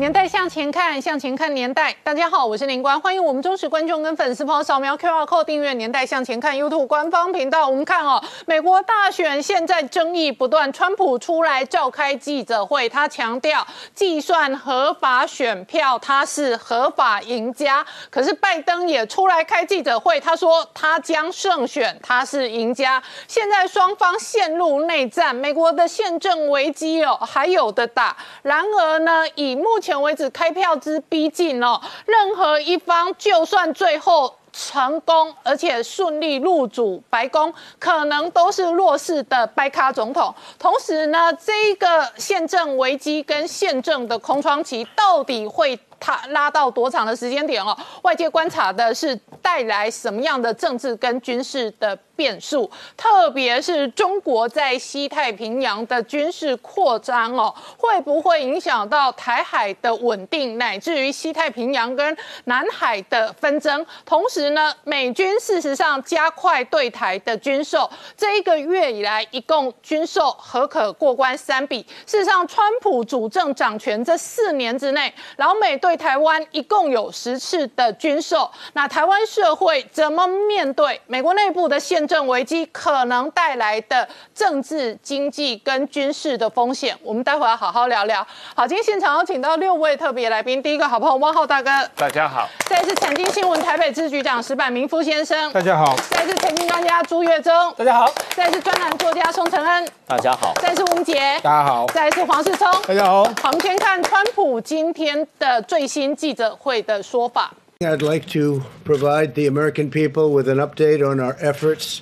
[0.00, 1.94] 年代向前看，向前看年代。
[2.02, 7.68] 大家好，我是林官，欢迎我们忠实观众跟粉丝朋友扫描 QR Code 订阅《年代向前看》YouTube 官方频道。
[7.68, 17.84] 我们看哦，美国大选现在争议不断，川普出来召开记者会，他强调计算合法选票，他是合法赢家。
[18.08, 23.02] 可是拜登也出来开记者会，他说他将胜选，他是赢家。
[23.28, 28.16] 现在双方陷入内战，美国的宪政危机哦还有的打。
[28.40, 40.32] 然而呢，以目前前为止，开票之逼近哦，任何一方就算最后成功，而且顺利入主白宫，可能都是弱势的白卡总统。
[40.60, 47.76] 同时呢，这个宪政危机跟宪政的空窗期，到底会它拉到多长的时间点哦？
[48.02, 51.96] 外界观察的是带来什么样的政治跟军事的？
[52.20, 63.86] 变数，特别是中国在西太平洋的军事扩张哦，会不会影响到台海的稳定，乃至于西太平洋跟南海的纷争？
[64.04, 71.80] 同时呢，美军事实上加快对台的军售，这一个月以来一共军售何可过关三笔。
[72.04, 78.50] 事实上，川普主政掌权这四年之内，老美对台湾一共有十次的军售。
[78.74, 82.00] 那台湾社会怎么面对美国内部的宪？
[82.10, 88.26] 政危机可能带来的政治、经济跟军事的风险，我们待会要好好聊聊。
[88.56, 103.22] 好，今天现场有请到六位特别来宾，第一个好朋友汪浩大哥，大家好；再是财经新闻台北支局长石柏明夫先生，大家好；再是财经专家朱月忠，大家好；再是专栏作家宋承恩，大家好；再是吴杰，大家好；再是黄世聪，大家好。
[103.22, 107.53] 好，我们先看川普今天的最新记者会的说法。
[107.81, 112.01] I'd like to provide the American people with an update on our efforts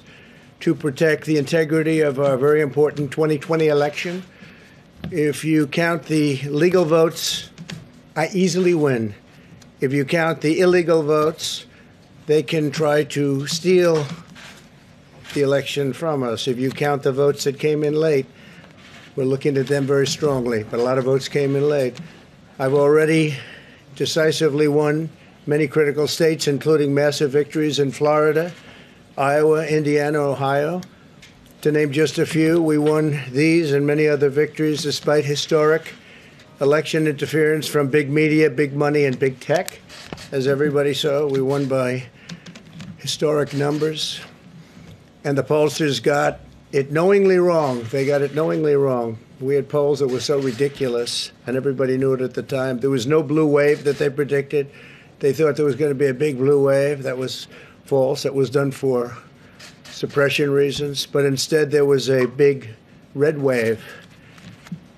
[0.60, 4.24] to protect the integrity of our very important 2020 election.
[5.12, 7.50] If you count the legal votes,
[8.16, 9.16] I easily win.
[9.82, 11.66] If you count the illegal votes,
[12.28, 14.06] they can try to steal
[15.34, 16.48] the election from us.
[16.48, 18.26] If you count the votes that came in late,
[19.16, 22.00] we're looking at them very strongly, but a lot of votes came in late.
[22.60, 23.36] I've already
[23.99, 25.11] decisively won
[25.45, 28.53] many critical states, including massive victories in Florida,
[29.19, 30.81] Iowa, Indiana, Ohio.
[31.63, 35.95] To name just a few, we won these and many other victories despite historic
[36.61, 39.81] election interference from big media, big money, and big tech.
[40.31, 42.05] As everybody saw, we won by
[42.99, 44.21] historic numbers.
[45.25, 46.39] And the pollsters got
[46.71, 47.83] it knowingly wrong.
[47.91, 49.19] They got it knowingly wrong.
[49.41, 52.81] We had polls that were so ridiculous, and everybody knew it at the time.
[52.81, 54.69] There was no blue wave that they predicted.
[55.21, 57.05] They thought there was going to be a big blue wave.
[57.05, 57.47] That was
[57.85, 58.25] false.
[58.25, 59.17] That was done for
[59.85, 61.07] suppression reasons.
[61.07, 62.71] But instead, there was a big
[63.15, 63.85] red wave.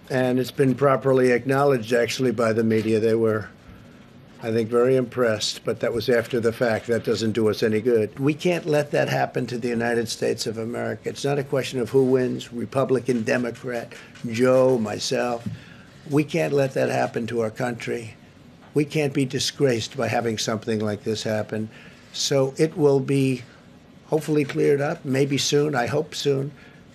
[0.09, 2.99] And it's been properly acknowledged, actually, by the media.
[2.99, 3.49] They were,
[4.43, 5.65] I think, very impressed.
[5.65, 6.87] But that was after the fact.
[6.87, 8.19] That doesn't do us any good.
[8.19, 11.11] We can't let that happen to the United States of America.
[11.11, 13.93] It's not a question of who wins Republican, Democrat,
[14.31, 15.47] Joe, myself.
[16.09, 18.17] We can't let that happen to our country
[18.75, 21.69] we can't be disgraced by having something like this happen.
[22.13, 23.43] So it will be
[24.07, 26.53] hopefully cleared up, maybe soon, I hope soon.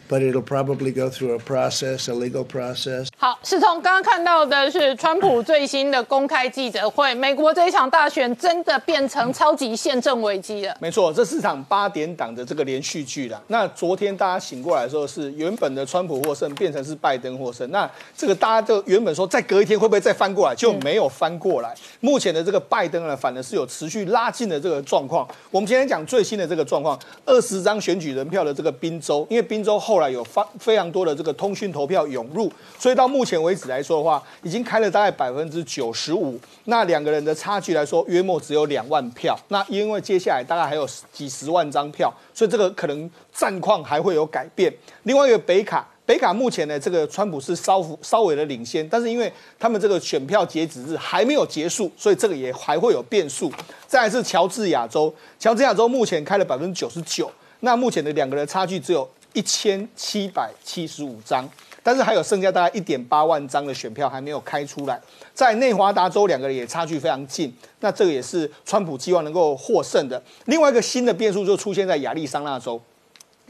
[0.09, 3.07] But it'll probably go through a process, a legal process.
[3.17, 7.13] 好，是从刚刚看到的是川普最新的公开记者会。
[7.15, 10.75] 美国这一场大选真的变成超级宪政危机了。
[10.79, 13.41] 没错，这是场八点档的这个连续剧了。
[13.47, 17.69] 那昨天大家醒过来的时候，是原本的川普获胜，变成是拜登获胜。
[17.71, 21.73] 那这个大家就原本说再隔一天会不会再翻过来，就没有翻过来。
[22.01, 25.27] 目前的这个拜登呢，反而是有持续拉近的这个状况。
[25.49, 29.94] 我们今天讲最新的这个状况，二十张选举人票的这个宾州，因为宾州后。
[29.95, 36.37] 后来有发非常多的这个通讯投票涌入，所以到目前为止来说的话，已经开了大概百分之九十五。
[36.65, 39.39] 那两个人的差距来说，约莫只有两万票。
[39.47, 44.69] 那因为接下来大概还有几十万张票，所以这个可能战况还会有改变。
[45.03, 53.49] 另外一个北卡，北卡目前呢，这个川普是稍稍微的领先，但是因为他们这个选票截止日还没有结束，所以这个也还会有变数。
[53.87, 57.31] 再来是乔治亚州，乔治亚州目前开了百分之九十九，
[57.61, 59.09] 那目前的两个人差距只有。
[59.35, 61.47] 一千七百七十五张，
[61.83, 64.99] 但是还有剩下大概一点八万张的选票还没有开出来。
[65.33, 70.19] 在内华达州，两个人也差距非常近，那这个也是川普希望能够获胜的。
[70.45, 72.81] 另外一个新的变数就出现在亚利桑那州，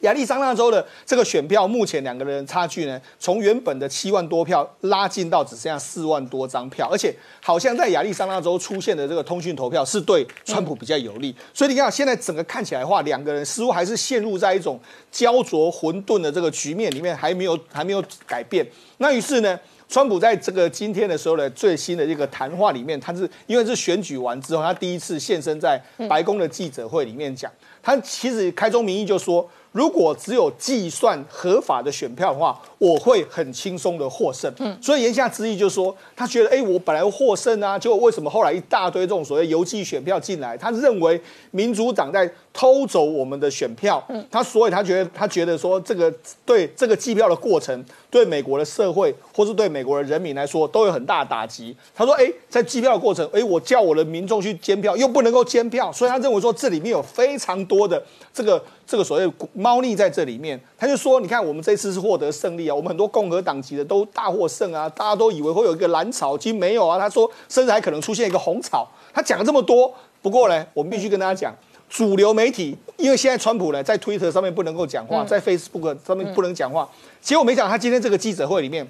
[0.01, 14.79] 亚利桑那州的这个选票，目前两个人差距呢，从原本的七万多票拉近到只剩下四万多张票，而且好像在亚利桑那州出现的这个通讯投票是对川普比较有利，所以你看现在整个看起来的话，两个人似乎还是陷入在一种
[15.11, 18.65] 焦灼混沌的这个局面里面，还没有还没有改变。
[18.97, 19.59] 那于是呢？
[19.87, 27.51] 川普在这个今天的时候呢，最新的这个谈话里面，他是因为是选举完之后，他第一次现身在白宫的记者会里面讲，
[27.83, 29.47] 他其实开宗明义就说。
[29.75, 34.49] 如果只有计算合法的选票的话，我会很轻松的获胜。
[34.59, 40.57] 嗯，所以言下之意就是说，他觉得，哎，我本来获胜啊，结果为什么后来一大堆这种所谓邮寄选票进来？
[40.57, 44.03] 他认为民主党在偷走我们的选票。
[44.07, 46.11] 嗯，他所以他觉得，他觉得说，这个
[46.45, 51.75] 对这个计票的过程，对美国的社会或是对美国的人民来说，都有很大的打击。
[51.93, 58.01] 他说，哎，在计票的过程，哎，我叫我的民众去监票，又不能够监票，所以他认为说，这里面有非常多的
[58.33, 58.63] 这个。
[58.87, 69.91] 这个所谓猫腻在这里面，他就说：“你看，我们这次是获得胜利啊，我们很多共和党籍的都大获胜啊，大家都以为会有一个蓝草，其实没有啊。”他说：“甚至还可能出现一个红草。”他讲了这么多，
[70.21, 71.51] 不过呢，我们必须跟大家讲，
[71.89, 76.89] 主流媒体因为现在川普呢在推特上面不能够讲话，在 Facebook 上面不能讲话，
[77.21, 78.87] 结果没想到他今天这个记者会里面。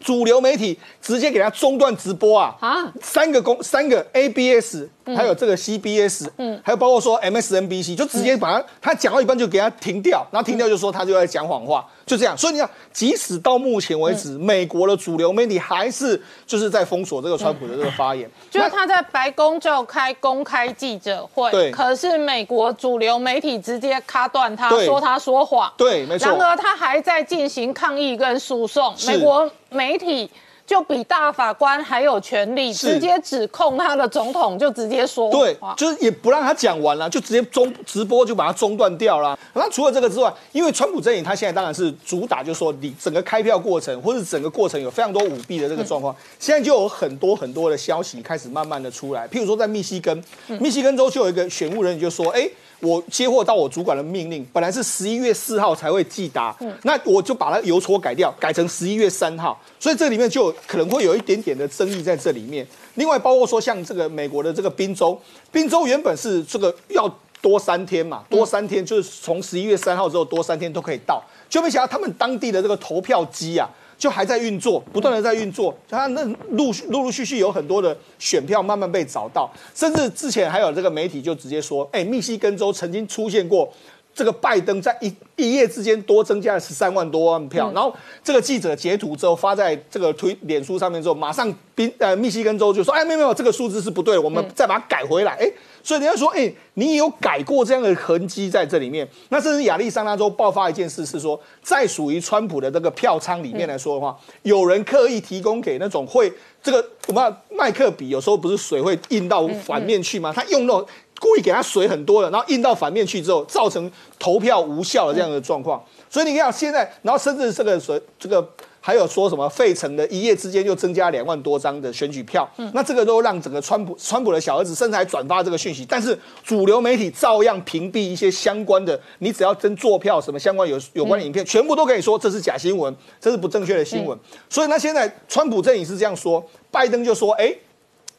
[0.00, 2.54] 主流媒体直接给他中断直播啊！
[2.60, 4.84] 啊，三个公三个 ABS，
[5.16, 11.84] 还有这个 CBS，嗯，还有包括说 MSNBC，就直接把他他讲到一半就给他停掉，然后停掉就说他就在讲谎话。
[12.04, 18.30] 就这样，所以你看，即使到目前为止，美国的主流媒体还是就是在封锁这个川普的这个发言。
[18.48, 25.72] 就是他在白宫召开公开记者会，对，可是美国主流媒体直接卡断他，说他说谎。
[25.76, 26.28] 对，没错。
[26.28, 30.28] 然而他还在进行抗议跟诉讼，美国媒体。
[30.66, 39.38] 就比大法官还有权利，直接指控他的总统，就直接说对，就是也不让他讲完了，就直接中直播就把它中断掉了。
[39.54, 49.28] 那除了这个之外，因为川普阵营他现在当然是主打，就是说你整个开票过程或者整个过程有非常多舞弊的这个状况，现在就有很多很多的消息开始慢慢的出来。
[49.28, 50.24] 譬如说在密西根，
[50.58, 52.44] 密西根州就有一个选务人员就说，哎。
[52.80, 62.66] 我接获到我主管的命令，本来是十一月四号才会寄达，那我就把它邮戳改掉，改成十一月三号，所以这里面就可能会有一点点的争议在这里面。
[62.94, 65.18] 另外，包括说像这个美国的这个宾州，
[65.50, 67.08] 宾州原本是这个要
[67.40, 73.68] 多三天嘛，多三天就是从十一月三号之后多三天都可以到，就没想到他们当地的这个投票机啊。
[73.98, 83.72] 就还在运作，不断的在运作，他那陆续陆陆续续有很多的选票慢慢被找到，甚至之前还有这个媒体就直接说，哎，密西根州曾经出现过
[84.14, 95.50] 这个拜登在一一夜之间多增加了十三万多万票，然后这个记者截图之后发在这个推脸书上面之后，马上宾呃密西根州就说，哎，没有没有，这个数字是不对，我们再把它改回来，哎。
[95.86, 99.08] 所以人家说，哎，你有改过这样的痕迹在这里面。
[99.28, 110.32] 那甚至亚利桑那州爆发一件事，是说在属于川普的这个票仓里面来说的话，有人刻意提供给那种会这个我们麦克笔有时候不是水会印到反面去吗？
[110.34, 110.84] 他用那种
[111.20, 113.88] 故意给他水很多的，然后印到反面去之后，造成
[114.18, 115.80] 投票无效的这样的状况。
[116.10, 118.52] 所以你看现在，然后甚至这个水这个。
[118.86, 134.16] 还有说什么费城的一夜之间就增加两万多张的选举票，那这个都让整个川普川普的小儿子甚至还转发这个讯息，但是主流媒体照样屏蔽一些相关的，你只要真做票什么相关有有关的影片，全部都可以说这是假新闻，这是不正确的新闻。
[134.48, 136.40] 所以那现在川普阵营是这样说，
[136.70, 137.52] 拜登就说，哎，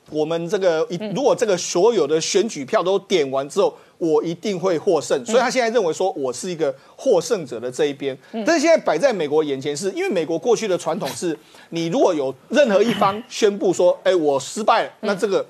[0.10, 3.76] 我们这个一如果这个所有的选举票都点完之后。
[4.00, 8.16] 我一定会获胜，所以他现在认为说我是一个获胜者的这一边。
[8.46, 11.36] 但是现在摆在美国眼前，是因为美国过去的传统是，
[11.72, 15.44] 你如果有任何一方宣布说，哎，我失败了，那这个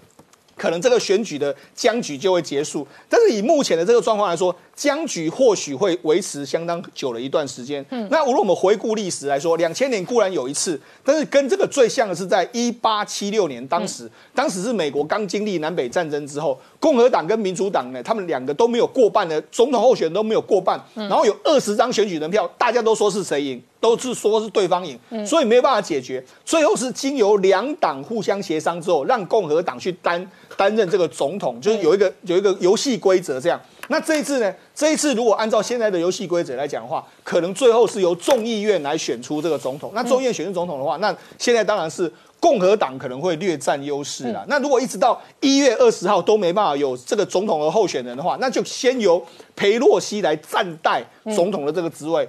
[0.56, 2.88] 可能这个选举的僵局就会结束。
[3.10, 7.84] 但是以目前的这个状况来说，僵局或许会维持相当久的一段时间。
[7.90, 26.24] 嗯，那如果我们回顾历史来说，两千年固然有一次，但是跟这个最像的是在一八七六年，当时当时是美国刚经历南北战争之后，共和党跟民主党呢，他们两个都没有过半的总统候选人都没有过半，然后有二十张选举人票，大家都说是谁赢，都是说是对方赢，所以没有办法解决。
[26.46, 30.24] 最后是经由两党互相协商之后，让共和党去担
[30.56, 33.60] 担任这个总统，就是有一个有一个游戏规则这样。
[33.90, 34.54] 那这一次呢？
[34.76, 39.92] 这一次如果按照现在的游戏规则来讲的话，可能最后是由众议院来选出这个总统。
[39.96, 44.46] 那众议院选出总统的话，那现在当然是共和党可能会略占优势了。
[44.48, 49.26] 那如果一直到一月二十号都没办法有这个总统的候选人的话，那就先由
[49.56, 51.04] 裴洛西来暂代
[51.36, 52.28] 总统的这个职位，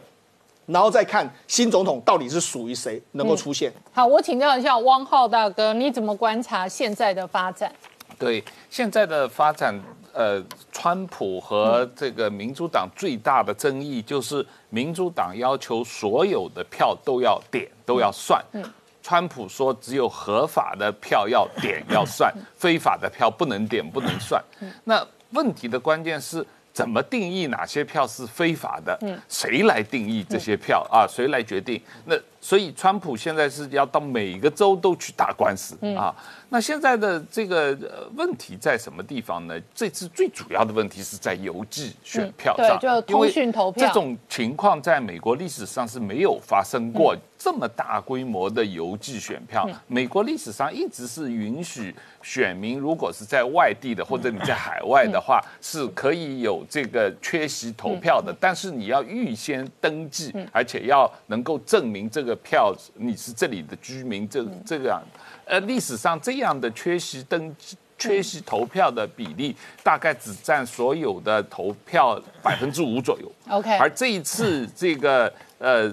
[0.66, 3.72] 然后再看新总统到底是属于谁能够出现。
[3.92, 7.70] 好，我请教一下汪浩大哥，你怎么观察现在的发展？
[8.18, 9.78] 对现在的发展。
[10.18, 18.44] 呃，川普和这个民主党最大的争议就是民主党要求所有的票都要点都要算，
[19.00, 24.42] 川普说只有合法的票要点要算， 非法的票不能点不能算。
[24.82, 26.44] 那问题的关键是。
[26.70, 28.96] 怎么定义哪些票是非法的？
[29.00, 31.04] 嗯，谁来定义这些票啊？
[31.08, 31.82] 谁来决定？
[32.04, 36.14] 那所以川普现在是要到每个州都去打官司啊。
[36.50, 37.76] 那现在的这个
[38.14, 39.60] 问题在什么地方呢？
[39.74, 49.68] 这次最主要的问题是在邮寄选票上，就通讯投票这种情况在美国历史上是没有发生过这么大规模的邮寄选票。
[49.86, 56.64] 美国历史上一直是允许选民如果是在外地的或者你在海外的话，是可以有。
[56.70, 65.02] 这个缺席投票的，但是你要预先登记，而且要能够证明这个票你是这里的居民，这这样，
[65.48, 73.32] 呃，历史上这样的缺席登记、缺席投票的比例，大概只占所有的投票百分之五左右。
[73.48, 75.92] OK，而这一次这个呃，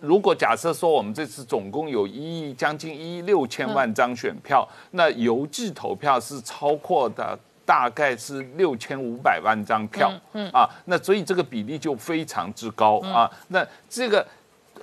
[0.00, 7.38] 如果假设说我们这次总共有一亿将近一亿六千万张选票，那邮寄投票是超过的。
[7.64, 13.30] 大概是六千五百万张票，嗯啊，那所以这个比例就非常之高啊。
[13.48, 14.26] 那这个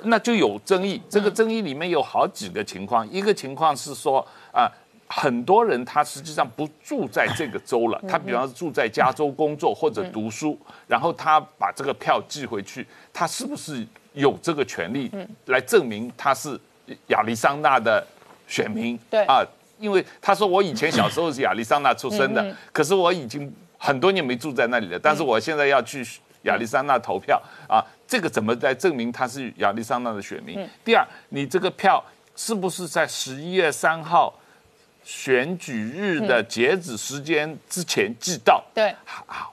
[0.03, 3.09] 那就有争议，这个争议里面有好几个情况。
[3.09, 4.69] 一个情况是说啊，
[5.07, 15.11] 很多人他实际上不住在这个州了，他比方说住在加州工作或者读书，然后他把这个票寄回去，他是不是有这个权利
[15.45, 16.59] 来证明他是
[17.07, 18.05] 亚利桑那的
[18.47, 18.97] 选民？
[19.09, 19.43] 对啊。
[19.79, 24.99] 因为他说我以前小时候是亚利桑那出生的，可是我已经很多年没住在那里了。
[24.99, 26.05] 但是我现在要去
[26.41, 27.79] 亚利桑那投票啊，
[28.09, 30.67] 这个怎么来证明他是亚利桑那的选民？
[30.83, 32.03] 第二，你这个票
[32.35, 34.33] 是不是在十一月三号
[35.03, 38.63] 选举日的截止时间之前寄到？
[38.73, 38.95] 对，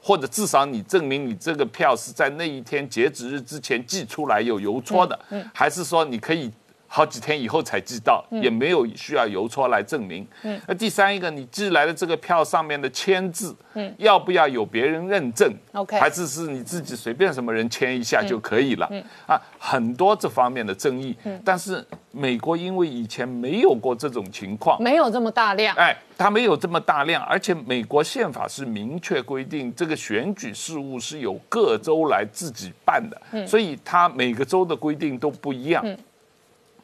[0.00, 5.18] 或者至少你证明你这个票是在那一天截止日之前寄出来有邮戳的，
[5.52, 6.50] 还是说你可以？
[6.96, 10.26] 好几天以后才寄到，也没有需要邮戳来证明。
[10.66, 13.54] 那第三一个，你寄来的这个票上面的签字，
[13.98, 18.90] 要不要有别人认证？OK，还是是你自己随便什么人签一下就可以了？
[19.26, 21.14] 啊，很多这方面的争议。
[21.44, 25.76] 但是美国因为以前没有过这种情况，没有这么大量。
[25.76, 35.84] 哎，它没有这么大量，而且美国宪法是明确规定，这个选举事务是由各州来自己办的，所以它每个州的规定都不一样。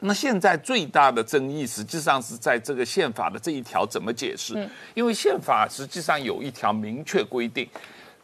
[0.03, 4.69] 那现在最大的争议实际上是在这个宪法的这一条怎么解释？
[4.93, 7.67] 因为宪法实际上有一条明确规定，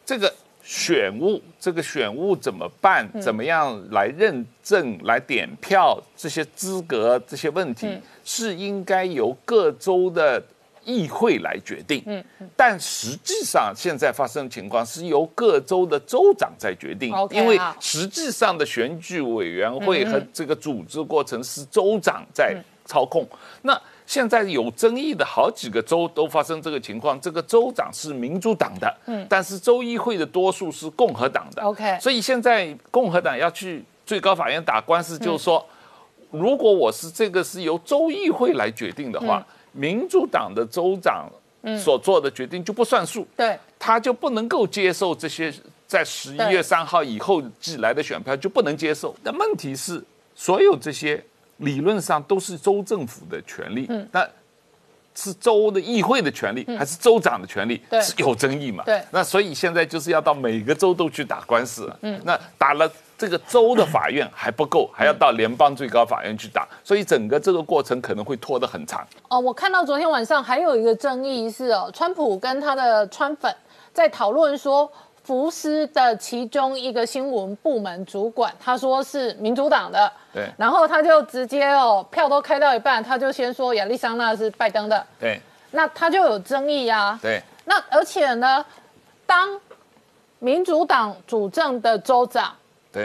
[0.05, 3.09] 这个选务，这个选务怎么办？
[3.21, 5.97] 怎么样来认证、来点票？
[6.15, 10.43] 这些资格、这些问题是应该由各州的。
[10.89, 12.23] 议会来决定，嗯，
[12.57, 23.23] 但实际上现在发生情况是由各州的州长在决定，因为实际上的选举委员会和这个组织过程是州长在操控。
[23.61, 35.63] 那现在有争议的好几个州都发生这个情况，这个州长是民主党的，嗯，但是州议会的多数是共和党的，OK，所以现在共和党要去最高法院打官司，就是说，
[36.31, 39.45] 如果我是这个是由州议会来决定的话。
[39.71, 41.29] 民主党的州长
[41.77, 45.53] 所做的决定就不算数，对，他就不能够接受这些
[45.87, 49.15] 在十一月三号以后寄来的选票就不能接受。
[49.23, 50.03] 但问题是，
[50.35, 51.23] 所有这些
[51.57, 54.27] 理论上都是州政府的权利，那
[55.15, 58.83] 是州的议会的权利还是州长的权利是有争议嘛？
[58.85, 62.91] 对，那所以现在就是要到每个州都去打官司，嗯，那打了。
[63.19, 69.05] 这个州的法院还不够，还要到联邦最高法院去打，所以整个这个过程可能会拖得很长。
[69.27, 73.53] 哦，我看到昨天晚上还有一个争议是哦，川普跟他的川粉
[73.91, 74.89] 在讨论说，
[75.21, 88.65] 福斯的其中一个新闻部门主管，他说是民主党的，对，然后他就直接哦，票都开到一半，他就先说亚利桑那是拜登的，对，那他就有争议啊，对，那而且呢，
[89.25, 89.59] 当
[90.39, 92.55] 民主党主政的州长。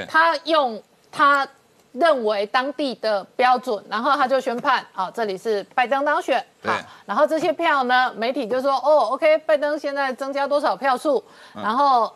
[0.08, 1.46] 他用他
[1.92, 6.76] 认为当地的标准，然后他就宣判，好，这里是拜登当选，好，
[7.06, 11.22] 然后这些票呢，媒体就说，哦，OK，拜登现在增加多少票数，
[11.54, 12.12] 然后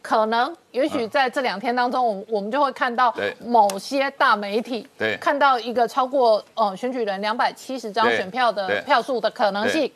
[0.00, 3.14] 可能也许在这两天当中，我我们就会看到
[3.44, 4.88] 某些大媒体
[5.20, 9.92] 看到一个超过呃选举人两百七十张选票的票数的可能性，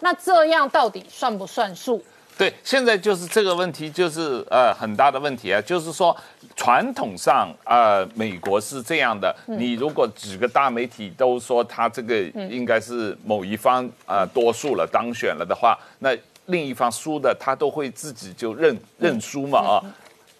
[0.00, 2.02] 那这样到底算不算数？
[2.40, 6.16] 对，现在就是这个问题，就是呃很大的问题啊，就是说
[6.56, 12.18] 传统上呃美国是这样的，你如果几个大媒体都说他这个
[12.48, 16.16] 应该是某一方呃多数了当选了的话，那
[16.46, 19.84] 另一方输的，他都会自己就认认输嘛啊。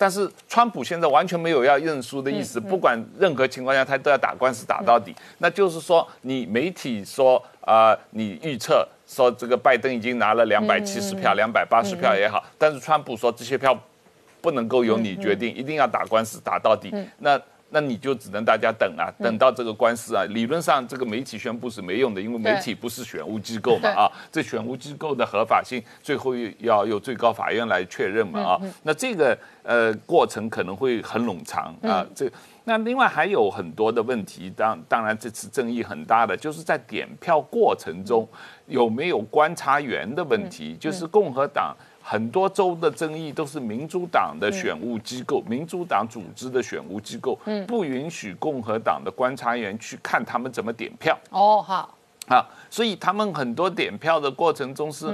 [0.00, 5.14] 但是川普现在完全没有要认输的意思，不管任何情况下他都要打官司打到底。
[5.37, 13.78] 那就是说，你媒体说啊，你预测说这个拜登已经拿了两百七十票、两百八十票也好，但是川普说这些票
[14.40, 16.90] 不能够由你决定，一定要打官司打到底。
[17.19, 17.38] 那
[17.71, 20.25] 那你就只能大家等啊，等到这个官司啊。
[20.31, 24.11] 理论上，这个媒体宣布是没用的，因为媒体不是选务机构嘛啊。
[24.31, 28.61] 这选务机构的合法性，最后要由最高法院来确认嘛啊。
[28.83, 32.05] 那这个呃过程可能会很冗长啊。
[32.15, 32.31] 这
[32.65, 38.29] 那另外还有很多的问题，当当然这次争议很大的，就是在点票过程中
[38.67, 41.75] 有没有观察员的问题，就是共和党。
[42.11, 47.38] 很多州的争议都是民主党的选务机构，民主党组织的选务机构，
[47.69, 51.17] 不允许共和党的观察员去看他们怎么点票。
[51.31, 51.95] 哦，好。
[52.26, 55.07] 啊，所以他们很多点票的过程中是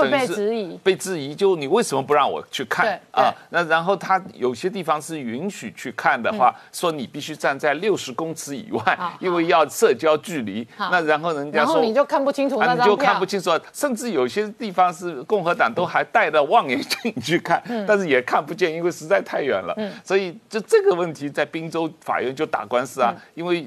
[0.00, 3.32] 会被质疑，被质疑，就你为什么不让我去看啊？
[3.50, 10.66] 那然后他有些地方是允许去看的话，说你必须站在六十公尺以外，因为要社交距离。
[10.78, 19.74] 那然后人家说你就看不清楚你就看不清楚，甚至有些地方是共和党都还戴着望远镜去看，但是也看不见，因为实在太远了。
[20.04, 23.66] 所以就这个问题在宾州法院就打官司啊，因为。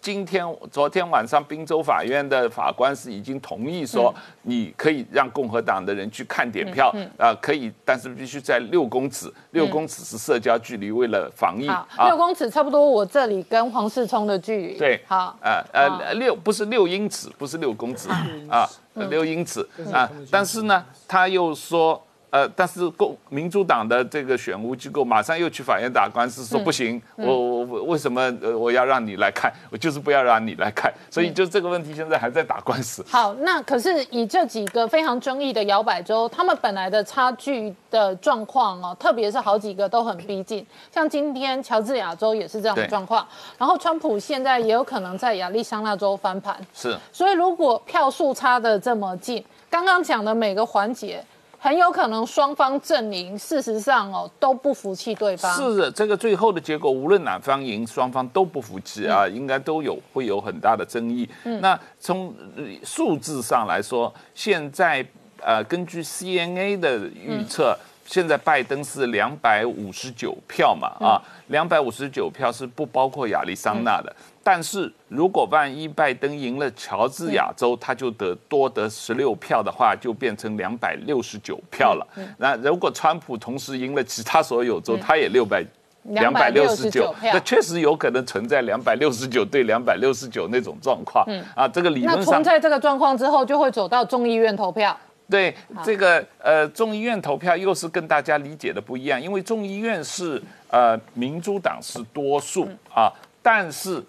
[0.00, 11.68] 今天、昨天晚上，宾州法院的法官是已经同意说，你可以让共和党的人去看点票，啊，可以，但是必须在六公尺，六公尺是社交距离，为了防疫。
[12.06, 14.78] 六公尺差不多，我这里跟黄世聪的距离。
[14.78, 18.08] 对，好，呃呃，六不是六英尺，不是六公尺
[18.48, 19.60] 啊，六英尺
[19.92, 22.02] 啊，但是呢，他又说。
[22.30, 33.04] 呃，但是共民主党的这个选务机构马上又去法院打官司，说不行，我我为什么呃我要让你来看，我就是不要让你来看，所以就这个问题现在还在打官司。
[33.08, 43.26] 好，那可是以这几个非常争议的摇摆州，他们本来的差距的状况哦，特别是好几个都很逼近，像今天乔治亚州也是这样的状况，
[43.58, 51.24] 然后川普现在也有可能在亚利桑那州翻盘，是，所以如果票数差的这么近，刚刚讲的每个环节。
[51.62, 55.54] 很有可能双方阵营事实上哦都不服气对方。
[55.54, 61.28] 是的，这个最后的结果无论哪方赢，双方都不服气啊，应该都有会有很大的争议。
[61.44, 62.34] 嗯那从
[62.82, 65.06] 数字上来说，现在
[65.42, 74.16] 呃根据 CNA 的预测，现在拜登是两百五十九票嘛啊，两百五十九票是不包括亚利桑那的。
[74.42, 82.06] 但是如果万一拜登赢了乔治亚州，他就得多得十六票的话，就变成两百六十九票了。
[82.38, 85.62] 那如果川普同时赢了其他所有州，他也六百
[86.04, 91.22] 两百六十九票，那确实有可能存在两百六十九对两百六十九那种状况。
[91.54, 94.98] 啊，这个理论上，存在这个状况之后，就会走到众议院投票。
[95.28, 104.02] 对，这个呃众议院投票又是跟大家理解的不一样，因为众议院是呃民主党是多数啊，但是。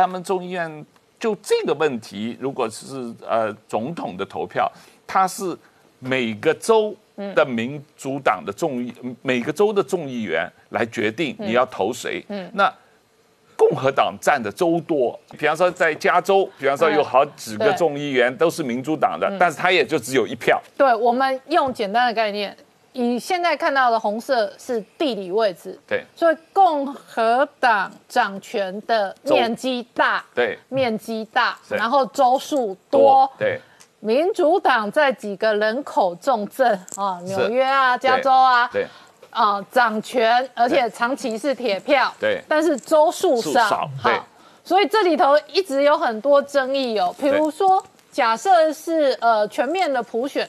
[0.00, 0.84] 他们众议院
[1.18, 4.70] 就这个问题，如果是呃总统的投票，
[5.06, 5.56] 他是
[5.98, 6.94] 每个州
[7.34, 12.24] 的民主党的众议，每个州的众议员来决定你要投谁。
[12.28, 12.72] 嗯那
[13.58, 20.60] 共和党占的州多，比方说在加州，比方说有好几个众议员都是民主党的，但是他也就只有一票。
[20.76, 22.54] 对，我们用简单的概念。
[22.98, 33.60] 你现在看到的红色是地理位置，对，所以共和党掌权的面积大，对，面积大，然后州数多，对，
[34.00, 38.86] 民主党在几个人口重镇啊，纽约啊，加州啊，对，
[39.28, 44.26] 啊，掌权，而且长期是铁票，对，但是州数少，好，
[44.64, 50.48] 所以这里头一直有很多争议哦，比如说，假设是呃全面的普选。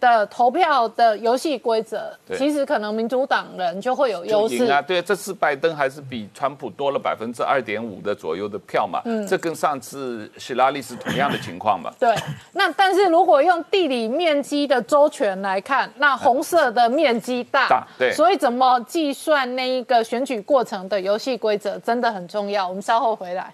[0.00, 4.80] 的投票的游戏规则，其实可能民主党人就会有优势啊。
[4.82, 9.00] 对，这次拜登还是比川普多了百分之二点五的左右的票嘛。
[9.04, 11.90] 嗯，这跟上次希拉里是同样的情况嘛。
[11.98, 12.14] 对，
[12.52, 22.68] 那但是如果用地理面积的周全来看，那红色的面积大，大对，所以怎么计算那一个选举过程的游戏规则真的很重要。
[22.68, 23.52] 我们稍后回来。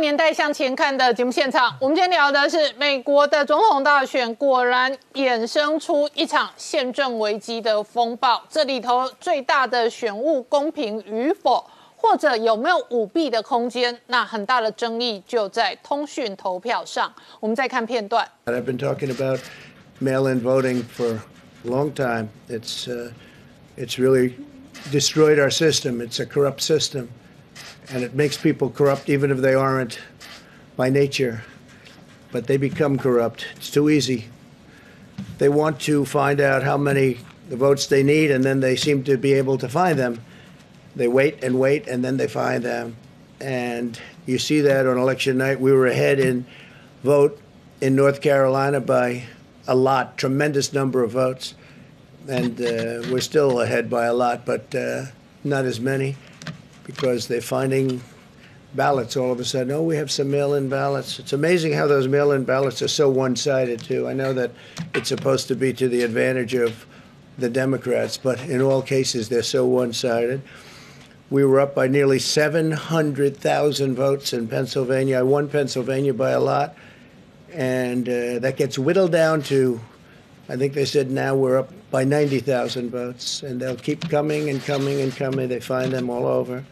[0.00, 8.42] 年代向前看的节目现场，我们今天聊的是美国的总统大选，果然衍生出一场宪政危机的风暴。
[8.48, 11.64] 这里头最大的选务公平与否，
[11.96, 17.12] 或者有没有舞弊的空间，那很大的争议就在通讯投票上。
[17.40, 18.26] 我们再看片段。
[18.46, 19.40] I've been talking about
[20.00, 21.18] mail-in voting for
[21.64, 22.28] a long time.
[22.48, 22.88] It's
[23.76, 24.34] it's really
[24.92, 26.00] destroyed our system.
[26.00, 27.08] It's a corrupt system,
[27.90, 29.98] and it makes people corrupt even if they aren't
[30.76, 31.42] by nature.
[32.30, 33.46] But they become corrupt.
[33.56, 34.26] It's too easy.
[35.38, 39.02] They want to find out how many the votes they need, and then they seem
[39.04, 40.20] to be able to find them.
[40.94, 42.96] They wait and wait, and then they find them.
[43.40, 45.60] And you see that on election night.
[45.60, 46.44] We were ahead in
[47.02, 47.40] vote
[47.80, 49.24] in North Carolina by
[49.66, 51.54] a lot, tremendous number of votes.
[52.28, 55.06] And uh, we're still ahead by a lot, but uh,
[55.44, 56.16] not as many
[56.88, 58.02] because they're finding
[58.74, 59.70] ballots all of a sudden.
[59.72, 61.18] Oh, we have some mail in ballots.
[61.18, 64.08] It's amazing how those mail in ballots are so one sided, too.
[64.08, 64.52] I know that
[64.94, 66.86] it's supposed to be to the advantage of
[67.36, 70.40] the Democrats, but in all cases, they're so one sided.
[71.30, 75.18] We were up by nearly 700,000 votes in Pennsylvania.
[75.18, 76.74] I won Pennsylvania by a lot,
[77.52, 79.78] and uh, that gets whittled down to,
[80.48, 84.62] I think they said now we're up by 90,000 votes, and they'll keep coming and
[84.64, 85.48] coming and coming.
[85.48, 86.64] They find them all over,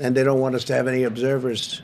[0.00, 1.82] and they don't want us to have any observers.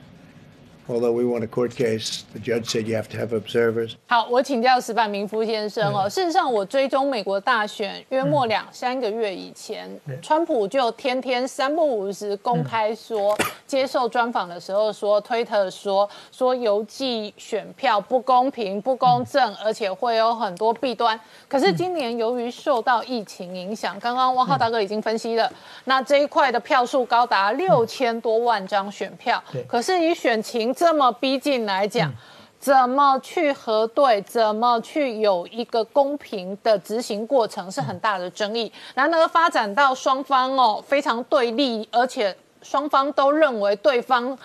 [0.89, 3.95] Although we won a court case, the judge said you have to have observers.
[4.07, 6.09] 好，我请教石板明夫先生哦。
[6.09, 9.91] 事实上，我追踪美国大选约莫两三个月以前，
[10.23, 21.19] 川普就天天三不五时公开说，接受专访的时候说，推特说说邮寄选票不公平、不公正，而且会有很多弊端。
[21.49, 25.53] 可是今年由于受到疫情影响，刚刚汪浩大哥已经分析了，
[25.87, 30.76] 那这一块的票数高达六千多万张选票，可是以选情。
[30.77, 32.13] 这么逼近来讲，
[32.61, 38.71] 怎么去核对，怎么去有一个公平的执行过程，是很大的争议。
[38.95, 44.37] 然而发展到双方哦非常对立，而且双方都认为对方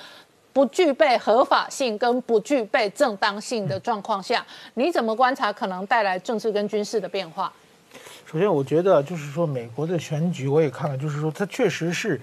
[0.54, 7.52] 不具备合法性跟不具备正当性的状况下，你怎么观察可能带来政治跟军事的变化？
[8.26, 12.20] 首先，我觉得就是说美国的选举，我也看了，就是说它确实是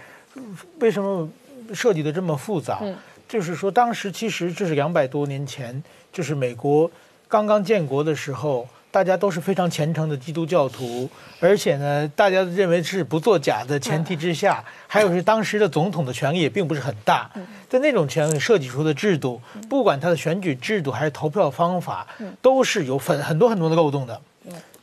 [0.80, 1.28] 为什么
[1.74, 2.80] 设计的这么复杂。
[3.28, 6.90] 就是说，当时其实这是两百多年前，就是美国
[7.28, 11.06] 刚刚建国的时候，大家都是非常虔诚的基督教徒，
[11.38, 17.30] 而且呢，大家认为是不作假的前提之下，还有是当时的总统的权力也并不是很大，
[17.68, 19.38] 在那种权力设计出的制度，
[19.68, 22.06] 不管他的选举制度还是投票方法，
[22.40, 24.18] 都是有很很多很多的漏洞的。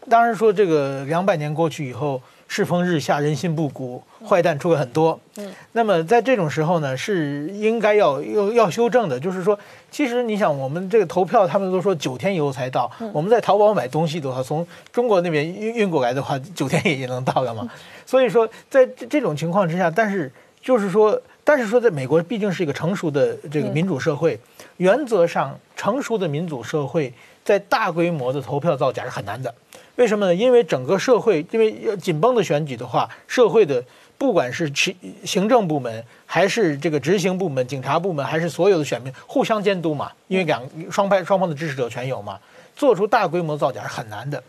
[0.07, 2.21] 当然说，这个两百年过去以后。
[2.47, 5.19] 世风日下，人心不古，坏蛋出了很多。
[5.37, 9.19] 嗯，那么在这种时候呢，是应该要要要修正的。
[9.19, 9.57] 就是说，
[9.91, 12.89] 其实你想，我们这个投票，他们都说九天以后才到。
[13.11, 17.69] 我们在淘宝买东西的话，从中国那边运运过来的话，九天也也能到的嘛。
[18.05, 20.31] 所以说，在这种情况之下，但是
[20.61, 24.39] 就是说，但是说，在美国毕竟是一个成熟的这个民主社会，
[24.77, 27.11] 原则上成熟的民主社会，
[27.43, 29.53] 在大规模的投票造假是很难的。
[29.95, 30.35] 为什么呢？
[30.35, 33.81] 因为整个社会，因为要紧绷的选举的话，社会的
[34.17, 42.37] 不管是行行政部门，还是这个执行部门、警察部门，还是所有的选民互相监督嘛，因为两双派双方的支持者全有嘛，
[42.75, 44.43] 做出大规模造假是很难的。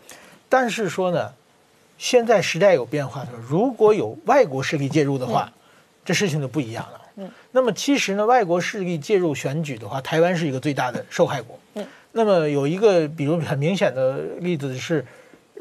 [0.49, 1.31] 但是说呢，
[1.97, 5.49] 现在时代有变化，如果有外国势力介入的话，
[6.03, 7.01] 这事情就不一样了。
[7.15, 11.57] 嗯，那么其实呢，外国势力介入选举的话，台湾是一个最大的受害国。
[11.75, 15.05] 嗯，那么有一个比如很明显的例子是。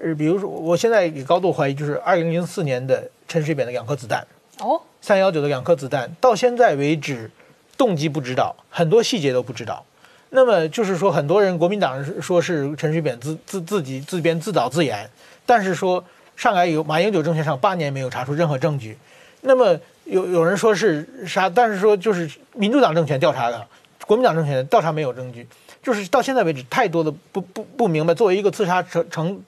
[0.02, 4.26] 呃，比如说，我现在也高度怀疑，就是二零零四年的陈水扁的两颗子弹，
[4.60, 7.30] 哦，三幺九的两颗子弹，到现在为止，
[7.78, 9.84] 动机不知道，很多细节都不知道。
[10.30, 15.08] 那么就是说，很多人国民党说是陈水扁自自自己自编自导自演，
[15.46, 16.04] 但是说
[16.36, 18.98] 上海有马英九政权上八年没有查出任何证据。
[19.40, 23.66] 那么有有人说是杀，但是说就是民主党政权调查的，
[24.06, 25.46] 国民党政权调查没有证据，
[25.82, 28.12] 就是到现在为止，太多的不不不明白。
[28.12, 29.42] 作为一个刺杀成成。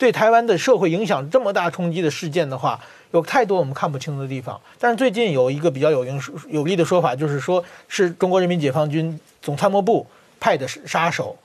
[0.00, 4.58] 对台湾的社会影响这么大冲击的事件的话，有太多我们看不清的地方。
[4.78, 10.06] 但是最近有一个比较有影有力的说法，就是说是中国人民解放军总参谋部
[10.40, 11.36] 派的杀手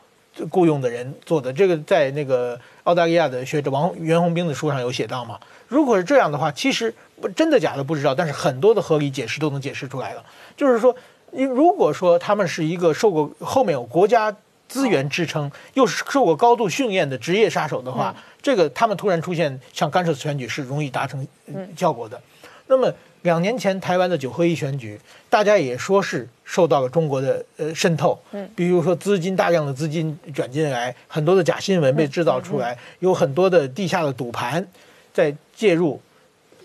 [0.50, 1.52] 雇佣的人做的。
[1.52, 5.38] 这个在那个澳大利亚的学者王袁宏兵的书上有写到嘛。
[5.68, 6.96] 如果是这样的话，其实
[7.36, 10.24] 真的假的不知道，但是很多的合理解释都能解释出来了。
[10.56, 10.96] 就是说，
[11.32, 14.34] 你如果说他们是一个受过后面有国家
[14.68, 18.16] 资源支撑，又是受过高度训练的职业杀手的话。
[18.42, 21.28] 这个他们突然出现，像干涉选举是容易达成
[21.76, 22.22] 效果的。
[22.68, 25.00] 那么两年前台湾的九合一选举，
[25.30, 34.66] 大家也说是受到了中国的呃渗透，嗯，比如说资金大量的资金卷进来，很多的假新闻被制造出来，有很多的地下的赌盘
[35.12, 36.00] 在介入。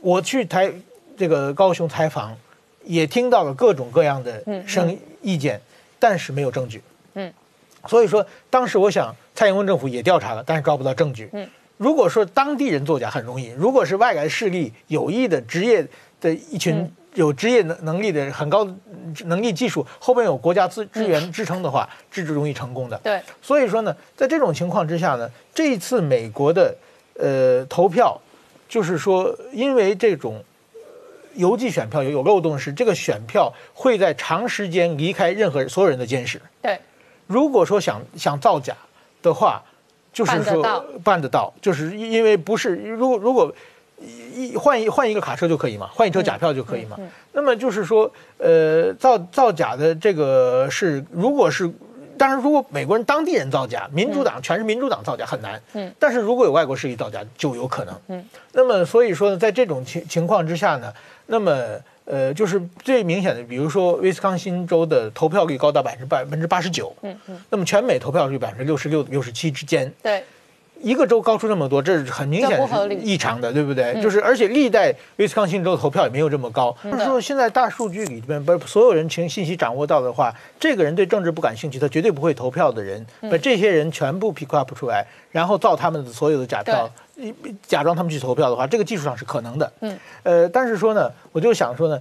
[0.02, 0.70] 我去台
[1.16, 2.36] 这个高雄采访，
[2.84, 5.60] 也听到了各种各样的声意见，
[5.98, 6.82] 但是没有证据。
[7.14, 7.32] 嗯，
[7.86, 9.14] 所以说当时我想。
[9.32, 11.30] 蔡英文政府也调查了，但是抓不到证据。
[11.32, 15.86] 嗯，如果说当地人作假很容易，如果是外来势力有意的职业
[16.20, 18.68] 的一群有职业能能力的很高
[19.24, 23.00] 能力技术，后面有国家资资源支撑的话，这是容易成功的。
[23.02, 26.76] 对，所以说呢，在这种情况之下呢，这一次美国的
[27.14, 28.20] 呃投票，
[28.68, 30.44] 就是说因为这种
[31.36, 36.38] 邮寄选票有有漏洞是这个选票会在长时间离开任何所有人的监视。
[36.60, 36.78] 对，
[37.30, 38.74] 如果说想想造假
[39.22, 39.62] 的话，
[40.12, 43.54] 就是说办得到就是因为不是如果如果
[44.00, 46.98] 一一换一换一个卡车就可以嘛，换一车假票就可以嘛。
[47.32, 51.72] 那么就是说，呃，造造假的这个是，如果是。
[52.18, 55.58] 当然，如果美国人当地人造假，民主党全是民主党造假很难。
[55.72, 57.94] 嗯，但是如果有外国势力造假，就有可能。
[58.08, 60.92] 嗯，那么所以说呢，在这种情情况之下呢，
[61.28, 61.50] 那么
[62.10, 66.92] 呃，就是最明显的，比如说威斯康星州的投票率高达百分之百分之八十九。
[67.02, 69.92] 嗯嗯，那么全美投票率百分之六十六六十七之间。
[70.02, 70.24] 对，
[70.80, 72.58] 一个州高出这么多，这是很明显
[73.06, 74.00] 异常的，对不对？
[74.02, 76.74] 就是而且历代威斯康星州的投票也没有这么高。
[76.82, 86.90] 就是说现在大数据里边，不是所有人情信息掌握到的话，这个人对政治不感兴趣，他绝对不会投票的人，把这些人全部 pick up 出来，然后造他们的所有的假票。
[87.66, 89.70] 假装他们去投票的话，这个技术上是可能的。
[89.80, 92.00] 嗯，呃，但是说呢，我就想说呢，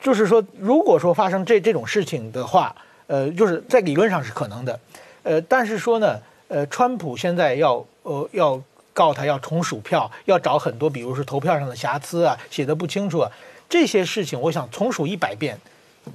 [0.00, 2.72] 就是说，如果说发生这这种事情的话，
[3.08, 4.78] 呃，就是在理论上是可能的，
[5.24, 6.16] 呃，但是说呢，
[6.50, 8.60] 呃，川普现在要呃要
[8.92, 13.30] 告他要重数票，要找很多，比如说投票上的瑕疵啊，写的不清楚啊，
[13.68, 15.56] 这些事情，我想重数一百遍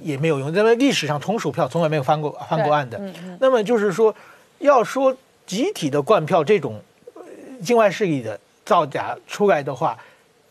[0.02, 3.00] 也没有用，因为历史上重数票从来没有翻过翻过案的。
[3.40, 4.14] 那么就是说，
[4.58, 6.78] 要说集体的灌票这种
[7.14, 7.22] 呃
[7.64, 9.96] 境外势力的造假出来的话，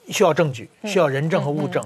[0.10, 1.84] 需要证据，需要人证和物证。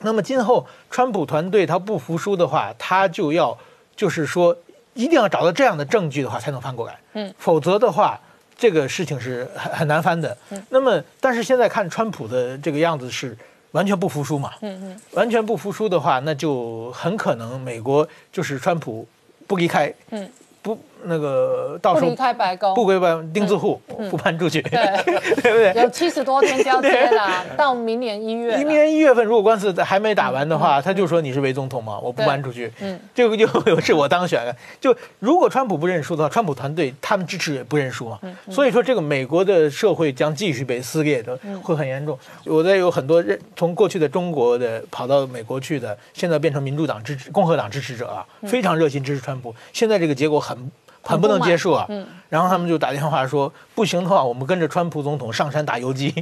[0.00, 3.56] 那么今后川普团队他不服输的话，他就要
[3.94, 4.56] 就是说
[4.94, 8.18] 一定要找到这样的证据的话才能翻过来，嗯，否则的话
[8.56, 10.36] 这个事情是很很难翻的。
[10.50, 10.62] 嗯。
[10.70, 13.36] 那么但是现在看川普的这个样子是
[13.72, 19.06] 完全不服输嘛，嗯嗯，完全不服输的话，那就很可能美国就是川普
[19.46, 24.70] 不离开，嗯，不那个到时候不离开白宫，不归办钉子户，不搬出去，对
[25.42, 25.82] 对不对？
[25.82, 28.56] 有七十多天交接啦，到明年一月。
[28.56, 33.46] 明年一月份，如果官司还没打完的话，他就说你是伪总统嘛，我不搬出去，嗯，这个就
[33.80, 34.54] 是我当选了。
[34.80, 38.18] 就如果川普不认输的话，川普团队他们支持也不认输嘛，
[38.50, 42.18] 所以说这个美国的社会将继续被撕裂的，会很严重。
[42.44, 49.54] 我在有很多认从过去的中国的跑到美国去的，现在变成民主党支持、共和党支持者了，非常热心支持川普。
[49.72, 50.70] 现在这个结果很。
[51.02, 51.86] 很不能接受啊，
[52.28, 56.12] 然后他们就打电话说，不行的话，我们跟着川普总统上山打游击。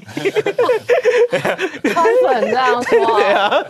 [1.84, 3.64] 川粉这样说，对啊，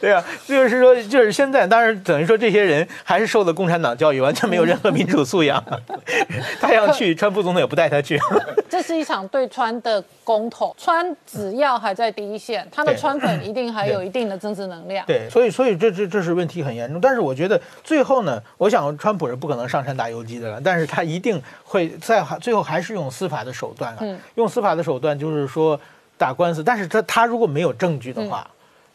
[0.00, 5.62] 对啊，就是说，就是现在，当然等于说这些人还是受了共产党教育，完全没有任何民主素养。
[6.60, 8.18] 他要去，川普总统也不带他去。
[8.68, 15.04] 这是一场对川的公投，川只要还在第一线，他的川粉一定还有一定的政治能量。
[15.06, 17.00] 对，所以所以这这这是问题很严重。
[17.00, 24.04] 但是我觉得最后呢，我想川普是不可能上山打游击的了，但是他一定会在最后还是用司法的手段啊，
[24.34, 25.78] 用司法的手段就是说
[26.18, 26.64] 打官司。
[26.64, 28.44] 但是他他如果没有证据的话，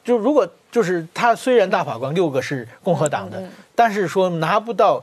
[0.03, 3.41] 就如果就是他虽然大法官六个是共和党的，
[3.73, 5.01] 但是说拿不到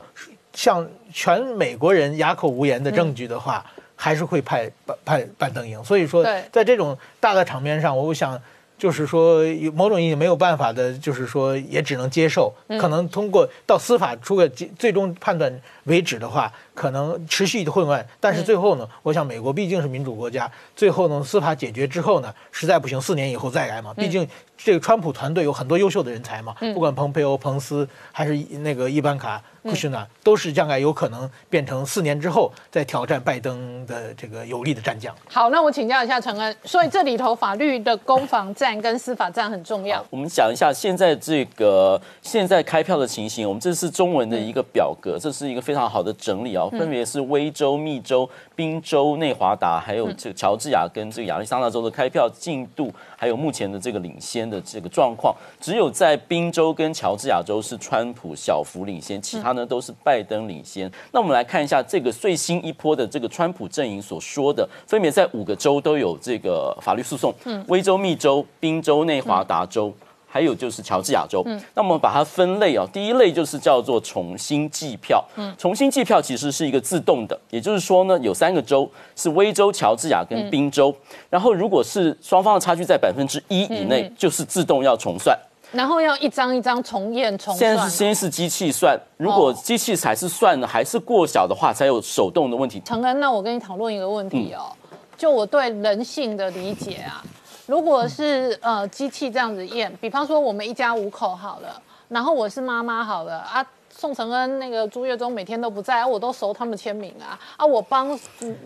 [0.52, 3.64] 像全美国人哑口无言的证据的话，
[3.96, 5.82] 还是会派派派拜登赢。
[5.82, 8.38] 所以说，在这种大的场面上，我想。
[8.76, 12.52] 就是说，有某种意义没有办法的，就是说也只能接受。
[12.80, 18.04] 可能通过到司法出个最终判断为止的话，可能持续的混乱。
[18.20, 23.94] 但是最后呢，我想美国毕竟是民主国家，最后呢司法解决之后呢，实在不行，四年以后再来嘛。
[23.94, 29.42] 毕竟这个川普团队有很多优秀的人才嘛，不管蓬佩奥、彭斯还是那个伊班卡。
[29.64, 35.14] 库什纳都是将来有可能变成四年之后再挑战拜登的这个有力的战将。
[35.26, 40.04] 好，那我请教一下陈恩，所以这里头法律的攻防战跟司法战很重要。
[40.10, 43.48] 我们讲一下现在这个现在开票的情形。
[43.48, 55.34] 我们这是中文的一个表格，这是一个非常好的整理啊，分别是威州、密州、宾州、内华达，还有这个乔治亚跟这个亚利桑那州的开票进度，还有目前的这个领先的这个状况。
[55.60, 60.90] 只有在宾州跟乔治亚州是川普小幅领先，其他呢都是拜登领先。
[61.12, 67.32] 那我们来看一下这个最新一波的这个川普阵营所说的，分别在五个州都有这个法律诉讼，
[67.68, 69.92] 威州、密州、宾州、内华达州。
[70.34, 72.84] 还有就是乔治亚州，那我们把它分类哦。
[72.92, 80.92] 第一类就是叫做重新计票，嗯重新计票其实是一个自动的，也就是说呢，有三个州是威州、乔治亚跟宾州，
[81.30, 85.38] 然后如果是双方的差距在百分之一以内，就是自动要重算。
[85.70, 87.90] 然后要一张一张重验重算现在是。
[87.90, 92.82] 先是机器算，如果机器还是算的还是过小的话，才有手动的问题。
[92.84, 94.72] 陈恩，那我跟你讨论一个问题哦。
[95.16, 97.22] 就我对人性的理解啊，
[97.66, 103.64] 如果是呃机器这样子验，比方说我们一家五口好了，然后我是妈妈好了啊。
[103.96, 107.64] 宋承恩、那个朱月忠每天都不在，我都熟他们签名啊啊！
[107.64, 108.18] 我帮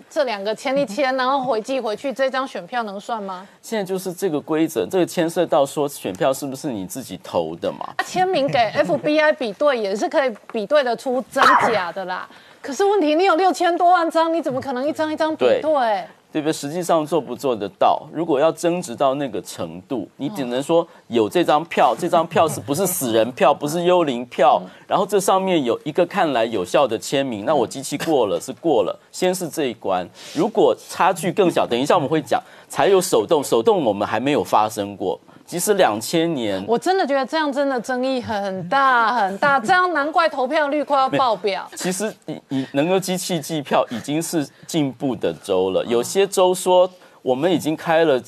[0.09, 3.47] 这两个签一签， 然后回寄回去，这张选票能算吗？
[3.61, 7.87] 现在就是这个规则，这个牵涉到说选票是不是你自己投的嘛？
[8.07, 12.27] 签名给 FBI 比对也是可以比对得出真假的啦。
[12.63, 15.61] 可是问题，你有六千多万张，你怎么可能一张一张比对？
[15.61, 16.53] 对不对？
[16.53, 18.07] 实际上做不做得到？
[18.13, 24.61] 如果要增值到那个程度，你只能说有这张票，这张票是不是死人票，不是幽灵票？
[24.87, 30.07] 然后这上面有一个看来有效的签名，那我机器过了是过了， 先是这一关。
[30.35, 35.19] 如果差距更小，等一下我们会讲，才有手动，手动我们还没有发生过。
[35.49, 41.67] 即使两千年，我真的觉得这样真的争议很大很大，这样难怪投票率快要爆表。
[41.75, 46.89] 其实你你能够机器计票已经是进步的州了，有些州说
[47.23, 48.23] 我们已经开了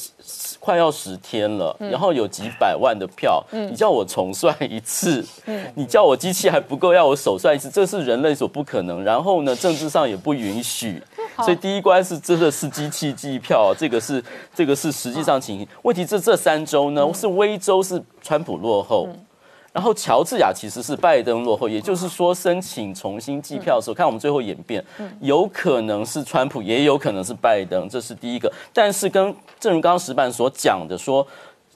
[0.60, 5.26] 快要十天了，然后有几百万的票，你叫我重算一次，
[5.74, 9.02] 你叫我机器还不够，要我手算一次，这是人类所不可能。
[9.02, 11.02] 然后呢，政治上也不允许。
[11.38, 14.22] 所以第一关是真的是机器计票，这个是
[14.54, 15.66] 这个是实际上情形。
[15.82, 19.08] 问题是这三周呢是威州是川普落后，
[19.72, 21.68] 然后乔治亚其实是拜登落后。
[21.68, 24.84] 也就是说，申请重新计票的时候，看我们最后演变，
[25.20, 28.52] 有可能是川普，也有可能是拜登，这是第一个。
[28.72, 31.26] 但是跟正如刚刚石板所讲的说。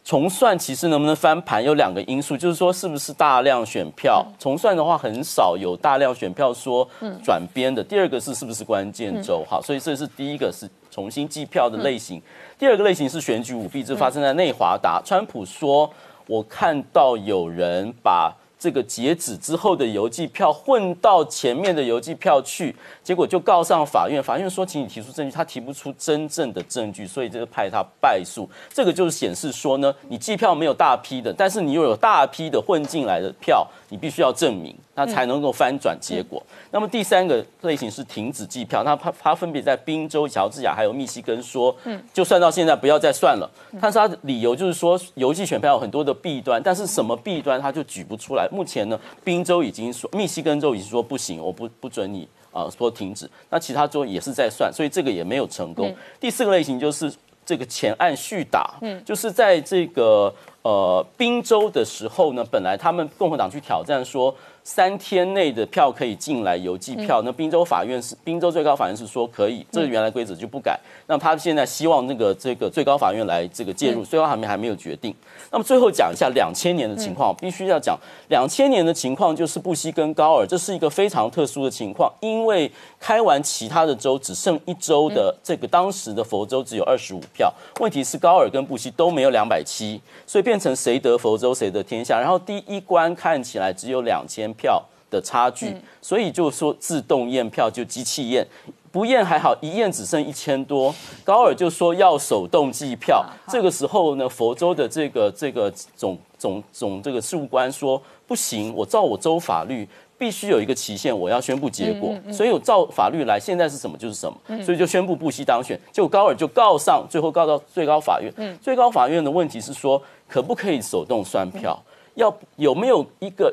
[0.07, 6.87] 重算其实能不能翻盘有两个因素，就是说是不是大量选票重算的话，很少有大量选票说
[7.25, 7.83] 转编的。
[7.83, 9.43] 第二个是是不是关键州？
[9.49, 12.21] 好，所以这是第一个是重新计票的类型。
[12.59, 15.01] 第二个类型是选举舞弊，这发生在内华达。
[15.03, 15.91] 川普说，
[16.27, 18.35] 我看到有人把。
[18.57, 24.23] 这个截止之后的邮寄票混到前面的邮寄票去，结果就告上法院。
[24.23, 28.49] 法院说，请你提出证据，他提不出真正的证据，所以这个派他败诉。
[28.73, 36.43] 这个就是显示说呢，你寄票没有大批的，但是你又有大批的混进来的票，你必须要证明，那才能够翻转结果。
[36.71, 43.51] 那么第三个类型是停止计票，那它它分别在宾州、乔治亚还有密西根说，嗯，就算到现在不要再算了。
[43.81, 48.49] 但是它的理由就是说，邮寄选票有很多的弊端，但是什么弊端它就举不出来。
[48.51, 53.31] 目前呢，宾州已经说，密西根州已经说不行，我不不准你啊说停止。
[53.51, 55.95] 那其他州也是在算，所以这个也没有成功。
[56.19, 57.13] 第四个类型就是
[57.45, 64.35] 这个前案续打，嗯，就是在这个呃宾州的时候呢，本来他们共和党去挑战说。
[64.67, 70.81] 三天内的票可以进来邮寄票，那宾州法院是宾州最高法院是说可以，这原来规则就不改。
[71.07, 75.15] 那他现在希望那个这个最高法院来这个介入，最高法院还没有决定。
[75.51, 77.95] 那么最后讲一下两千年的情况，必须要讲
[78.31, 82.73] 两千年的情况，就是布希跟高尔，这是一个非常特殊的情况，因为
[83.05, 92.19] 开完其他的州只剩一州的这个当时的佛州只有二十五票，问题是高尔跟布希都没有两百七，所以变成谁得佛州谁得天下。
[92.19, 94.51] 然后第一关看起来只有两千。
[94.55, 98.47] 票的差距，所以就说自动验票就机器验，
[98.91, 100.93] 不验还好，一验只剩一千多。
[101.25, 115.79] 高尔就说要手动计票，这个时候呢，佛州的这个这个总总总这个事务官说不行，我照我州法律必须有一个期限，我要宣布结果，所以我照法律来，现在是什么就是什么，所以就宣布布希当选。
[115.93, 118.59] 结果高尔就告上，最后告到最高法院。
[118.61, 121.79] 最高法院的问题是说，可不可以手动算票？
[122.15, 123.53] 要有没有一个？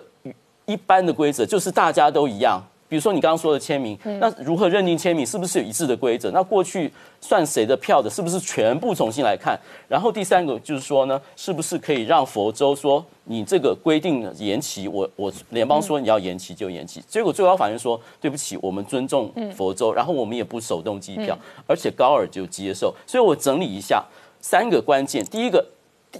[0.67, 5.25] 一般的规则就是大家都一样，比如说你刚刚说的签名，那如何认定签名？
[5.25, 6.30] 是不是有一致的规则？
[6.32, 9.58] 那过去算谁的票的，是不是全部重新来看？
[9.88, 14.89] 然后第三个就是说呢，是不是可以让佛州说你这个规定延期？
[14.89, 22.93] 我我联邦说你要延期就延期，结果最高法院说对不起，我们尊重佛州，然后我们也不手动计票，而且高尔就接受。
[23.08, 24.04] 所以我整理一下
[24.41, 25.65] 三个关键，第一个。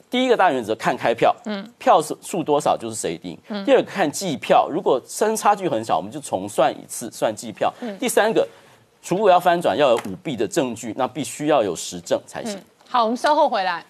[0.10, 3.38] 第一个大原则看开票，嗯，票数数多少就是谁定。
[3.66, 7.74] 第二个看计票，如果生差距很小，我们就重算一次算计票。
[8.00, 8.48] 第三个，
[9.06, 12.60] 如果要翻转要有舞弊的证据，那必须要有实证才行。
[12.88, 13.84] 好，我们稍后回来。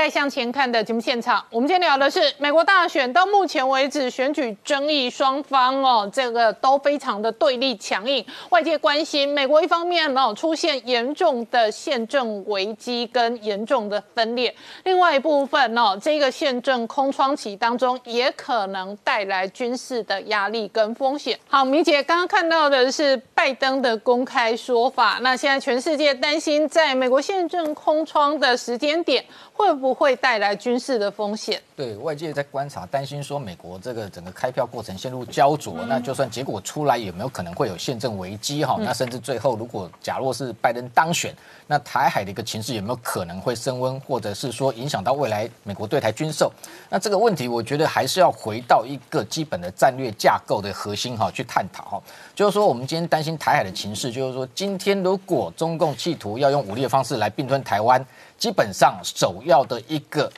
[0.00, 3.12] 年代向前看的节目现场，我们今天聊的是美国大选。
[3.12, 8.24] 到目前为止，选举争议双方哦，这个都非常的对立强硬。
[8.48, 21.38] 外界关心美国一方面哦出现严重的宪政危机跟严重的分裂，另外一部分哦这个宪政空窗期当中也可能带来军事的压力跟风险。
[21.46, 29.22] 好，明姐刚刚看到的是拜登的公开说法，那现在全世界担心在美国宪政空窗的时间点
[29.52, 29.70] 会。
[29.80, 31.62] 不会会带来军事的风险。
[31.76, 38.76] 对外界在观察，担心说美国这个整个开票过程陷入焦灼，那就算结果出来，有没有可能会有宪政危机哈？
[38.80, 41.32] 那甚至最后如果假若是拜登当选，
[41.68, 46.52] 那台海的一个情势有没有可能会升温，或者是说影响到未来美国对台军售？
[46.88, 52.02] 那这个问题，我觉得还是要回到一个基本的战略架构的核心哈去探讨哈。
[52.34, 58.04] 就是说，我们今天担心台海的情势，就是说，今天如果中共企图要用武力的方式来并吞台湾，
[58.40, 60.28] 基本上首要的一个。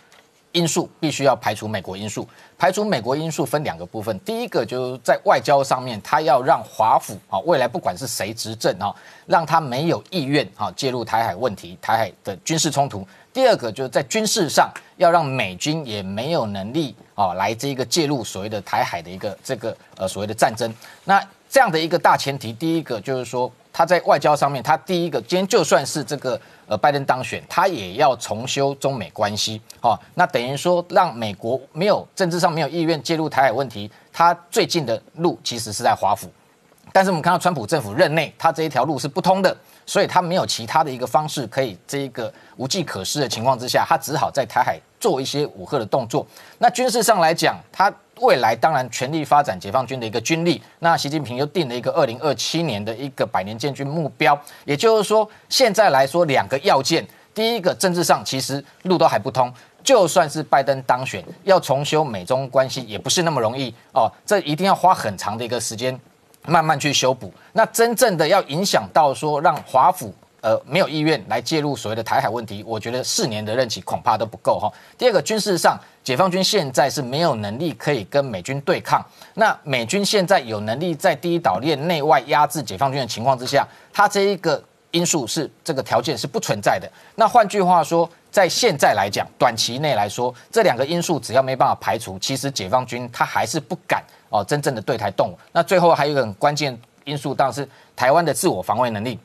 [0.54, 2.28] 因素必须要排除美国因素，
[2.58, 4.20] 排除美国因素分两个部分。
[4.20, 8.94] 第一个就是在外交上面，他要让华府啊，未来不管是谁执政啊，
[9.24, 13.02] 让他没有意愿啊介入台海问题、台海的军事冲突。
[13.32, 20.70] 第二个就是在军事上，要让美军也没有能力啊来这个介入所谓的台海的一个这个呃所谓的战争。
[21.04, 26.38] 那这样的一个大前提，第一个就是说他在外交上面，他第一个今天就算是这个。
[26.72, 36.30] 呃，拜登当选，他也要重修中美关系，哦，那等于说让美国没有政治上没有意愿介入台海问题，他最近的路其实是在华府，
[36.90, 39.54] 但是我们看到川普政府任内，他这一条路是不通的，
[39.84, 46.26] 所以他没有其他的一个方式可以这一个无计可施的情况之下，他只好在台海做一些武赫的动作。
[46.56, 47.92] 那军事上来讲，他。
[48.22, 57.04] 未来当然全力发展解放军的一个军力，那习近平又定了一个二零二七年的一个百年建军目标，也就是说，现在来说两个要件，
[57.34, 59.52] 第一个政治上其实路都还不通，
[59.82, 65.98] 就算是拜登当选，要重修美中关系也不是那么容易哦，这一定要花很长的一个时间
[66.46, 67.32] 慢慢去修补。
[67.52, 70.14] 那真正的要影响到说让华府。
[70.42, 74.68] 呃，没有意愿来介入所谓的台海问题，我觉得四年的任期恐怕都不够哈。
[74.98, 79.00] 第二个，军事上，解放军现在是没有能力可以跟美军对抗。
[79.34, 86.90] 那美军现在有能力在第一岛链内外压制解放军的情况之下，它这一个因素是这个条件是不存在的。
[87.14, 95.38] 那换句话说，在现在来讲，短期内来说，这两个因素只要没办法排除，其实解放军他还是不敢哦真正的对台动武。
[95.52, 99.16] 那最后还有一个很关键因素，当然是台湾的自我防卫能力。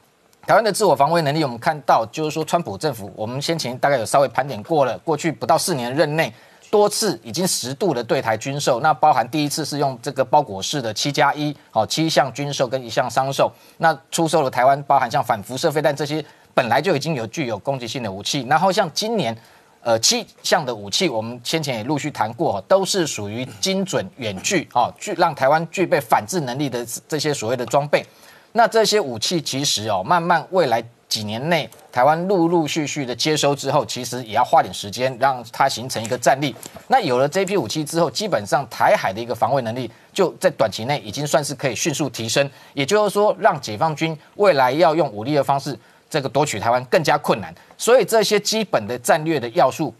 [0.47, 6.33] 台湾的自我防卫能力，我们看到就是说，川普政府，我们先前大概有稍微盘点过了，过去不到四年任内，
[6.71, 16.23] 多次已经十度的对台军售，那包含第一次是用这个包裹式的七加一，好，七项军售跟一项商售，那出售了台湾包含像反辐射飞弹这些
[16.53, 19.37] 本来就已经有具有攻击性的武器，然后像今年，
[19.81, 28.05] 呃，七项的武器，我们先前也陆续谈过，都是属于精准远距，哦，具让台湾具备反制能力的这些所谓的装备。
[28.53, 36.55] 那这些武器其实哦，慢慢未来几年内，台湾陆陆续续的接收之后，其实也要花点时间让它形成一个战力。
[36.87, 42.49] 那有了这批武器之后，基本上台海的一个防卫能力就在短期内已经算是可以迅速提升。
[42.73, 45.77] 也就是说，让解放军未来要用武力的方式
[46.09, 47.53] 这个夺取台湾更加困难。
[47.77, 49.93] 所以这些基本的战略的要素，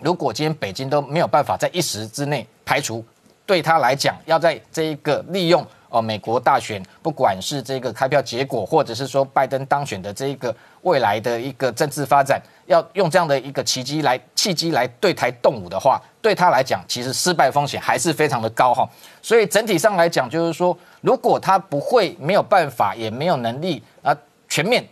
[0.00, 3.04] 如果今天北京都没有办法在一时之内排除，
[3.44, 5.66] 对他来讲，要在这一个利用。
[5.94, 18.84] 哦，美国大选，不管是这个开票结果，或者是说拜登当选的这一个未来的一个政治发展，要用这样的一个契机来契机来对台动武的话，对他来讲，其实失败风险还是非常的高哈。
[19.22, 24.12] 所以整体上来讲，就是说，如果他不会没有办法，也没有能力啊，
[24.48, 24.84] 全面。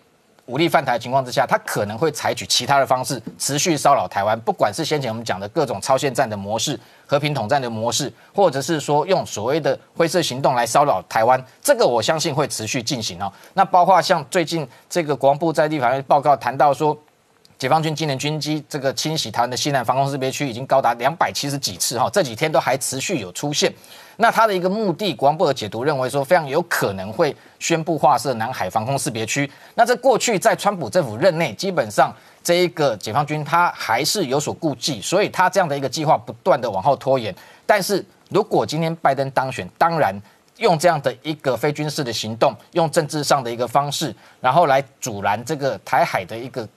[0.46, 6.78] 武力犯台的情况之下，他可能会采取其他的方式持续骚扰台湾，不管是先前我们讲的各种超限战的模式、
[7.12, 13.30] 和平统战的模式，或者是说用所谓的灰色行动来骚扰台湾，这个我相信会持续进行哦。
[13.52, 16.96] 那包括像最近这个国防部在立法院报告谈到说。
[17.58, 23.72] 解放军今年军机这个侵袭台湾的西南防空识别区已经高达两百七十几次哈，这几天都还持续有出现。
[24.16, 29.48] 那它的一个目的，国防部的解读认为说，非常有可能会宣布划设南海防空识别区。
[29.76, 37.34] 那在过去在川普政府任内，基本上这一个解放军他还是有所顾忌，所以他这样的一个计划不断的往后拖延。
[37.66, 40.14] 但是如果今天拜登当选，当然
[40.58, 46.68] 用这样的一个非军事的行动，用政治上的一个方式，然后来阻拦这个台海的一个。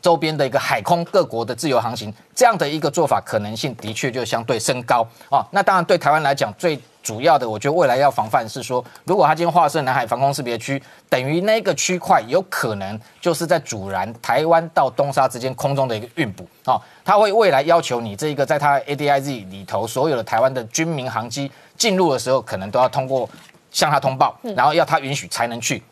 [0.00, 5.46] 周边的一个海空各国的自由航行，这样的一个做法可能性的确就相对升高啊。
[5.50, 16.80] 那当然对台湾来讲，最主要的，我觉得未来要防范是说，如果他今天划设南海防空识别区，等于那个区块有可能就是在阻拦台湾到东沙之间空中的一个运补啊。
[17.04, 23.28] 他会未来要求你这个在他 ADIZ 里头所有的台湾的军民航机进入的时候，可能都要通过
[23.70, 25.82] 向他通报，然后要他允许才能去。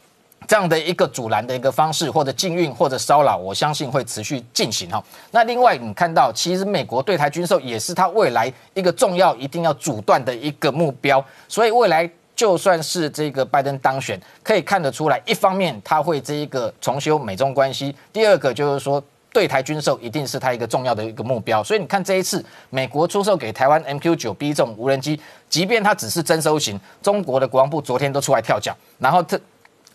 [0.49, 5.03] 这样的一个阻拦的一个方式，或者禁运，或者骚扰，我相信会持续进行哈。
[5.31, 11.25] 那另外，你看到其实美国对台军售也是他未来一个重要、一定要阻断的一个目标。
[11.49, 21.63] 所以未来就算是这个拜登当选，可以看得出来，一方面他会这一个重修美中关系，第二个就是说对台军售一定是它一个重要的一个目标。
[21.63, 25.19] 所以你看这一次美国出售给台湾 MQ 九 B 这种无人机，
[25.49, 29.41] 即便它只是征收型，中国的国防部昨天都出来跳脚，然后这。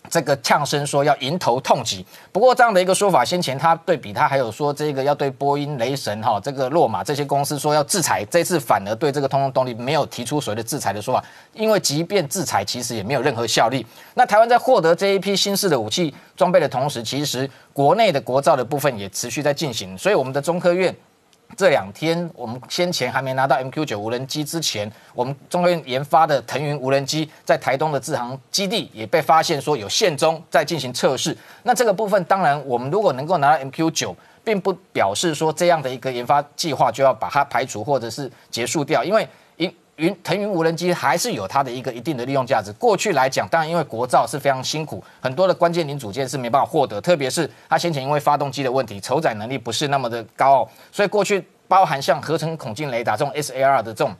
[0.08, 13.84] 这个呛声说要迎头痛击，不过这样的一个说法，先前他对比他还有说这个要对波音、雷神哈这个洛马这些公司说要制裁，这次反而对这个通用动力没有提出所谓的制裁的说法，因为即便制裁，其实也没有任何效力。
[14.14, 20.94] 那台湾在获得这一批新式的武器装备的同时，其实国内的国造的部分也持续在进行，所以我们的中科院。
[21.56, 31.36] 这两天，我们先前还没拿到 MQ 九无人机之前，我们中科院研发的腾云无人机在台东的制航基地也被发现说有线中在进行测试。
[31.64, 39.26] 那这个部分，当然我们如果能够拿到 MQ 九，并不表示说这样的一个研发计划就要把它排除或者是结束掉，因为。
[39.98, 42.72] 云腾云无人机还是有它的一个一定的利用价值。
[42.74, 54.14] 过去来讲，当然因为国造是非常辛苦，很多的关键零组件是没办法获得，特别是它先前因为发动机的问题，承载能力不是那么的高，所以过去包含像合成孔径雷达这种 SAR 的这种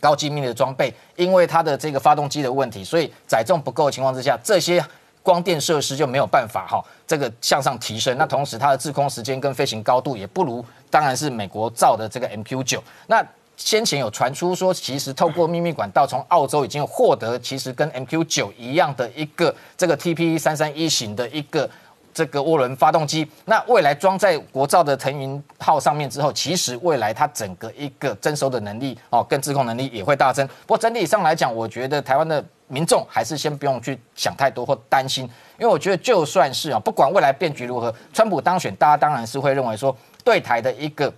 [0.00, 4.82] 高机密的装备，因为它的这个发动机的问题，所以载重不够的情况之下，这些
[5.22, 8.16] 光电设施就没有办法哈这个向上提升。
[8.16, 13.22] 那同时它的滞空时间跟飞行高度也不如，当然是美国造的这个 MQ 九那。
[13.58, 21.68] 先前有传出说，其实透过秘密管道从澳洲已经获得，其实跟 MQ 九一样的一个这个 TP 三三一型的一个
[22.14, 23.28] 这个涡轮发动机。
[23.46, 30.46] 那未来装在国造的腾云号上面之后，其实未来它整个一个征收的能力哦，跟自控能力也会大增。
[30.46, 35.24] 不过整体上来讲，我觉得台湾的民众还是先不用去想太多或担心，
[35.58, 39.94] 因为我觉得就算是啊，不管未来变局如何，川普当选，大家当然是会认为说
[40.24, 41.12] 对台的一个。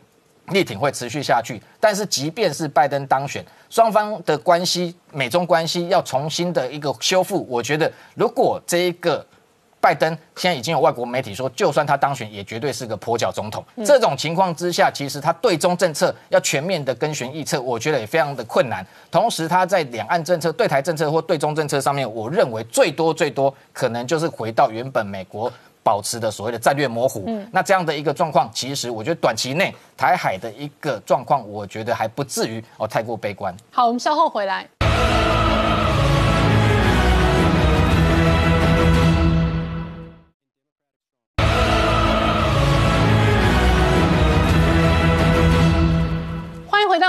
[0.53, 9.25] 力挺会持续下去，但是即便是拜登当选，双方的关系、美中关系要重新的一个修复，我觉得如果这一个
[9.81, 13.65] 拜登现在已经有外国媒体说，就算他当选，也绝对是个跛脚总统。
[13.85, 18.87] 这种情况之下，其实他对中政策要全面的跟循预测，我觉得也非常的困难。
[19.11, 25.51] 同时，他在两岸政策、对台政策或对中政策上面，我认为最多最多可能就是回到原本美国。
[25.83, 33.55] 保持的所谓的战略模糊，那这样的一个状况，其实我觉得短期内台海的一个状况，我觉得还不至于哦太过悲观。
[33.71, 34.69] 好，我们稍后回来。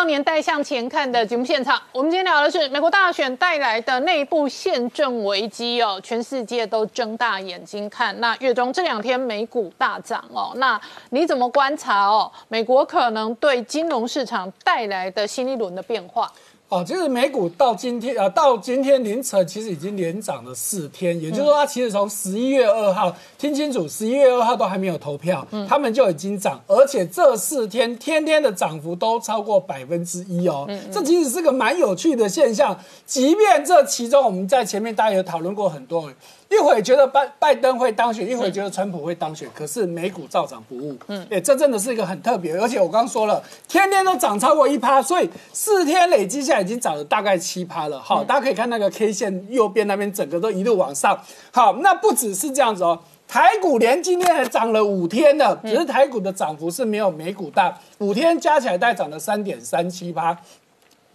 [0.06, 8.20] 年代向前看的节目现场，我们今天聊的是美国大选带来的内部宪政危机哦，全世界都睁大眼睛看。
[8.20, 10.80] 那月中这两天美股大涨哦，那
[11.12, 12.32] 你怎么观察哦？
[12.48, 16.32] 美国可能对金融市场带来的新一轮的变化？
[16.72, 32.80] 哦，其实美股到今天呃，到今天凌晨其实已经连涨了四天，也就是说，它其实从十一月二号，听清楚，十一月二号都还没有投票，他们就已经涨，而且这四天天天的涨幅都超过百分之一哦，这其实是个蛮有趣的现象。
[33.06, 36.10] 即便这其中，我们在前面大家有讨论过很多。
[36.52, 40.98] 一会觉得拜拜登会当选，一会觉得川普会当选，可是美股照涨不误。
[41.08, 47.98] 嗯，哎，这真的是一个很特别，而且我刚刚说了，天天都涨超过一趴，所以四天累积下来已经涨了大概七趴了。
[47.98, 51.18] 好，大家可以看那个 K 线右边那边，整个都一路往上。
[51.52, 53.00] 好，那不只是这样子哦，
[53.30, 60.38] 台股连今天还涨了五天的，只是台股的涨幅是没有美股大，五天加起来大概涨了三点三七趴。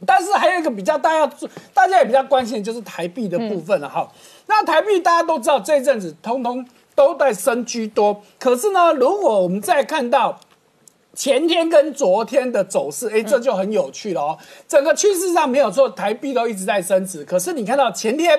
[0.05, 1.37] 但是还有一个比较大家
[1.73, 4.07] 大家也比较关心的就是台币的部分了哈。
[4.47, 8.23] 那台币大家都知道，这阵子通通都在升居多。
[8.39, 10.39] 可是呢，如果我们再看到
[11.15, 14.39] 前天跟昨天的走势，哎，这就很有趣了哦。
[14.69, 17.25] 整个趋势上没有错，台币都一直在升值。
[17.25, 18.39] 可是你看到前天，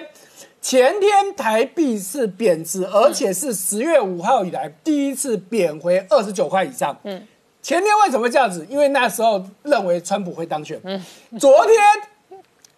[0.62, 6.95] 前天台币是贬值，而且是十月五号以来第一次贬回二十九块以上。
[7.03, 7.28] 嗯，
[7.62, 8.66] 前天为什么这样子？
[8.70, 10.80] 因为那时候认为川普会当选。
[10.84, 11.01] 嗯，
[11.39, 11.76] 昨天。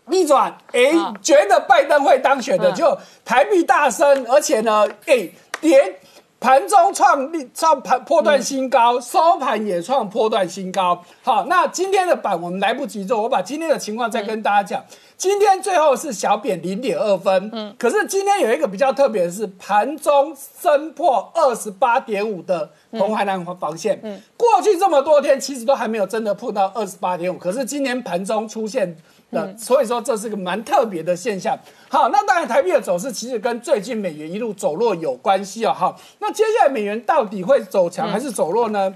[0.09, 0.91] 逆转，哎，
[1.21, 5.29] 觉得拜登会当选的，就台币大升，而且呢，哎，
[5.61, 5.99] 跌
[6.39, 11.03] 盘中创历创盘破断新高，收盘也创破断新高。
[11.21, 14.81] 好，那今天的板我们来不及做，我把今天的情况再跟大家讲。
[15.17, 23.99] 今天最后是小贬零点二分，嗯，可是今天有一个比较特别的是，盘中升破二十八点五的红海南防线。
[24.01, 28.95] 嗯，过去这么多天其实都还没有真的破到二十八点五，可是今年盘中出现。
[29.31, 31.57] 那所以说这是个蛮特别的现象。
[31.87, 35.73] 好，那当然台币的走势其实跟最近美元一路走弱有关系哦。
[35.73, 38.93] 好，那接下来美元到底会走强还是走弱呢？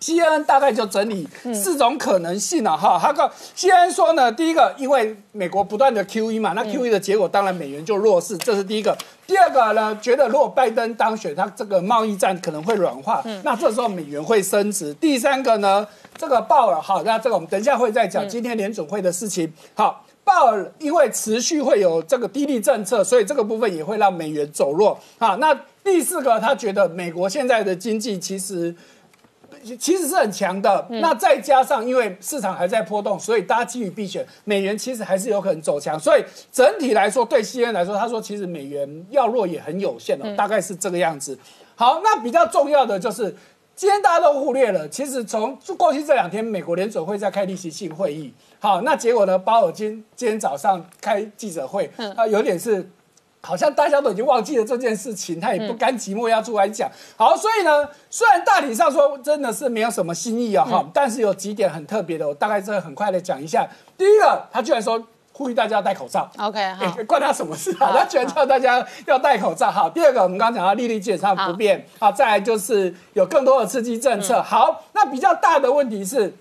[0.00, 2.98] CNN 大概就整理四种可能性了哈。
[3.00, 8.96] 他告 CNN 说呢，第一个，因为美国不断的 QE 嘛，那 QE 的结果当然美元就弱势，这是第一个。
[9.26, 14.94] 第二个呢，觉得如果拜登当选，他这个贸易战可能会软化，那这时候美元会升值。
[14.94, 15.86] 第三个呢，
[16.16, 19.52] 这个鲍尔哈，那这个我们等一下会再讲今天联准会的事情。
[19.74, 24.98] 好，鲍尔因为持续会有这个低利政策，所以这个部分也会让美元走弱。
[25.18, 28.74] 啊，那第四个，他觉得美国现在的经济其实。
[29.78, 35.98] 其实是很强的，那再加上因为市场还在波动，所以大家基于避险，美元其实还是有可能走强。
[35.98, 41.38] 所以整体来说，对西恩来说，他说其实美元要弱也很有限的，大概是这个样子。
[41.74, 43.34] 好，那比较重要的就是
[43.74, 52.90] 今天大家都忽略了，其实从过去这两天，美国联准会在开例行性会议，好，那结果呢，鲍尔今今天早上开记者会，啊，有点是。
[53.40, 56.90] 好像大家都已经忘记了这件事情，他也不甘寂寞要出来讲。
[57.16, 63.66] 好，所以呢，虽然大体上说真的是没有什么新意啊，哈，但是有几点很特别的，我大概这很快的讲一下。
[63.96, 65.00] 第一个，他居然说
[65.32, 66.28] 呼吁大家要戴口罩。
[66.36, 67.94] OK，好，关他什么事啊？
[67.96, 69.70] 他居然叫大家要戴口罩。
[69.70, 71.86] 好，第二个，我们刚刚讲到利率基本上不变。
[72.00, 74.42] 好，再来就是有更多的刺激政策。
[74.42, 76.34] 好，那比较大的问题是，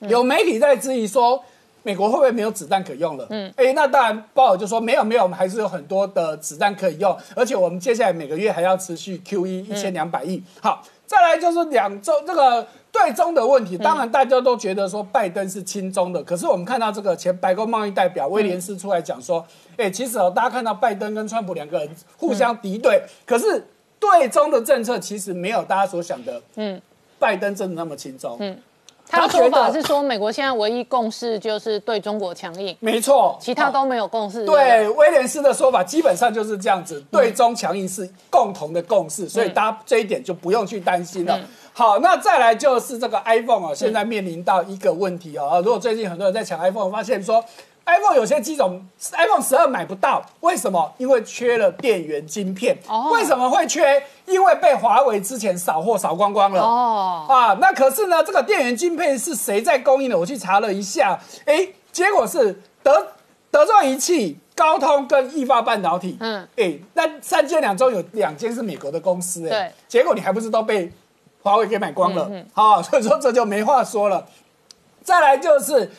[0.00, 1.44] 有媒体在质疑说。
[1.82, 3.26] 美国会不会没有子弹可用了？
[3.30, 10.42] 嗯，哎，那当然，鲍尔就说没有没有，我们还是有很多的子弹可以用，而且我们接下来每个月还要持续 QE 一千两百亿。
[10.60, 19.44] 好，再来就是两周这个对中的问题，当然大家都觉得说拜登是亲中的，可是我们看到这个前白宫贸易代表威廉斯出来讲说，
[19.76, 23.66] 哎，其实哦，大家看到拜登跟川普两个人互相敌对，可是
[23.98, 26.80] 对中的政策其实没有大家所想的，嗯，
[27.18, 28.56] 拜登真的那么亲中，嗯。
[29.08, 34.44] 他的说法是说，美国现在唯一共识就是对中国强硬，没错，其他都没有共识。
[34.46, 41.38] 对威廉斯的说法，基本上就是这样子，对中强硬是共同的共识，所以大家这一点就不用去担心了。
[41.72, 47.44] 好，那再来就是这个 iPhone 啊，现在面临到一个问题啊，如果最近很多人在抢 iPhone，发现说。
[47.84, 48.80] iPhone 有些机种
[49.12, 50.94] ，iPhone 十二买不到，为什么？
[50.98, 52.78] 因为缺了电源晶片。
[52.88, 53.10] 哦。
[53.12, 54.00] 为什么会缺？
[54.26, 56.62] 因为被华为之前扫货扫光光了。
[56.62, 57.26] 哦。
[57.28, 60.16] 啊，那可是呢，这个电源晶片是谁在供应的？
[60.16, 63.08] 我去查了一下，哎，结果是德
[63.50, 66.16] 德州仪器、高通跟易发半导体。
[66.20, 66.46] 嗯。
[66.56, 69.48] 哎，那三间两中有两间是美国的公司。
[69.48, 69.50] 哎。
[69.50, 69.72] 对。
[69.88, 70.92] 结果你还不是都被
[71.42, 72.28] 华为给买光了？
[72.30, 72.46] 嗯。
[72.54, 74.28] 好，所以说这就没话说了。
[75.02, 75.90] 再来就是。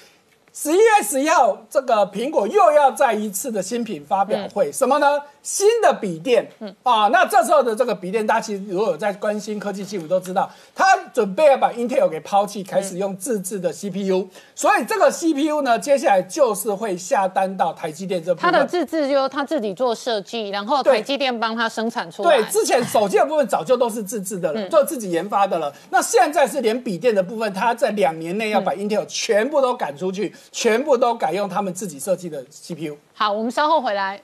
[0.55, 5.19] 十一月十一号，这个苹果又要再一次的新品发表会，什么呢？
[5.43, 18.49] 新的笔电，嗯啊，那这时候的这个笔电，大家其实如果有在关心科技新闻，都知道，它准备要把 Intel 给抛弃，开始用自制的 CPU，所以这个 CPU 呢，接下来就是会下单到台积电这部分。
[18.49, 22.37] 它的自制就他自己做设计，然后台积电帮他生产出来。
[22.37, 25.73] 对，之前手机的部分早就都是自制的了，做自己研发的了。
[25.89, 32.95] 那现在是连笔电的部分，它在两年内要把 Intel 全部都赶出去，全部都改用他们自己设计的 CPU。
[33.13, 34.21] 好，我们稍后回来。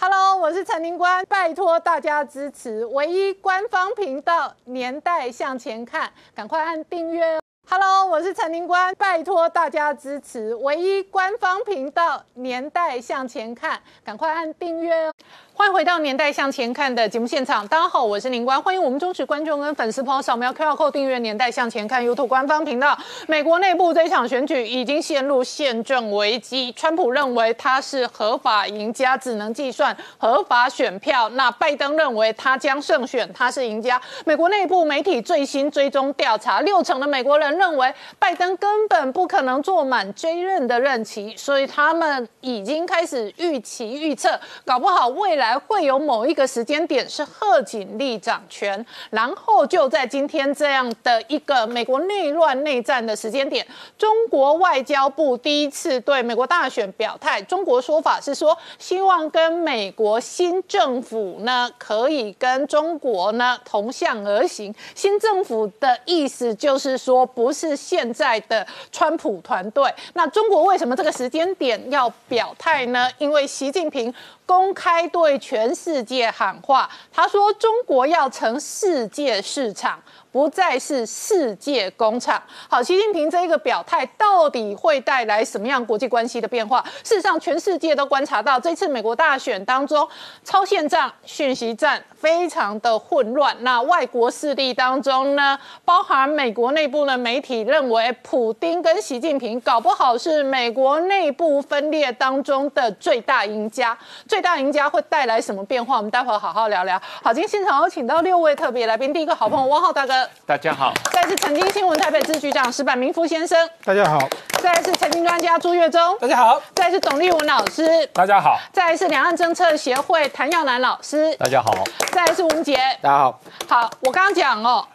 [0.00, 7.40] Hello，我是陈宁官，拜托大家支持唯一官方频道《年代向前看》，赶快按订阅。
[7.68, 15.10] Hello，我是陈宁官，拜托大家支持唯一官方频道《年代向前看》，赶快按订阅。
[15.58, 22.96] 欢迎回到《年代向前看》的节目现场，大家好，我是林官，欢迎我们忠实观众跟粉丝朋友扫描 QR Code 订阅《年代向前看》YouTube 官方频道。
[23.26, 34.00] 美国内部这一场选举已经陷入宪政危机，川普认为他是合法赢家，只能计算合法选票；那拜登认为他将胜选，他是赢家。
[34.24, 45.47] 美国内部媒体最新追踪调查，六成的美国人认为拜登根本不可能坐满追任的任期，所以他们已经开始预期预测，搞不好未来。
[45.48, 57.40] 还会有某一个时间点是贺锦丽掌权，然后就在今天这样的一个美国内乱内战的时间点，中国外交部第一次对美国大选表态。
[57.40, 64.74] 中国说法是说，希望跟美国新政府呢可以跟中国呢同向而行。
[64.94, 69.90] 新政府的意思就是说，不是现在的川普团队。
[70.12, 73.08] 那中国为什么这个时间点要表态呢？
[73.16, 74.14] 因为习近平。
[74.48, 82.42] 公开对全世界喊话，他说：“中国要成世界市场。”不再是世界工厂。
[82.68, 86.84] 好，习近平这一个表态到底会带来什么样国际关系的变化？
[87.02, 90.06] 事实上，全世界都观察到，这次美国大选当中，
[90.44, 93.56] 超限战、讯息战非常的混乱。
[93.60, 103.96] 那外国势力当中呢，包含美国内部的媒体认为，普丁跟习近平搞不好是美国内部分裂当中的最大赢家。
[104.26, 105.96] 最大赢家会带来什么变化？
[105.96, 107.00] 我们待会儿好好聊聊。
[107.22, 110.92] 好，今天现场有请到六位特别来宾，第一个好朋友汪浩大哥，大家好。
[111.12, 114.18] 再是曾经新闻台北支局长石板明夫先生，大家好。
[114.62, 116.60] 再是财经专家朱月忠，大家好。
[116.74, 118.58] 再是董立文老师，大家好。
[118.72, 121.72] 再是两岸政策协会谭耀南老师，大家好。
[122.12, 123.40] 再是吴杰，大家好。
[123.68, 124.86] 好，我刚刚讲哦，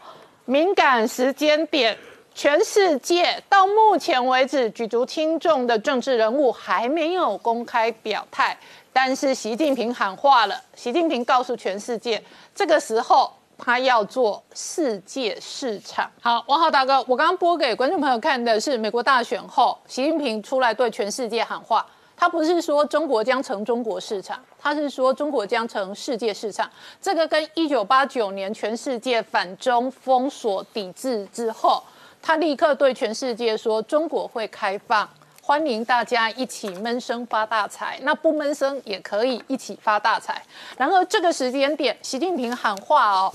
[0.45, 1.97] 敏感时间点，
[2.33, 8.57] 全世界到目前为止举足轻重的政治人物还没有公开表态，
[8.91, 12.21] 但是习近平喊话了，习近平告诉全世界，
[12.53, 16.09] 这个时候他要做世界市场。
[16.21, 21.85] 好，王浩大哥，我刚刚播给观众朋友看的是美国大选后，习近平出来对全世界喊话。
[22.15, 26.69] 他不是说中国将成中国市场，他是说中国将成世界市场。
[27.01, 31.83] 这个跟一九八九年全世界反中封锁抵制之后，
[32.21, 35.09] 他立刻对全世界说中国会开放，
[35.45, 37.99] 欢迎大家一起闷声发大财。
[38.03, 40.41] 那不闷声也可以一起发大财。
[40.77, 43.33] 然而这个时间点，习近平喊话哦。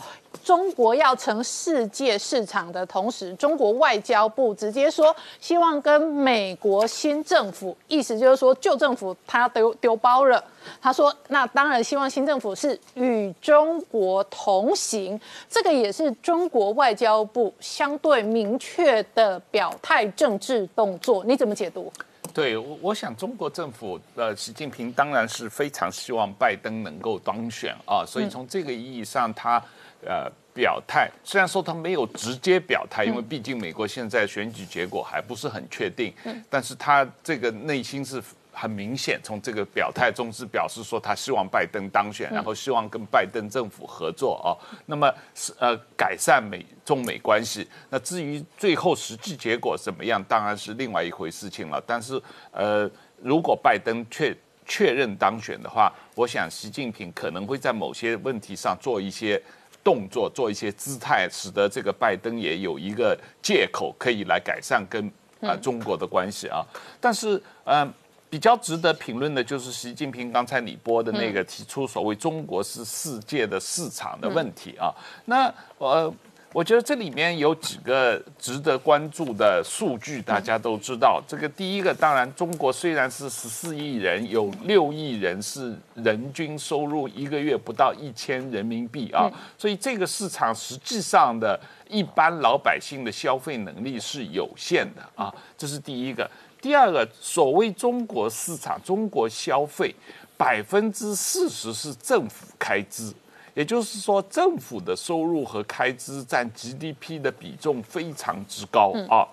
[0.48, 10.42] 中国要成世界市场的同时，中国外交部直接说希望跟美国新政府，意思就是说旧政府他丢丢包了。
[10.80, 15.20] 他说，那当然希望新政府是与中国同行，
[15.50, 21.22] 这个也是中国外交部相对明确的表态政治动作。
[21.26, 21.92] 你怎么解读？
[22.32, 29.62] 对，我我想中国政府呃，习近平当然是非常希望拜登能够当选啊，所以从这个意义上他。
[30.06, 36.12] 呃，表态虽然说他没有直接表态，因为毕竟美国现在选举结果还不是很确定，
[36.48, 38.22] 但是他这个内心是
[38.52, 44.54] 很明显，从这个表态中是表示说他希望拜登当选，然后希望跟拜登政府合作哦。
[44.86, 47.68] 那么是呃改善美中美关系。
[47.90, 51.82] 那至于最后实际结果怎么样，当然是另外一回事情了。
[51.86, 52.20] 但是
[52.52, 52.88] 呃，
[53.20, 59.42] 如果拜登确确认当选的话，我想习近平可能会在某些问题上做一些。
[59.82, 65.10] 动作做一些姿态，使得这个拜登也有一个借口可以来改善跟
[65.40, 66.64] 啊中国的关系啊。
[67.00, 67.92] 但是，嗯，
[68.30, 74.94] 比较值得评论的就是习近平刚才你播的那个提出所谓中国是世界的市场的问题啊。
[75.24, 76.12] 那呃。
[76.58, 81.22] 我觉得这里面有几个值得关注的数据，大家都知道。
[81.24, 91.56] 这个第一个，当然，中国虽然是十四亿人，有六亿人是人均收入一个月不到一千人民币啊，所以这个市场实际上的
[91.88, 96.28] 一般老百姓的消费能力是有限的啊，这是第一个。
[96.60, 99.94] 第二个，所谓中国市场、中国消费，
[100.36, 103.14] 百分之四十是政府开支。
[103.58, 109.26] 也就是说，政府的收入和开支占 GDP 的比重非常之高啊，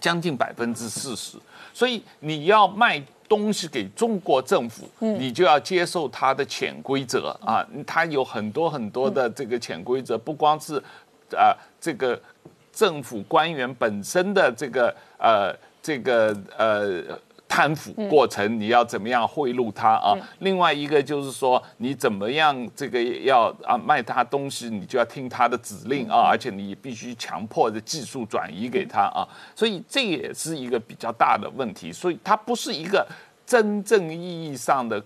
[0.00, 1.38] 将近百分之四十。
[1.72, 10.82] 所以你要卖东西给中国政府，你就要接受它的潜规则啊，它有很多很多的这个潜规则，不光是
[11.30, 12.20] 啊这个
[12.72, 17.16] 政府官员本身的这个呃这个呃。
[17.48, 20.14] 贪腐过程，你要怎么样贿赂他啊？
[20.40, 29.26] 另外一个就是说，你怎么样这个要啊卖他东西，你就要听他的指令啊，而且你必须强迫的技术转移给他啊。
[29.54, 33.06] 所以这也是一个比较大的问题，所以它不是一个
[33.46, 35.02] 真正意义上的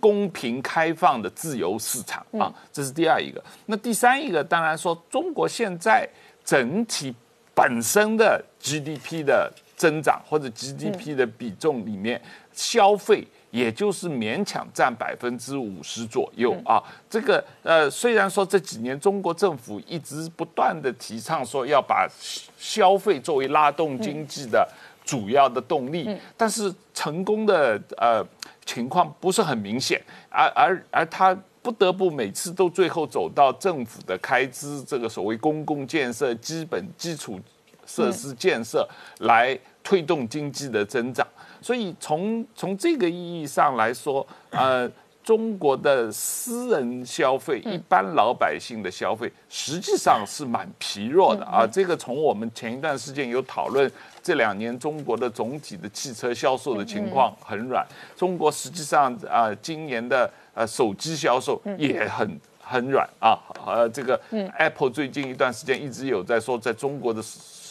[0.00, 2.50] 公平开放的自由市场啊。
[2.72, 3.42] 这是第二一个。
[3.66, 6.08] 那第三一个，当然说中国现在
[6.44, 7.12] 整体
[7.52, 9.52] 本身的 GDP 的。
[9.84, 12.18] 增长或者 GDP 的比重里面，
[12.54, 16.82] 消费也就是勉强占百分之五十左右啊。
[17.10, 22.08] 这个呃，虽然说这几年中国政府一直不断的提倡说要把
[22.56, 24.66] 消费作为拉动经济的
[25.04, 28.26] 主要的动力，但是成功的呃
[28.64, 37.38] 情况不是很明显，而而而他不得不每次都最后走到政府的开支这个所谓公共建设基本基础。
[37.86, 39.54] 设施建设来
[39.84, 41.24] 推动经济的增长，
[41.60, 44.90] 所以从从这个意义上来说，呃，
[45.22, 51.44] 中国的私人消费、一般老百姓的消费，实际上是蛮疲弱的。
[51.44, 51.66] 啊。
[51.66, 53.90] 这个从我们前一段时间有讨论，
[54.22, 63.38] 这两年中国的总体的汽车销售的情况很软，中国实际上啊，今年的呃手机销售也很很软啊。
[63.66, 64.20] 呃，这个
[64.58, 67.22] Apple 最近一段时间一直有在说，在中国的。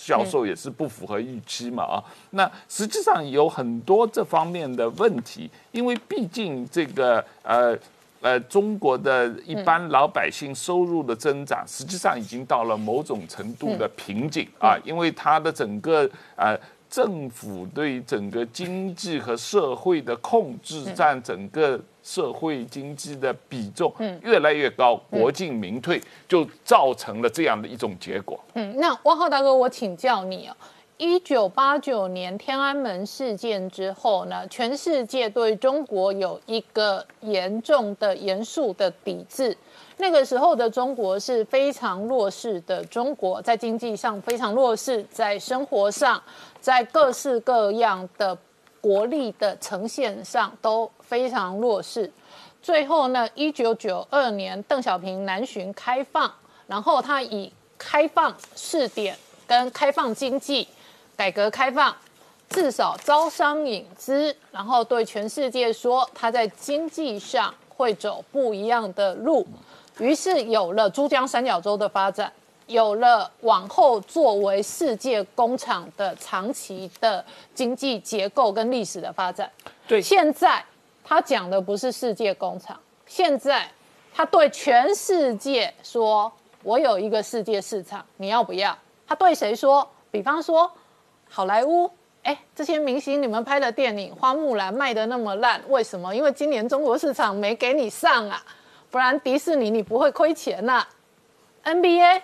[0.06, 7.74] 销售也是不符合预期嘛啊，那实际上有很多这方面的问题，因为毕竟这个呃，
[8.20, 16.60] 呃，中国的一般老百姓收入的增长，实际上已经到了某种程度的瓶颈啊，因为它的整个呃。
[16.90, 23.92] 政府对整个经济和社会的控制，占整个社会经济的比重
[24.22, 28.40] 越来越高，国进民退，就造成了这样的一种结果。
[28.54, 30.56] 嗯，那汪浩大哥，我请教你哦，
[30.98, 39.58] 一九八九年天安门事件之后呢，全世界对中国有一个严重的、严肃的抵制。
[39.98, 46.22] 那个时候的中国是非常弱势的，中国在经济上非常弱势，在生活上，
[46.60, 48.38] 在各式各样的
[48.84, 52.12] 国力的呈现上都非常弱势。
[52.62, 56.30] 最后呢，一九九二年邓小平南巡开放，
[56.68, 59.18] 然后他以开放试点
[59.48, 60.68] 跟开放经济、
[61.16, 61.96] 改革开放，
[62.50, 69.48] 至少招商引资，然后对全世界说他在经济上会走不一样的路。
[70.00, 72.34] 于是有了珠江三角洲的发展，
[72.68, 79.50] 有了往后作为世界工厂的长期的经济结构跟历史的发展。
[79.88, 80.64] 对，现在
[81.04, 83.70] 他讲的不是世界工厂，现在
[84.14, 86.32] 他对全世界说
[86.64, 89.88] ：“我有一个世界市场，你要不要？”他对谁说？
[90.10, 90.72] 比方说
[91.30, 91.90] 好莱坞，
[92.24, 96.16] 哎，这些明星你们拍的电影《花木兰》卖的那么烂，为什么？
[96.16, 98.44] 因为今年中国市场没给你上啊。
[98.90, 100.86] 不然迪士尼你不会亏钱呐
[101.64, 102.22] ，NBA，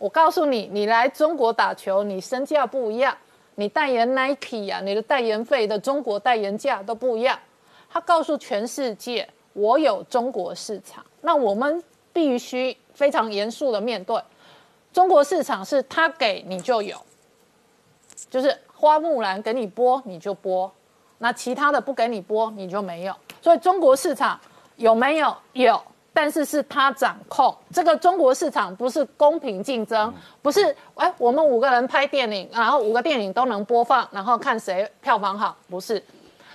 [0.00, 3.14] 我告诉你，你来中国打球，你身价不一样，
[3.56, 7.38] 你代言 Nike 呀，你的代言费的中国代言价都不一样。
[7.90, 11.84] 他告诉全世界，我有中国市场，那我们
[12.14, 14.18] 必须非常严肃的面对，
[14.90, 16.96] 中国市场是他给你就有，
[18.30, 20.72] 就是花木兰给你播你就播，
[21.18, 24.40] 那其他的不给你播你就没有，所以中国市场
[24.76, 25.78] 有没有有？
[26.12, 36.02] 但是是他掌控这个中国市场，不是公平竞争，不是哎，我们五个人拍电影，然后五个电影都能播放，然后看谁票房好，不是。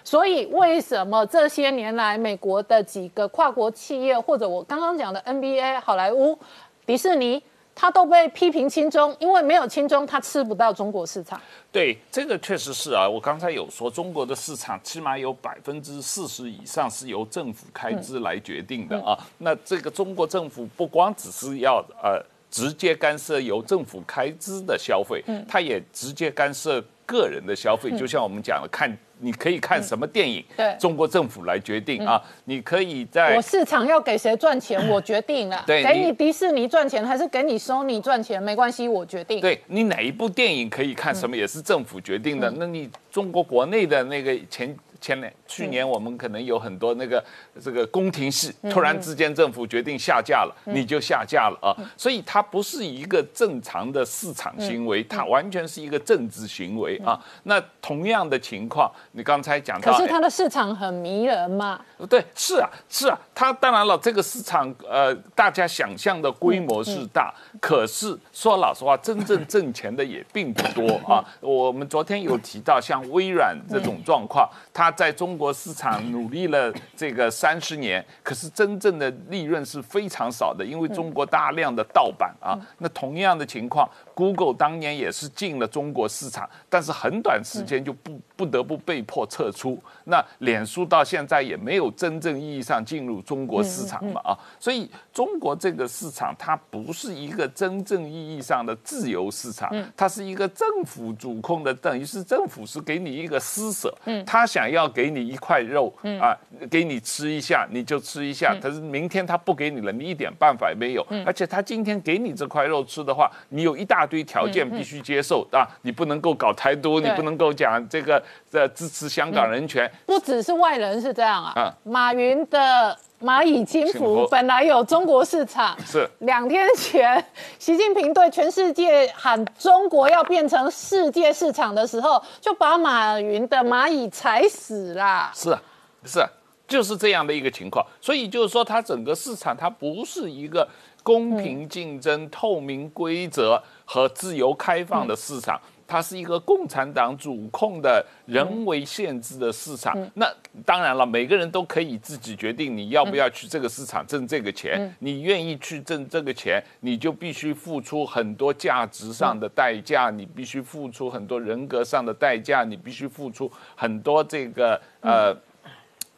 [0.03, 6.37] 所以为什么这些年来美国的几个跨国企业，或者我刚刚讲的 NBA、好莱坞、
[6.85, 7.41] 迪士尼？
[7.75, 11.39] 他都被批评亲中，因为没有亲中，他吃不到中国市场。
[11.73, 13.05] 对，这个确实是啊。
[13.07, 19.19] 我刚才有说，中国的市场起码有百分之四十以上是由政府开支来决定的啊。
[19.39, 22.23] 那这个中国政府不光只是要呃
[22.55, 27.91] 直接干涉由政府开支的消费，它也直接干涉个人的消费。
[27.97, 28.97] 就像我们讲的看。
[29.17, 30.43] 你可以看什么电影？
[30.57, 32.21] 对，中国政府来决定啊。
[32.43, 35.63] 你可以在我市场要给谁赚钱，我决定了。
[35.65, 39.39] 对，给你迪士尼赚钱还是给你 Sony 赚钱，没关系，我决定。
[39.39, 42.51] 对你哪一部电影可以看什么，也是政府决定的。
[42.57, 44.75] 那你中国国内的那个前。
[45.05, 47.23] 前年、去年我们可能有很多那个
[47.61, 51.77] 这个宫廷戏，突然之间政府决定下架了，你就下架了啊！
[51.95, 57.23] 所以它不是一个正常的市场行为，它完全是一个政治行为啊。
[57.43, 61.79] 那同样的情况，你刚才讲到，可是它的市场很迷人嘛？
[62.09, 63.15] 对，是啊，是啊。
[63.35, 67.31] 它当然了，这个市场呃，大家想象的规模是大，
[67.61, 71.23] 可是说老实话，真正挣钱的也并不多啊。
[71.41, 82.57] 我们昨天有提到，像微软这种状况，它在中国市场努力了这个三十年，可是真正的利润是非常少的，因为中国大量的盗版啊。
[82.79, 89.77] 那同样的情况，Google 当年也是进了中国市场，但是很短时间就不不得不被迫撤出。
[90.05, 103.95] 那脸书到现在也没有真正意义上进入中国市场嘛啊，所以中国这个市场它不是一个真正意义上的自由市场，它是一个政府主控的，等于是政府是给你一个施舍，
[104.25, 104.89] 他想要。
[104.95, 106.31] 给你一块肉啊，
[106.71, 108.55] 给你吃一下，你就吃一下。
[108.61, 111.05] 可是明天他不给你了，你一点办法也没有。
[111.25, 115.67] 而且他今天给你这块肉吃的话，你有一大堆条件必须接受啊！
[115.81, 119.89] 你不能够搞台独，你不能够讲这个呃支持香港人权。
[120.05, 122.97] 不只是外人是这样啊，马云的。
[123.21, 127.25] 蚂蚁金服本来有中国市场， 是两天前
[127.57, 135.31] 习近平对全世界喊中国要变成世界市场的时候，就把马云的蚂蚁踩死啦。
[135.33, 135.61] 是啊，
[136.03, 136.29] 是啊，
[136.67, 137.83] 就是这样的一个情况。
[138.01, 140.67] 所以就是说，它整个市场它不是一个
[141.05, 145.61] 公平竞争、透明规则和自由开放的市场。
[145.87, 149.95] 它是一个共产党主控的人为限制的市场。
[150.15, 150.25] 那
[150.65, 154.91] 当然了，每个人都可以自己决定你要不要去这个市场挣这个钱。
[154.97, 165.31] 你愿意去挣这个钱，你就必须付出很多价值上的代价，你必须付出很多人格上的代价，你必须付出很多这个呃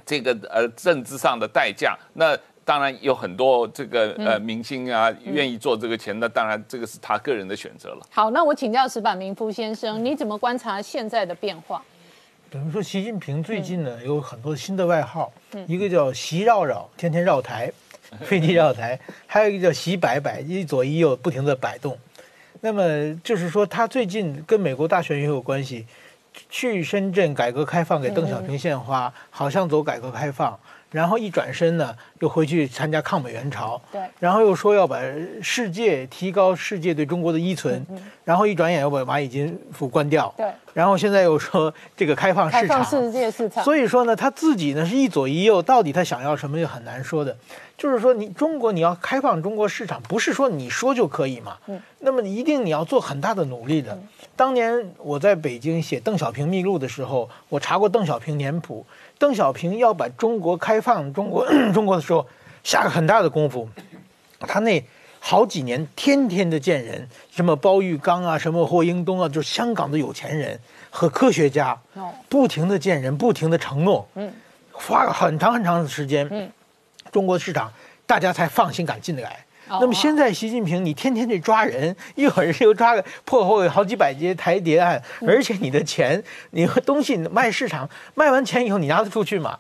[0.05, 1.93] 这个呃政治上的代价。
[2.13, 2.33] 那
[2.68, 8.05] 当然有很多这个呃明星啊愿意做这个钱，那当然这个是他个人的选择了。
[8.09, 11.82] 好，那我请教石板明夫先生，你怎么观察现在的变化？
[12.51, 15.32] 等于说，习近平最近呢有很多新的外号，
[15.65, 17.72] 一个叫“习绕绕”，天天绕台，
[18.26, 21.97] 飞机绕台；还有一个叫“习摆摆”，一左一右不停的摆动。
[22.59, 25.86] 那么就是说，他最近跟美国大选也有关系，
[26.49, 30.59] 去深圳改革开放给邓小平献花，好像走改革开放。
[30.91, 34.99] 然后一转身呢，又回去参加抗美援朝，对，然后又说要把
[35.41, 37.85] 世界提高世界对中国的依存，
[38.23, 47.35] 然后一转眼又把蚂蚁金服关掉，对，然后现在又说这个开放市场，开放世界市场，所以说呢，他自己呢是一左一右，到底他想要什么就很难说的。
[47.78, 53.97] 就是说，你中国你要开放中国市场，不是说你说就可以嘛，嗯，那么一定你要做很大的努力的。
[54.36, 58.86] 当年我在北京写邓小平秘录的时候，我查过邓小平年谱。
[59.19, 62.25] 邓小平要把中国开放中国 中国的时候，
[62.63, 63.69] 下了很大的功夫。
[64.39, 64.84] 他那
[65.19, 70.59] 好几年天天的见人，什么包玉刚啊，什么霍英东啊，就是香港的有钱人
[70.89, 71.78] 和科学家，
[72.30, 74.32] 不停的见人，不停的承诺，嗯，
[74.71, 76.49] 花了很长很长的时间，嗯，
[77.11, 77.71] 中国市场
[78.05, 79.45] 大家才放心敢进来。
[79.69, 89.59] 那么现在习近平，你天天去抓人，一会儿又抓个破获好几百节台谍案，而且你的钱，你和东西卖市场，卖完钱以后你拿得出去吗？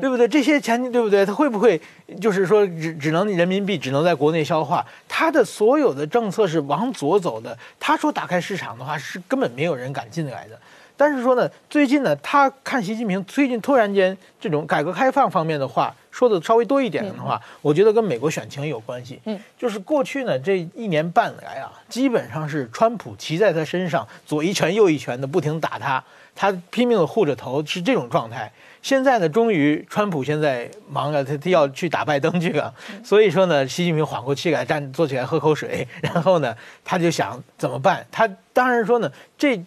[0.00, 0.28] 对不对？
[0.28, 1.26] 这些钱对不对？
[1.26, 1.80] 他会不会
[2.20, 4.86] 就是说只只能人民币只能在国内消化？
[5.08, 7.58] 他的所有的政策是往左走的。
[7.80, 10.56] 他说打开市场的话，是根本没有人敢进来的。
[11.00, 15.96] 但是说呢，最近呢，他看习近平最近突然间这种改革开放方面的话。
[16.10, 19.20] 说的稍微多一点的话，我觉得跟美国选情有关系。
[19.26, 26.02] 嗯，就是过去呢这一年半来啊，基本上是川普骑在他身上，左一拳右一拳的不停打他，
[26.34, 28.52] 他拼命的护着头，是这种状态。
[28.82, 32.74] 现在呢，终于川普现在忙了，他他要去打拜登去了，
[33.04, 38.04] 所以说呢，习近平缓过气来，站坐起来喝口水，然后呢，他就想怎么办？
[38.10, 39.62] 他当然说呢，这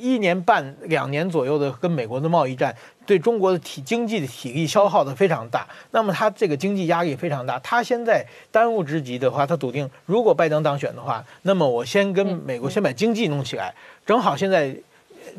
[0.00, 2.74] 一年半两年左右的跟美国的贸易战。
[3.04, 7.58] 对中国的体经济的体力消耗的非常大，那么他这个经济压力非常大。
[7.60, 13.74] 他现在当务之急的话，他笃定如果拜登当选的话，那么我先跟美国先把经济弄起来。
[14.04, 14.76] 正好现在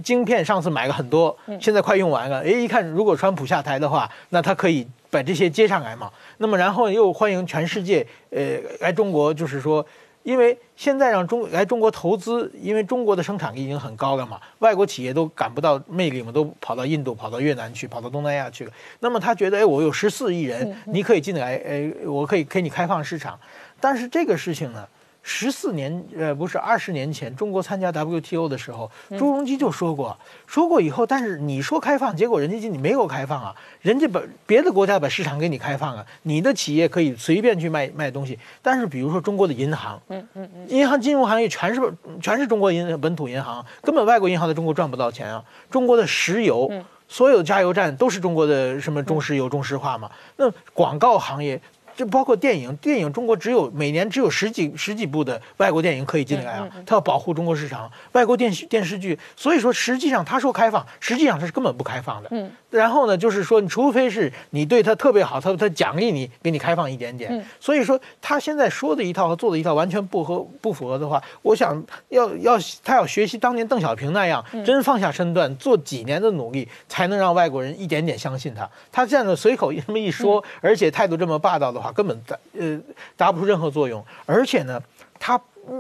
[0.04, 2.42] 晶片上次买了很多，现在快用完了。
[2.42, 6.12] 哎，一看如果川普下台的话，那他可以把这些接上来嘛。
[6.40, 9.86] 那么然后又欢迎全世界呃来中国，就是说。
[10.24, 18.72] 因为现在让中来中国投资，因为中国的生产力已经很高了嘛，外国企业都赶不到魅力嘛，都跑到印度、跑到越南去，跑到东南亚去了。
[19.00, 23.40] 那么他觉得，哎，我有十四亿人，你可以进来，哎，我可以给你开放市场。
[23.80, 24.88] 但是这个事情呢？
[25.32, 30.18] 十四年，呃，不是二十年前，中国参加 WTO 的时候，朱镕基就说过，
[30.48, 41.80] 说过以后，但是你说开放，结果人家你没有开放啊，人家把别的国家把市场给你开放了，你的企业可以随便去卖卖东西，但是比如说中国的银行，嗯嗯嗯，银行金融行业全是
[42.20, 45.46] 全是中国银本土银行，根本外国银行在中国赚不到钱啊。
[45.70, 46.72] 中国的石油，
[47.08, 51.62] 所有加油站都是中国的什么中石油、中石化嘛，那广告行业。
[52.00, 57.92] 就包括电影，电影中国只有每年只有十几十几部的外国电影可以进来啊，他要保护中国市场。
[58.14, 62.30] 外国电视电视剧，所以说实际上他说开放，实际上他是根本不开放的。
[62.32, 67.32] 嗯，然后呢，就是说，你除非是你对他特别好，他他奖励你，给你开放一点点。
[67.32, 78.70] 嗯，所以说他现在说的一套和做的一套完全不合不符合的话，我想要要他要学习当年邓小平那样，真放下身段，做几年的努力，才能让外国人一点点相信他。
[78.92, 81.90] 他这样的随口这么一说，而且态度这么霸道的话。
[82.00, 82.80] 根本达呃
[83.18, 84.82] 达不出任何作用，而且呢，
[85.20, 85.38] 他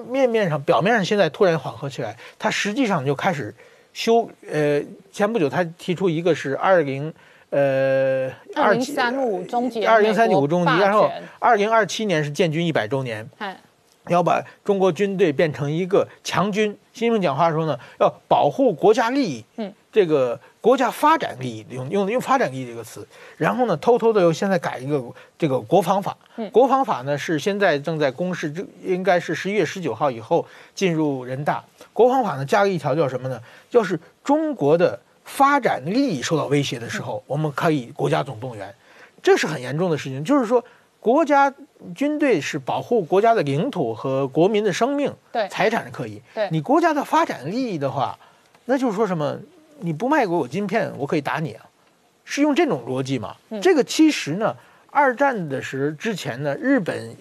[0.09, 3.55] 面面上表面上现在突然缓和起来，他实际上就开始
[3.93, 4.81] 修呃
[5.11, 7.13] 前不久他提出一个是二零
[7.49, 13.27] 呃二零三五终结二零三五终结，然后二零二七年是建军一百周年，
[14.07, 16.75] 要把中国军队变成一个强军。
[16.93, 20.39] 习近平讲话说呢，要保护国家利益，嗯，这个。
[20.61, 25.01] 国家发展利益用用用发展利益这个词，然后呢，偷偷的又现在改一个
[25.37, 26.17] 这个国防法。
[26.51, 31.63] 国防法呢是现在正在公示，这应该是十一月十九号以后进入人大。
[31.99, 33.41] 国防法呢加了一条叫什么呢？
[33.69, 38.73] 就是中国的发展利益受到威胁的时候，我们可以国家总动员。
[39.21, 40.63] 这是很严重的事情，就是说
[41.01, 41.53] 国家
[41.93, 46.21] 军队是保护国家的领土和国民的生命、对财产是可以。
[46.33, 48.17] 对你国家的发展利益的话，
[48.63, 49.37] 那就是说什么？
[49.81, 51.65] 你不卖给我晶片，我可以打你啊，
[52.23, 53.35] 是用这种逻辑嘛？
[53.61, 54.55] 这个其实呢，
[54.89, 57.13] 二战的时之前呢，日本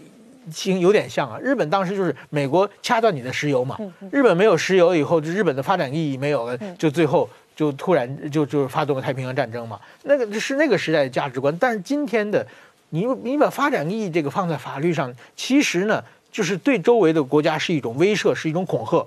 [0.51, 1.39] 经有点像啊。
[1.41, 3.79] 日本当时就是美国掐断你的石油嘛，
[4.11, 9.79] 日本没有石油以后，就日本的发展意义没有了，就最后就突然就就发动了太平洋战争嘛。
[10.03, 12.47] 那个是那个时代的价值观，但是今天的
[12.91, 19.07] 你你把发展利益这个放在法律上，其实呢，就是对周围的国家是一种威慑，是一种恐吓。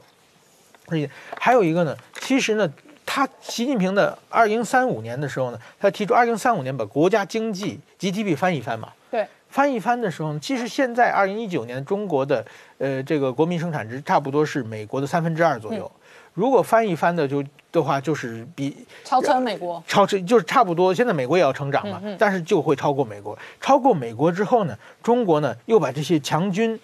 [0.88, 2.70] 而且还有一个呢，其实呢，
[3.06, 8.90] 他习近平的二零三五年的时候呢，他提出二零三五年把国家经济 GDP 翻一番嘛。
[9.10, 12.44] 对，翻一番的时候呢，其实现在二零一九年中国的
[12.78, 15.92] 呃这个国民生产值差不多是美国的三分之二左右。
[16.34, 17.44] 如果翻一番的就
[17.74, 20.94] 的话，就是比超车美国，超车就是差不多。
[20.94, 23.38] 现在美国也要成长嘛，但是就会超过美国。
[23.60, 26.80] 超过美国之后呢，中国呢又把这些强军，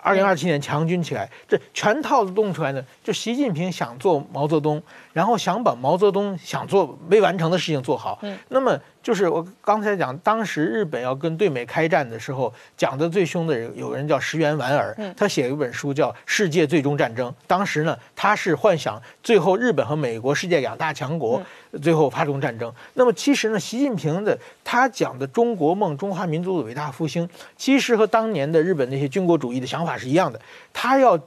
[0.00, 4.80] 二零二七年强军起来，这全套的动出来呢，就习近平想做毛泽东，
[5.12, 8.18] 然后想把毛泽东想做没完成的事情做好。
[8.22, 8.78] 嗯，那么。
[9.02, 17.30] 就是我刚才讲，当时日本要跟对美开战的时候，讲的最凶的人有个人叫石原莞尔，他写了一本书叫《世界最终战争》。
[17.46, 21.42] 当时呢，他是幻想最后日本和美国世界两大强国
[21.80, 22.70] 最后发动战争。
[22.92, 30.38] 那么其实呢，习近平的他讲的中国梦、中华民族的伟大复兴，其实和当年的日本那些军国主义的想法是一样的。
[30.74, 31.18] 他要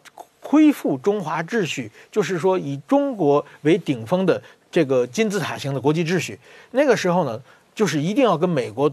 [0.44, 6.38] 恢复中华秩序，就是说以中国为顶峰的这个金字塔型的国际秩序。
[6.72, 7.41] 那个时候呢。
[7.76, 8.88] 就是一定要跟美国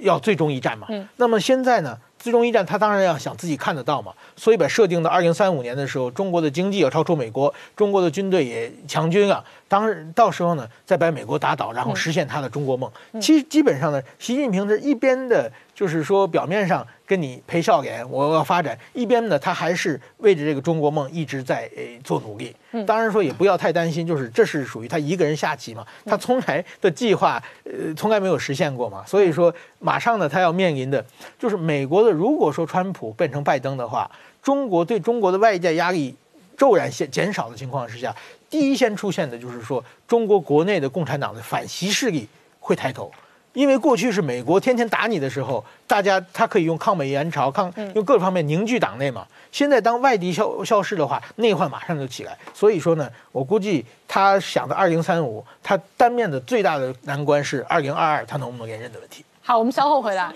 [0.00, 0.88] 要最终一战嘛。
[0.90, 1.08] 嗯。
[1.14, 4.12] 那么现在呢，最终一战他当然要想自己看得到嘛。
[4.34, 9.44] 所以把设定到二零三五年的时候，中国的经济要超出美国，中国的军队也强军啊。
[9.68, 12.90] 当到时候呢，再把美国打倒，然后实现他的中国梦。
[13.20, 21.70] 其实基本上呢，习近平是一边的，就是说表面上跟你赔笑脸，我要发展；一边呢，他还是为着这个中国梦一直在
[22.02, 22.56] 做努力。
[22.86, 29.04] 当然说也不要太担心，就是这是属于他一个人下棋嘛，他从来的计划呃从来没有实现过嘛。
[29.06, 31.04] 所以说马上呢，他要面临的
[31.38, 34.10] 就是美国的，如果说川普变成拜登的话，
[34.42, 36.16] 中国对中国的外界压力
[36.56, 38.16] 骤然减减少的情况之下。
[38.48, 42.26] 第一先出现的就是说，中国国内的共产党的反习势力
[42.60, 43.10] 会抬头，
[43.56, 49.26] 因为过去是美国天天打你的时候，大家他可以用抗美援朝、抗用各方面凝聚党内嘛。
[49.50, 52.36] 现在当外敌消消失的话，内患马上就起来。
[52.52, 59.24] 所以说呢，我估计他想的二零三五，他单面的最大的难关是二零二二，他能不能连任的问题。
[59.40, 60.34] 好，我们稍后回来。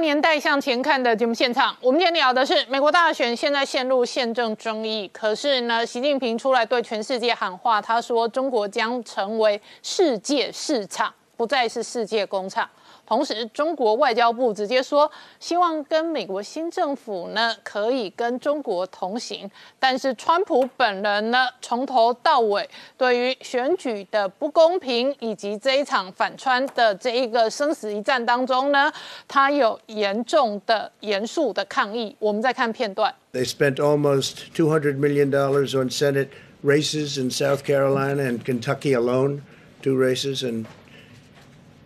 [0.00, 5.08] 年代向前看的节目现场，我们今天聊的是美国大选现在陷入宪政争议。
[5.12, 12.68] 可是呢，习近平出来对全世界喊话，他说中国将成为世界市场，不再是世界工厂。
[13.08, 19.50] 同时，中国外交部直接说，希望跟美国新政府呢可以跟中国同行。
[19.78, 28.92] 但是，川普本人呢，从头到尾对于选举的不公平以及这一场反川的这一个生死一战当中呢，
[29.26, 32.14] 他有严重的、严肃的抗议。
[32.18, 33.14] 我们再看片段。
[33.32, 36.28] They spent almost two hundred million dollars on Senate
[36.62, 39.40] races in South Carolina and Kentucky alone,
[39.82, 40.66] two races and.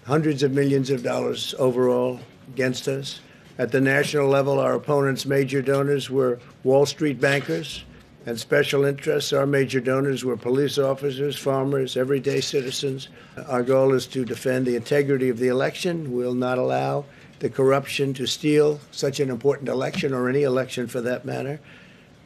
[0.06, 3.20] Hundreds of millions of dollars overall against us.
[3.58, 7.84] At the national level, our opponents' major donors were Wall Street bankers
[8.24, 9.32] and special interests.
[9.32, 13.08] Our major donors were police officers, farmers, everyday citizens.
[13.48, 16.12] Our goal is to defend the integrity of the election.
[16.12, 17.04] We'll not allow
[17.40, 21.60] the corruption to steal such an important election or any election for that matter.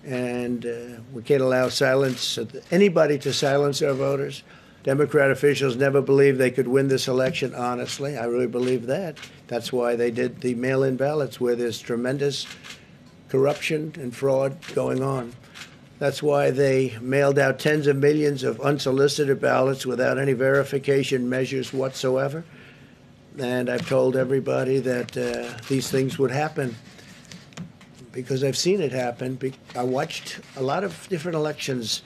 [0.05, 2.39] And uh, we can't allow silence,
[2.71, 4.43] anybody to silence our voters.
[4.87, 8.17] Democrat officials never believed they could win this election honestly.
[8.17, 9.19] I really believe that.
[9.49, 12.47] That's why they did the mail in ballots, where there's tremendous
[13.29, 15.33] corruption and fraud going on.
[15.99, 21.73] That's why they mailed out tens of millions of unsolicited ballots without any verification measures
[21.73, 22.45] whatsoever.
[23.39, 26.77] And I've told everybody that uh, these things would happen
[28.13, 29.53] because I've seen it happen.
[29.75, 32.03] I watched a lot of different elections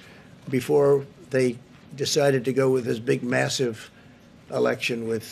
[0.48, 1.58] before they
[1.96, 3.90] decided to go with this big, massive
[4.50, 5.24] election with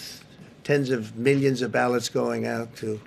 [0.64, 2.98] tens of millions of ballots going out to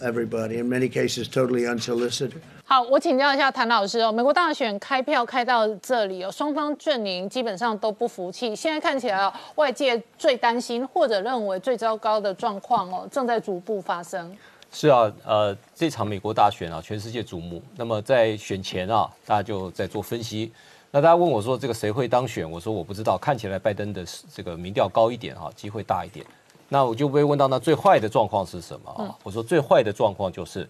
[0.00, 2.40] everybody, in many cases totally unsolicited.
[2.64, 4.12] 好，我请教一下谭老师哦。
[4.12, 8.54] 美国大选开票开到这里哦，双方阵营基本上都不服气。
[8.54, 14.36] 现在看起来哦，外界最担心或者认为最糟糕的状况哦，正在逐步发生。
[14.70, 17.62] 是啊，呃，这场美国大选啊，全世界瞩目。
[17.74, 20.52] 那么在选前啊，大家就在做分析。
[20.90, 22.50] 那大家问我说这个谁会当选？
[22.50, 26.24] 我说我不知道，看起来拜登的这个民调高一点哈，机会大一点。
[26.68, 29.16] 那我就被问到那最坏的状况是什么啊？
[29.22, 30.68] 我说最坏的状况就是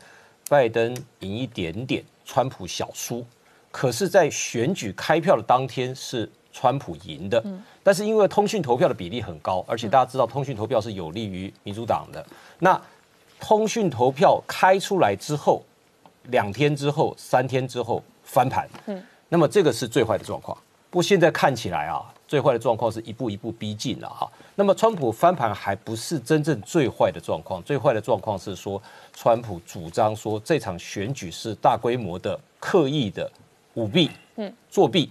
[0.49, 3.25] 拜登赢一点点，川普小输。
[3.71, 7.45] 可是，在选举开票的当天是川普赢的，
[7.83, 12.25] 但是因为通讯投票的比例很高，而且大家知道通讯投票是有利于民主党的。
[12.59, 12.81] 那
[13.39, 15.63] 通讯投票开出来之后，
[16.25, 20.57] 两天之后、三天之后翻盘，嗯，那么这个是最坏的状况。
[20.91, 24.31] 不过现在看起来啊，最坏的状况是一步一步逼近了哈。
[24.55, 28.81] 那么川普翻盘还不是真正最坏的状况，最坏的状况是说，
[29.13, 33.31] 川普主张说这场选举是大规模的、刻意的
[33.75, 35.11] 舞弊、嗯，作弊，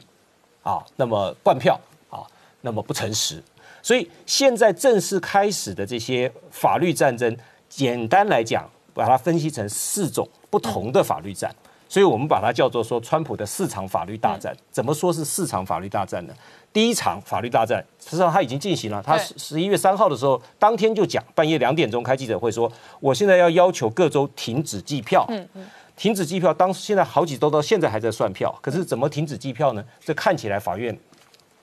[0.64, 1.80] 啊，那么灌票
[2.10, 2.26] 啊，
[2.62, 3.42] 那么不诚实。
[3.84, 7.38] 所以现在正式开始的这些法律战争，
[7.70, 11.56] 简单来讲，把它分析成四种不同的法律战。
[11.90, 14.56] 所以我们把它叫做说，川普的四场法律大战。
[14.72, 16.34] 怎么说是四场法律大战呢？
[16.74, 19.02] 第一场法律大战，实际上他已经进行了。
[19.02, 25.26] 他十十一月三号的时候，当天就讲，半夜两点钟开记者会说，我现在要要求各州停止计票。
[25.30, 25.66] 嗯嗯，
[25.96, 28.54] 停止计票，当现在好几周到现在还在算票。
[28.62, 29.84] 可是怎么停止计票呢？
[30.04, 30.96] 这看起来法院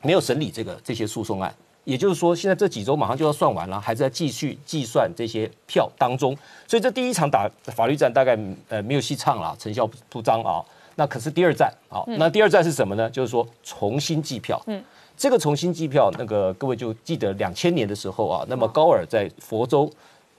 [0.02, 1.54] 没有审理这个这些诉讼案。
[1.84, 6.36] 也就是说，现在这几周马上就要算完了，还在继续计算这些票当中，
[6.66, 8.38] 所以这第一场打法律战大概
[8.68, 10.64] 呃没有戏唱了，成效不彰啊。
[10.96, 13.10] 那可是第二战啊，那第二战是什么呢？
[13.10, 14.62] 就是说重新计票。
[14.66, 14.82] 嗯，
[15.16, 19.90] 这个重新计票，那个各位就记得两千年的时候啊，那么高尔在佛州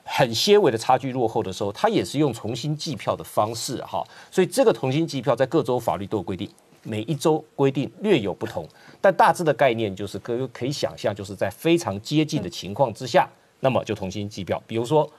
[0.03, 4.01] 很些微的差距落后的时候，他也是用重新计票的方式哈。
[4.31, 6.49] 所以这个重新计票在各州法律都有规定。
[6.85, 8.65] 每一周规定略有不同，
[9.01, 13.27] 但大致的概念就是可可以想象，就是在非常接近的情况之下，
[13.59, 14.61] 那么就重新计票。
[14.65, 15.09] 比如说，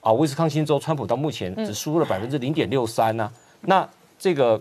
[0.00, 3.32] 啊，威斯康星州川普到目前只输了百分之零点六三呢，
[3.62, 3.88] 那
[4.18, 4.60] 这个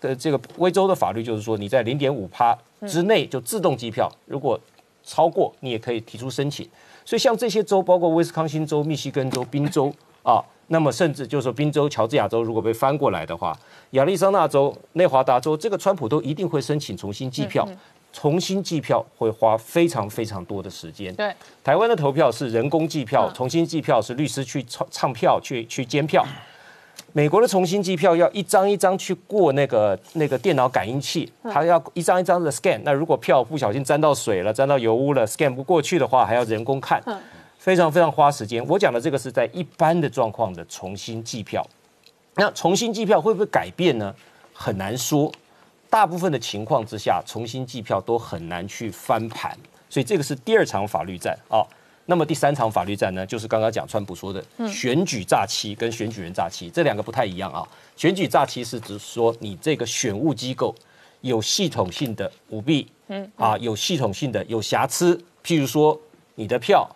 [0.00, 2.56] 的这个威州的法律就是说，你在零点五趴
[2.86, 4.60] 之内就自动计票，如果
[5.02, 6.68] 超过你也可以提出申请。
[7.04, 10.44] 所以像这些州，包括威斯康星州、密西根州、宾州啊。
[10.72, 13.54] 那么甚至就是说，宾州、乔治亚州如果被翻过来的话，
[13.90, 17.68] 亚利桑那州、内华达州，这个川普都一定会申请重新计票。
[18.10, 21.14] 重新计票会花非常非常多的时间。
[21.14, 21.32] 对，
[21.64, 26.22] 台湾的投票是人工计票，重新计票是律师去唱唱票去去监票。
[27.14, 32.80] 美国的重新计票要一张一张去过那个那个电脑感应器，它要一张一张的 scan。
[32.84, 37.02] 那如果票不小心沾到水了、沾到油污了，scan 不过去的话，还要人工看。
[37.62, 38.66] 非常非常花时间。
[38.66, 41.64] 我讲的这个是在一般的状况的重新计票，
[42.34, 44.12] 那重新计票会不会改变呢？
[44.52, 45.32] 很难说。
[45.88, 49.56] 大部分的情况之下，重新计票都很难去翻盘。
[49.88, 51.62] 所以这个是第二场法律战啊。
[52.06, 57.62] 那么第三场法律战呢，就是刚刚讲川普说的选举诈欺跟选举人诈欺，这两个不太一样啊。
[57.96, 60.74] 选举诈欺是指说你这个选务机构
[61.20, 65.96] 有系统性的舞弊，嗯啊，有系统性的有瑕疵，譬如说
[66.34, 66.90] 你的票。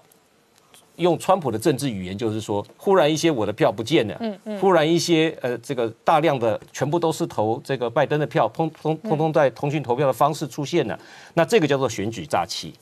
[0.97, 10.99] 用川普的政治语言就是说，忽然一些我的票不见了，嗯嗯，忽然一些呃这个大量的全部都是投这个拜登的票，通通通通在通讯投票的方式出现了，
[11.35, 12.73] 那这个叫做选举诈欺。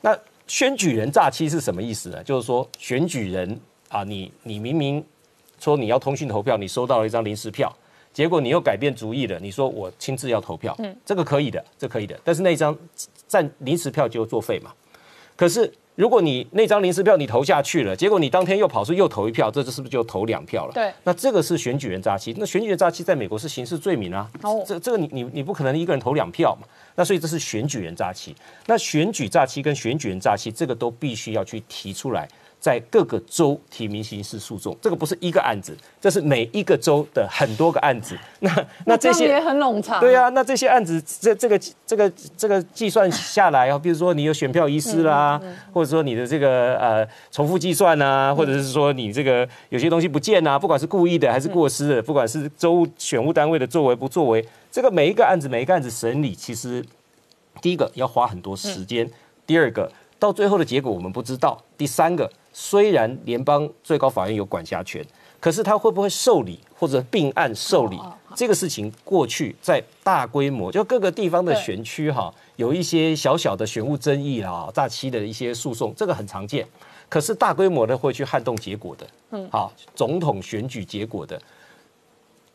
[0.00, 0.16] 那
[0.46, 2.24] 选举人诈欺是什么意思呢？
[2.24, 5.04] 就是说选举人啊，你你明明
[5.58, 7.70] 说你要通讯投票，你收到了一张临时票，
[8.12, 12.74] 结果你又改变主意了，你说我亲自要投票，嗯，这个可以的，这可以的，但是那一张
[13.26, 14.72] 占临时票就作废嘛，
[15.36, 15.70] 可是。
[15.98, 20.72] 如果你那张临时票你投下去了，结果你当天又跑出又投一票，这是不是就投两票了？
[20.72, 22.32] 对，那这个是选举人诈欺。
[22.38, 24.30] 那选举人诈欺在美国是刑事罪名啊。
[24.42, 26.68] 哦，这这个你你你不可能一个人投两票嘛。
[26.94, 28.32] 那所以这是选举人诈欺。
[28.66, 32.28] 那选举诈欺跟选举人诈欺，这个都必须要去提出来。
[32.60, 38.18] 在各个州提名刑事诉讼，这个不是一个案子，这是每一个州的很多个案子。
[38.40, 40.00] 那那这些也很冗长。
[40.00, 45.40] 对啊，那这些案子这这个这个这个计算下来啊， 比如说你有选票遗失啦，
[45.72, 56.84] 或者说你的这个呃重复计算啊，或者是说你这个有些东西不见啊，不管是故意的还是过失的，不管是州选务单位的作为不作为，这个每一个案子每一个案子审理，其实
[57.62, 59.08] 第一个要花很多时间，
[59.46, 62.28] 第二个到最后的结果我们不知道，第三个。
[62.60, 65.00] 虽然联邦最高法院有管辖权，
[65.38, 67.96] 可是他会不会受理或者并案受理
[68.34, 76.66] 这个事情，过去在大规模就各个地方的选区哈，有一些小小的选务争议啦、诈欺的一些诉讼，这个很常见。
[77.08, 81.40] 可是大规模的会去撼动结果的，嗯，好，总统选举结果的。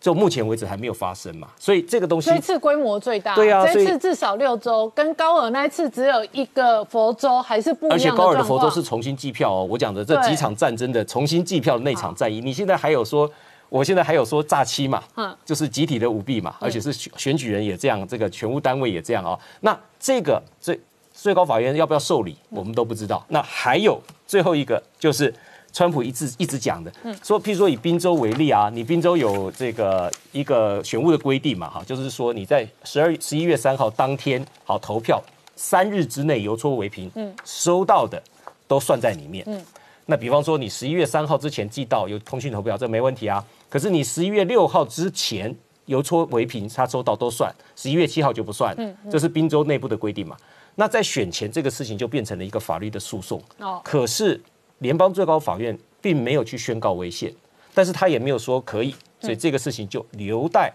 [0.03, 7.95] 就目前为止还没有发生嘛，所以这个东西这次规模最大，对啊，这次至少六州，跟高尔那一次只有一个佛州还是不一样。
[7.95, 13.31] 而且高尔的佛州是重新计票哦，我讲的这几场战争的重新计票的那场战役，你现在还有说，
[13.69, 19.39] 我现在还有说诈欺嘛，嗯，就是集体的舞弊嘛，而且是选举人也这样，这个全务单位也这样哦。
[19.61, 20.77] 那这个最
[21.13, 23.25] 最高法院要不要受理，我们都不知道。
[23.29, 23.97] 那还有
[24.27, 25.33] 最后一个就是。
[25.73, 26.93] 川普一直一直讲的，
[27.23, 35.19] 说，譬如说以宾州为例啊，你宾州有这个一个选务的规定嘛，哈，就是说你在十二十一月三号当天好投票，
[35.55, 38.21] 三日之内邮戳为凭，嗯，收到的
[38.67, 39.59] 都算在里面，嗯，
[40.05, 43.43] 那比方说你十一月三号之前寄到有通讯投票，这没问题啊。
[43.67, 45.53] 可是你十一月六号之前
[45.87, 48.77] 邮戳为凭，他收到都算，十一月七号就不算，
[49.09, 50.37] 这是宾州内部的规定嘛。
[50.75, 53.41] 那在选前这个事情就变成了一个法律的诉讼。
[53.57, 53.81] 哦。
[53.83, 54.39] 可是
[54.79, 57.33] 联邦最高法院并没有去宣告违宪，
[57.73, 60.73] 但是他也没有说可以，所以这个事情就留待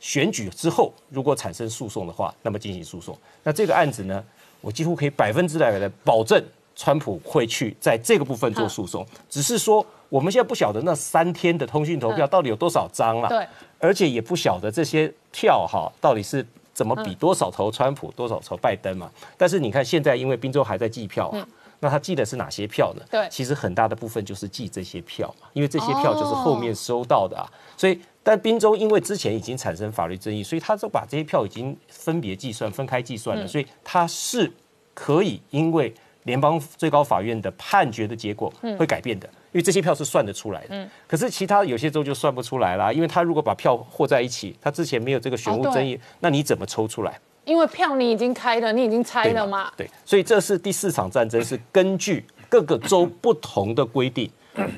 [0.00, 3.16] 选举之后，如果产生诉讼的话，那么进行诉讼。
[3.42, 4.24] 那这个案子呢，
[4.60, 6.42] 我几乎可以百分之百的保证，
[6.74, 9.06] 川普会去在这个部分做诉讼。
[9.28, 13.46] 只是说我们现在不晓得那三天的通讯投票到底有多少张了，对，
[13.78, 19.10] 而且也不晓得这些票哈到底是怎么比，多少投川普，多少投拜登嘛。
[19.36, 21.48] 但是你看现在，因为宾州还在计票啊。
[21.80, 23.02] 那他记的是哪些票呢？
[23.10, 27.46] 对其实很大的部分就是记这些票嘛，因为这些票就是后面收到的啊。
[27.76, 34.52] 所以，但滨州因为之前已经产生法律争议，所以他就把这些票已经分别计算、分开计算了，所以他是
[34.92, 35.94] 可以因为
[36.24, 40.88] 联邦最高法院的判决的结果会改变的，因为这些票是算得出来的。
[41.06, 47.18] 可是其他有些州就算不出来啦，因为他如果把票和在一起，他之前没有这个选务争议，那你怎么抽出来？
[47.48, 49.72] 因为票你已经开了，你已经拆了嘛。
[49.74, 54.30] 对，所以这是第四场战争，是根据各个州不同的规定，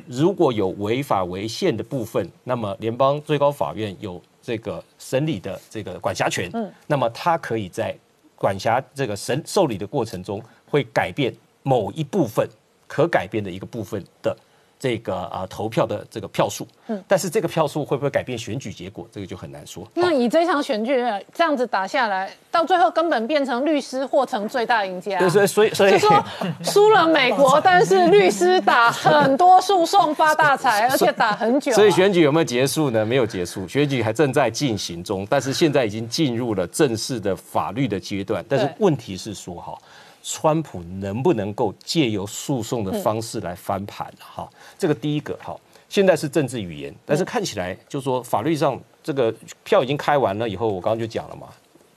[0.06, 7.92] 如果有违法违宪的部分，那么联邦最高法院有这个审理的这个管辖权，嗯，那么他可以在
[8.36, 11.34] 管辖这个审受理的过程中，会改变
[11.64, 12.48] 某一部分
[12.86, 14.36] 可改变的一个部分的。
[14.80, 19.86] 这个啊、投票的这个票数，嗯，但是这个票数会不会改变选举结果，这个就很难说。
[19.92, 20.96] 那以这场选举
[21.34, 25.18] 这样子打下来，到最后根本变成律师获成最大赢家。
[25.18, 26.24] 对，所以所以所以就说
[26.64, 33.04] 输了美国， 但是律师打很多诉讼发大财，而且打很久啊、所以选举有没有结束呢？
[33.04, 38.42] 没有结束，选举还正在进行中，但是现在已经进入了正式的法律的阶段。
[38.48, 39.76] 但是对问题是说哈，
[40.22, 44.12] 川普能不能够借由诉讼的方式来翻盘？
[44.18, 44.48] 哈、
[44.78, 49.34] 这个第一个哈，现在是政治语言，但是看起来就说法律上这个
[49.64, 51.48] 票已经开完了以后，我刚刚就讲了嘛，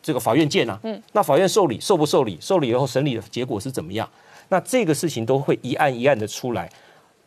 [0.01, 4.09] 这个法院见啊，嗯，那法院受理受不受理，受理以后审理的结果是怎么样？
[4.49, 6.69] 那这个事情都会一案一案的出来，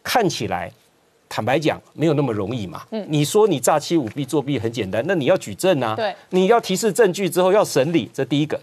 [0.03, 0.73] 看起来。
[1.29, 2.87] 坦白讲，没有那么容易嘛。
[2.93, 5.97] 嗯，你说你诈欺舞弊作弊很简单，那你要举证啊。
[5.97, 8.59] 对，你要提示证据之后要审理，这第一个。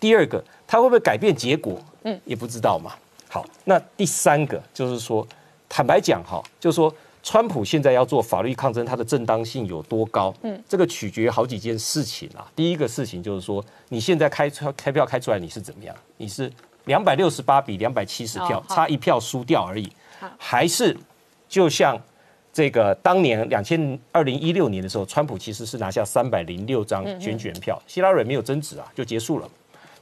[0.00, 1.80] 第二个，他会不会改变结果？
[2.04, 2.92] 嗯，也不知道嘛。
[3.28, 5.26] 好，那第三个就是说，
[5.68, 10.32] 坦白讲哈，就是说，川普现在要做法律抗争，它的正当性有多高？
[10.42, 12.46] 嗯，这个取决于好几件事情啊。
[12.54, 15.96] 第一个事情就是说，你现在开出开票开出来你是怎么样？
[16.18, 16.52] 你是
[16.84, 19.90] 两百六十八比两百七十票哦，差一票输掉而已，
[20.38, 20.96] 还是
[21.48, 21.98] 就像
[22.52, 29.48] 这个当年两千二零一六年的时候，川普其实是拿下三百零六张选举人票，希拉蕊没有争执啊，就结束了。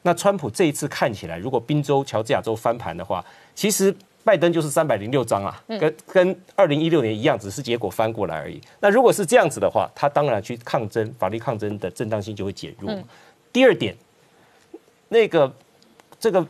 [0.07, 3.24] 那川普这一次看起来，如果宾州、乔治亚州翻盘的话，
[3.57, 3.93] 其实
[4.23, 8.61] 拜登就是三百零六张啊，跟跟二零一六年一样，只是结果翻过来而已。
[8.78, 12.97] 那如果是这样子的话，他当然去抗争，法律抗争的正当性就会减弱。
[13.53, 13.97] 第二点，
[15.09, 15.53] 那个
[16.18, 16.44] 这个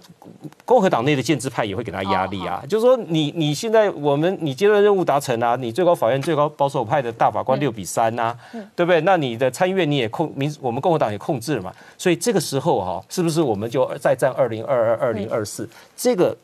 [0.64, 8.36] 共和党内的建制派也会给他压力啊，就是说你你现在我们你接任任务达成啊，你最高法院最高保守派的大法官六比三呐、
[8.76, 9.00] 对不对？
[9.00, 15.68] 那你的参议院你也控民我们共和党也控制了嘛，所以这个时候哈、是不是我们就再战二零二二、二零二四？
[15.96, 16.36] 这个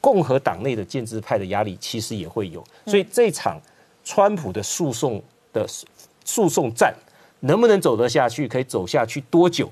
[0.00, 3.60] 共和党内的建制派的压力其实也会有，所以这场
[4.04, 5.20] 川普的诉讼
[5.52, 5.66] 的
[6.24, 6.94] 诉讼战
[7.40, 9.68] 能不能走得下去，可以走下去多久？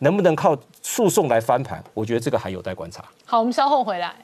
[0.00, 1.82] 能不能靠诉讼来翻盘？
[1.94, 3.04] 我觉得这个还有待观察。
[3.24, 4.14] 好，我们稍后回来。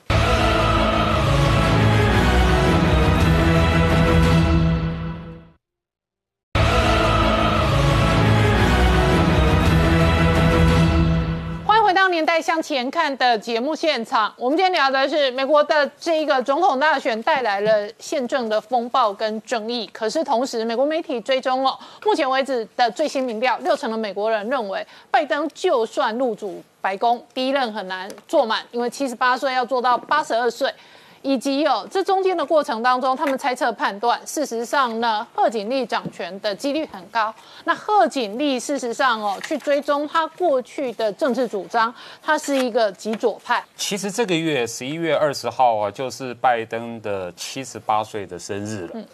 [12.43, 14.33] 《向前看》的节目现场。
[14.39, 19.87] 我们今天聊的是美国的这一个总统大选带来了宪政的风暴跟争议。
[19.93, 30.73] 可是同时，美国媒体追踪哦，目前为止的最新民调，六成的美国人认为，拜登就算入主白宫，第一任很难坐满，因为七十八岁要做到八十二岁。
[31.23, 37.35] 以及哦，这中间的过程当中，他们猜测判断，事实上呢，贺锦丽掌权的几率很高。
[37.65, 43.63] 那贺锦丽事实上哦，去追踪他过去的政治主张，他是一个极左派。
[43.77, 49.05] 其实这个月十一月二十号啊，就是拜登的七十八岁的生日了。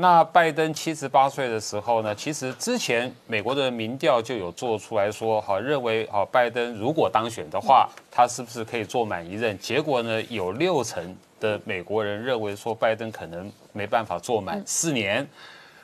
[0.00, 9.56] 那拜登七十八岁的时候呢，其实之前美国的民调就有做出来说，好认为好拜登如果当选的话，他是不是可以做满一任？
[9.58, 15.28] 结果呢，有六成的美国人认为说拜登可能没办法做满四年，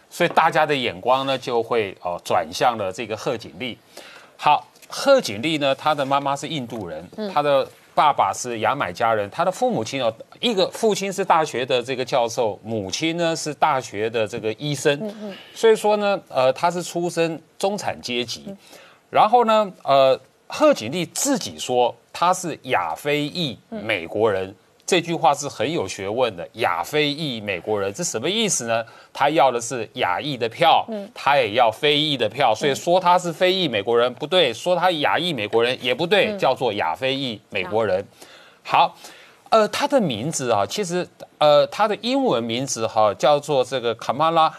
[0.08, 3.76] 所以大家的眼光呢就会哦转向了这个贺锦丽。
[4.38, 15.10] 好，贺锦丽呢，她的妈妈是印度人，她的爸爸是牙买加人，他的父母亲哦，一个父亲是大学的这个教授，母亲呢是大学的这个医生，
[15.54, 18.54] 所以说呢，呃，他是出身中产阶级。
[19.08, 24.54] 然后呢，呃，贺锦丽自己说他是亚非裔美国人。
[24.86, 28.84] 这句话是很有学问的，亚非裔美国人，这什么意思呢？
[29.12, 38.06] 他要的是亚裔的票，他也要非裔的票，所以说他是非裔美国人不对，说他亚裔美国人也不对，叫做亚非裔美国人。
[38.62, 38.96] 好，
[39.50, 41.04] 呃，他的名字啊，其实
[41.38, 44.52] 呃，他的英文名字哈叫做这个 Kamala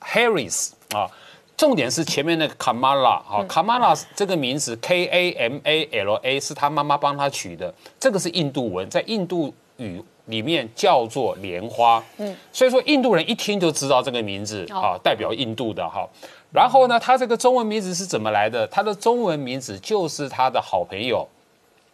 [0.00, 1.10] Harris 啊，
[1.58, 9.52] 重点是前面那个 Kamala 哈，Kamala 这个名字 K A M A L A 是他妈妈帮他取的，这个是印度文，在印度。
[9.78, 16.04] 语里面叫做莲花，嗯，所以说印度人一听就知道这个名字啊，代表印度的哈。
[16.52, 18.66] 然后呢，他这个中文名字是怎么来的？
[18.66, 21.24] 他的中文名字就是他的好朋友，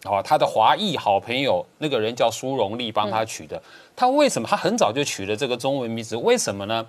[0.05, 3.63] 哦，他的华裔好朋友那个人叫苏荣利帮他取的。
[3.95, 4.49] 他为什么？
[4.49, 6.87] 他很早就取了这个中文名字，为什么呢？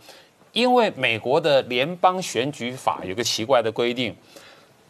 [0.56, 4.15] 因为美国的联邦选举法有个奇怪的规定，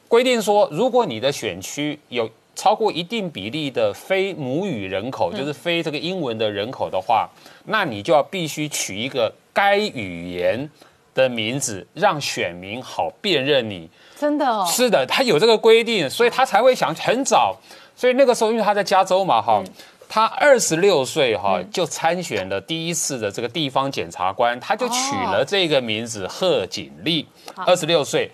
[0.07, 7.27] 规定说，如果你的选区有超过一定比例的非母语人口，就是非这个英文的人口的话，
[7.65, 10.69] 那你就要必须取一个该语言
[11.15, 13.89] 的名字，让选民好辨认你。
[14.15, 14.45] 真的？
[14.45, 14.63] 哦？
[14.69, 17.57] 是的，他有这个规定，所以他才会想很早。
[17.95, 19.63] 所以那个时候，因为他在加州嘛，哈，
[20.07, 27.25] 他二十六岁哈就参选了第一次的这个地方检察官，他就取了这个名字贺锦丽，
[27.65, 28.29] 二十六岁。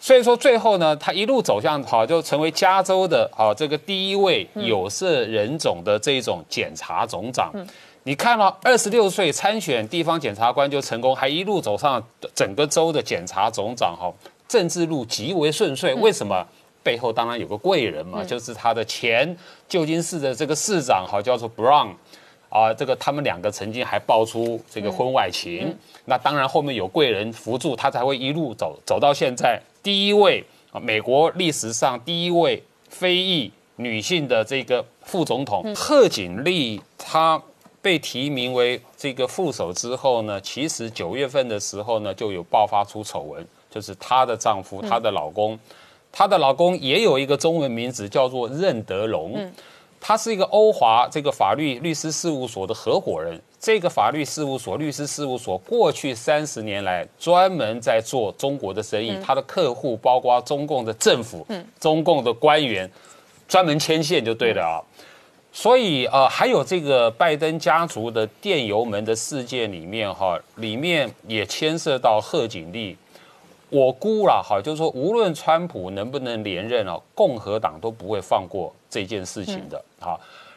[0.00, 7.52] 所以说最后呢，他一路走向好，就成为加州的啊这个第一位有色人种的这种检察总长。
[8.02, 12.02] 你看了二十六岁参选地方检察官就成功，还一路走上
[12.34, 14.12] 整个州的检察总长，哈，
[14.46, 15.94] 政治路极为顺遂。
[15.94, 16.46] 为什么？
[16.84, 19.36] 背后当然有个贵人嘛，就是他的前
[19.68, 21.94] 旧金市的这个市长，哈，叫做 Brown。
[22.50, 29.60] 啊，这个他们两个曾经还爆出这个婚外情，那当然后面有贵人扶助，他才会一路走走到现在。
[29.82, 35.74] 第一位啊，美国历史上第一位非裔女性的这个副总统。
[35.74, 37.42] 贺锦丽，她
[37.82, 45.58] 被提名为这个副手之后呢，其实九月份的时候呢，就有爆发出丑闻，就是她的丈夫，她的老公，
[46.16, 49.36] 她的老公也有一个中文名字叫做任德龙。
[50.00, 53.40] 他是一个欧华这个法律律师事务所的合伙人。
[53.58, 59.18] 这个法律事务所、律师事务所过去三十年来专门在做中国的生意。
[59.24, 61.44] 他的客户包括中共的政府、
[61.80, 62.88] 中共的官员，
[63.48, 64.76] 专门牵线就对了啊。
[65.50, 72.94] 所以呃，还有这个拜登家族的电油门的事件里面哈，里面也牵涉到贺锦丽。
[73.74, 80.14] 我估了哈，就是说无论川普能不能连任哦，共和党都不会放过这件事情的啊。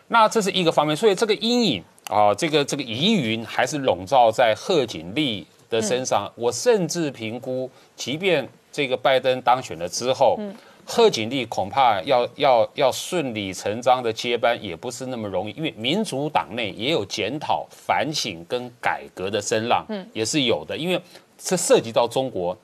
[0.10, 6.31] 那这是一个方面，所以这个阴影啊，这个这个疑云还是笼罩在贺锦丽的身上。
[6.35, 10.39] 我甚至评估，即便这个拜登当选了之后，
[10.85, 21.02] 贺锦丽恐怕要要要顺理成章的接班也不是那么容易，因为民主党内也有检讨、反省跟改革的声浪，嗯，也是有的，因为
[21.35, 22.56] 这涉及到中国。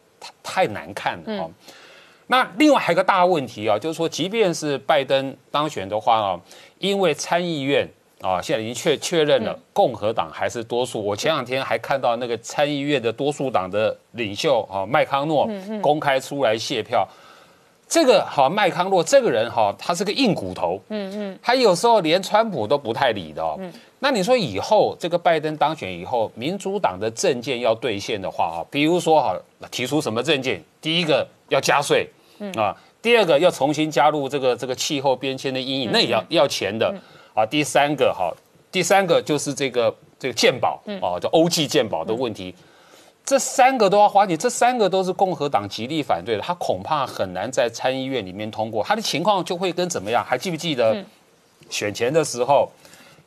[0.41, 1.49] 太难看了啊！
[2.27, 6.39] 那另外还有个大问题啊，就是说，即便是拜登当选的话啊，
[6.79, 7.87] 因为参议院
[8.21, 11.03] 啊现在已经确确认了共和党还是多数。
[11.03, 15.47] 我前两天还看到那个参议院的多数党的领袖啊麦康诺
[15.81, 17.07] 公开出来谢票。
[17.93, 23.55] 这个哈麦康洛这个人哈，他是个硬骨头，嗯嗯，他有时候连川普都不太理的哦。
[23.99, 29.39] 那你说以后这个拜登当选以后，民主党的政见要兑现的话啊，比如说哈
[29.69, 30.59] 提出什么政见？
[30.81, 32.09] 第一个要加税，
[32.55, 36.91] 啊，第二个要重新加入这个这个气候变迁的阴影，那也要要钱的
[37.35, 37.45] 啊。
[37.45, 38.33] 第三个哈，
[38.71, 42.55] 第三个就是这个这个健保啊，叫欧记健保的问题。
[43.25, 48.83] 这三个都要花钱，这三个都是共和党极力反对的，他恐怕很难在参议院里面通过。
[48.83, 50.23] 他的情况就会跟怎么样？
[50.23, 51.03] 还记不记得
[51.69, 52.69] 选前的时候，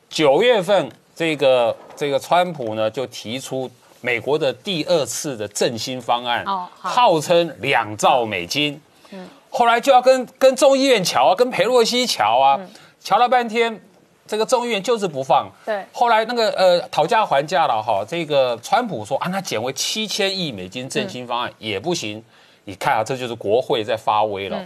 [0.07, 3.69] 九月份这个这个川普呢就提出
[4.01, 6.45] 美国的第二次的振兴方案，
[6.79, 8.79] 号称两兆美金。
[9.09, 12.59] 嗯，后来就要跟跟众议院瞧啊，跟佩洛西瞧啊，
[13.03, 13.81] 瞧了半天。
[14.27, 15.85] 这个众议院就是不放，对。
[15.93, 22.23] 后来那个呃讨价还价了哈，这个川普说啊，那减为七千亿美金振兴方案也不行。
[22.65, 24.59] 你看啊，这就是国会在发威了。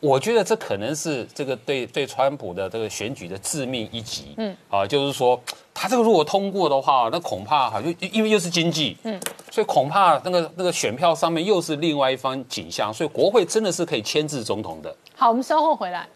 [0.00, 4.32] 我觉得这可能是这个对对川普的这个选举的致命一击。
[4.36, 5.40] 嗯，啊，就是说
[5.74, 9.20] 他这个如果通过的话，那恐怕哈就因为又是经济，嗯，
[9.50, 12.94] 所以恐怕那个那个选票上面又是另外一番景象。
[12.94, 14.94] 所以国会真的是可以牵制总统的。
[15.16, 16.06] 好，我们稍后回来。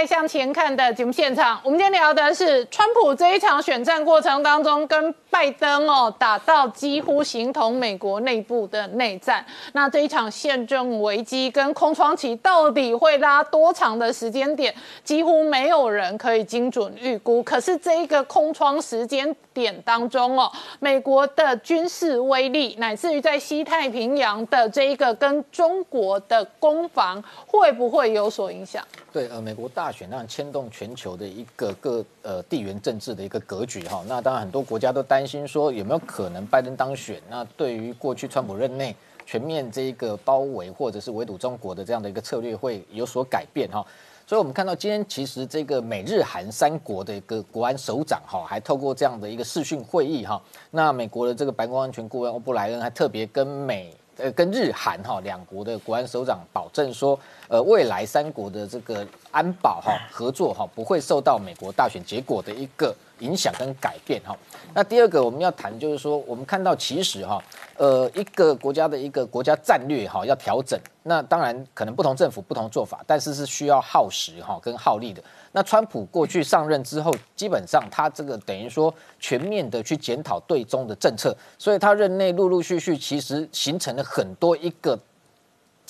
[0.00, 9.44] 代向前看的节目现场，我们今天聊的是川普这一场选战过程当中，跟拜登哦打到几乎形同美国内部的内战。
[9.74, 14.74] 那这一场宪政危机跟空窗期到底会拉多长的时间点，
[15.04, 17.42] 几乎没有人可以精准预估。
[17.42, 28.82] 可是这一个空窗时间点当中哦，美国的军事威力，乃至于在西太平洋的这一个跟中国的攻防，会不会有所影响？
[29.12, 34.04] 对，呃，美国大选让牵动全球的一个各呃地缘政治的一个格局哈。
[34.06, 37.20] 那当然很多国家都担心说有没有可能拜登当选。
[37.28, 38.94] 那对于过去川普任内
[39.26, 43.84] 全面这一个包围或者是围堵中国的这样的一个策略会有所改变哈。
[44.26, 50.40] 所以我们看到今天其实这个美日韩三国的一个国安首长哈，还透过这样的一个视讯会议哈。
[50.70, 53.94] 那美国的这个白宫安全顾问欧布莱恩还特别跟美。
[54.16, 57.18] 呃，跟日韩哈两国的国安首长保证说，
[57.50, 64.36] 呃，未来三国的这个安保哈合作哈不会受到美国大选结果的一个影响跟改变哈。
[64.72, 67.42] 那第二个我们要谈就是说，我们看到其实哈，
[67.76, 75.20] 呃，一个国家的一个国家战略哈要调整，那当然可能不同政府不同做法，但是是需要耗时哈跟耗力的。
[75.50, 84.96] 那川普过去上任之后，基本上他这个等于说全面的去检讨对中的政策，所以他任内陆陆续续其实形成了很多一个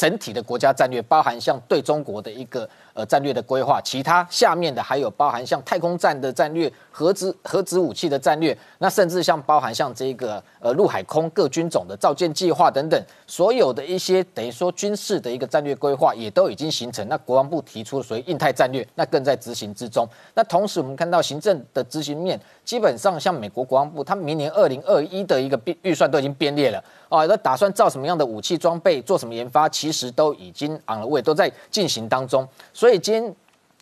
[0.01, 2.67] 整体的国家战略，包含像对中国的一个。
[2.93, 17.07] 呃，战略的规划，其他下面的还有包含像太空战的战略、核子核子武器的战略，那甚至像包含像这个呃陆海空各军种的造舰计划等等，所有的一些等于说军事的一个战略规划也都已经形成。
[17.09, 20.07] 那国防部提出所谓印太战略，那更在执行之中。
[20.35, 32.47] 那同时我们看到行政的执行面，基本上像美国国防部，他明年二零二一的一个预算都已经编列了啊，那打算造什么样的武器装备，做什么研发，其实都已经 on the way，都在进行当中。
[32.73, 33.35] 所以今天，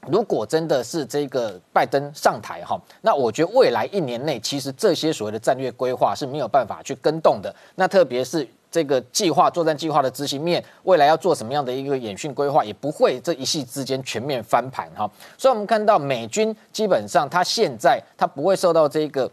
[0.06, 7.54] 如果真的是这个拜登上台哈，那我觉得未来一年内，其实这些所谓的战略规划是没有办法去跟动的。
[7.74, 15.10] 那特别是这个计划作战计划的执行面，未来要做什么样的一个演训规划，也不会这一系之间全面翻盘哈。
[15.36, 19.30] 所以，我们看到美军基本上，它现在它不会受到这个。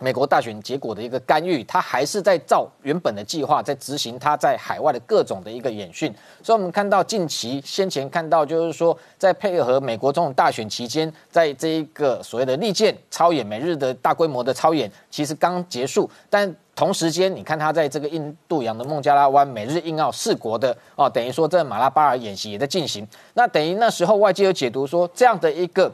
[0.00, 6.12] 美国大选结果的一个干预，他还是在照原本的计划在执行他在海外的各种的一个演训，
[6.42, 25.92] 所以我们看到近期先前看到就是说，在配合美国总统大选期间，在这一个所谓的利剑超演美日的大规模的超演，其实刚结束，但同时间你看他在这个印度洋的孟加拉湾美日印澳四国的哦，等于说在马拉巴尔演习也在进行，那等于那时候外界有解读说这样的一个。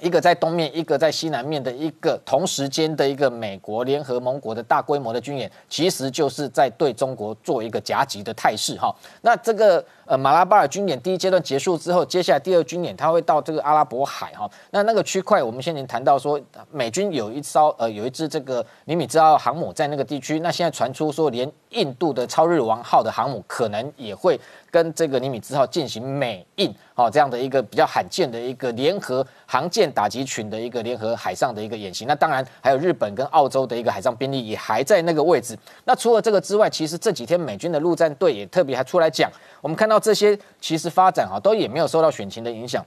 [0.00, 8.94] 一个在东面，一个在西南面的一个同时间的一个美国联合盟国的大规模的军演，其实就是在对中国做一个夹击的态势哈。
[9.22, 9.84] 那这个。
[10.10, 14.50] 呃，马拉巴尔军演第一阶段结束之后，接下来第二军演，他会到这个阿拉伯海哈。
[14.72, 16.40] 那那个区块，我们先前谈到说，
[16.72, 20.40] 美军有一艘呃，有一支这个尼米兹号航母在那个地区。
[20.40, 24.36] 那现在传出说，连印度的超日王号的航母可能也会
[24.68, 32.04] 跟这个尼米兹号进行美印哦这样的一个比较罕见的一个联合航舰打击群的一个联合海上的一个演习。
[32.06, 35.56] 那当然还有日本跟澳洲的一个海上兵力也还在那个位置。
[35.84, 39.30] 那除了这个之外，其实这几天美军的陆战队也特别还出来讲。
[39.60, 42.84] 我们看到这些其实发展啊，都也没有受到选情的影响。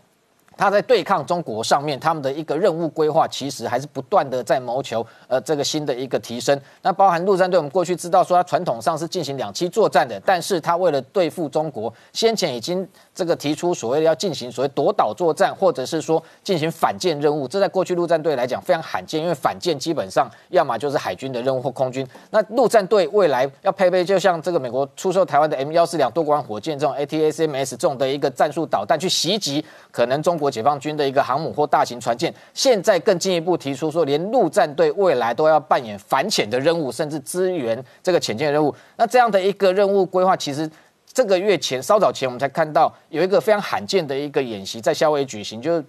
[0.58, 6.60] 他在对抗中国上面，他们的一个任务规划其实还是不断的在谋求呃这个新的一个提升。
[6.82, 17.48] 那包含陆战队，我们过去知道说它传统上是进行两栖作战的，但是它为了对付中国，先前已经这个提出所谓的要进行所谓夺岛作战，或者是说进行反舰任务。
[17.48, 22.08] 这在过去陆战队来讲非常罕见，因为反舰基本上要么就是海军的任务或空军。
[22.30, 30.38] 那陆战队未来要配备，就像这个美国出售台湾的 M 幺四两多管火箭这种 ATACMS 这种的一个战术导弹去袭击可能中。
[30.44, 38.76] 国解放军的一个航母或大型船舰，现在更进一步提出说，连陆战队未来都要扮演反潜的任务，甚至支援这个潜舰任务。
[38.98, 40.70] 那这样的一个任务规划，其实
[41.14, 45.86] 这个月前稍早前，我们才看到有一个非常罕见的一个演习在夏威夷举行，就是。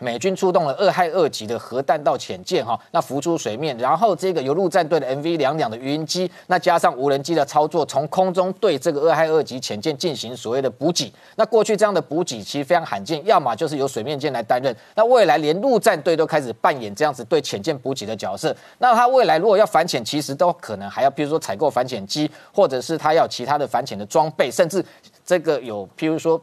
[0.00, 11.12] 美军出动了二亥二级的核弹道潜舰，哈，那浮出水面，然后这个由陆战队的 MV 两两的鱼机，那加上无人机的操作，从空中对这个二亥二级潜舰进行所谓的补给。
[11.36, 18.56] 那过去这样的补给其实非常罕见，要么就是由水面舰来担任，那未来连陆战队都开始扮演这样子对潜舰补给的角色。
[18.78, 24.84] 那他未来如果要反潜，其实都可能还要，比如说采购反潜机，或者是他要其他的反潜的装备，甚至
[25.24, 26.40] 这个有，譬如说。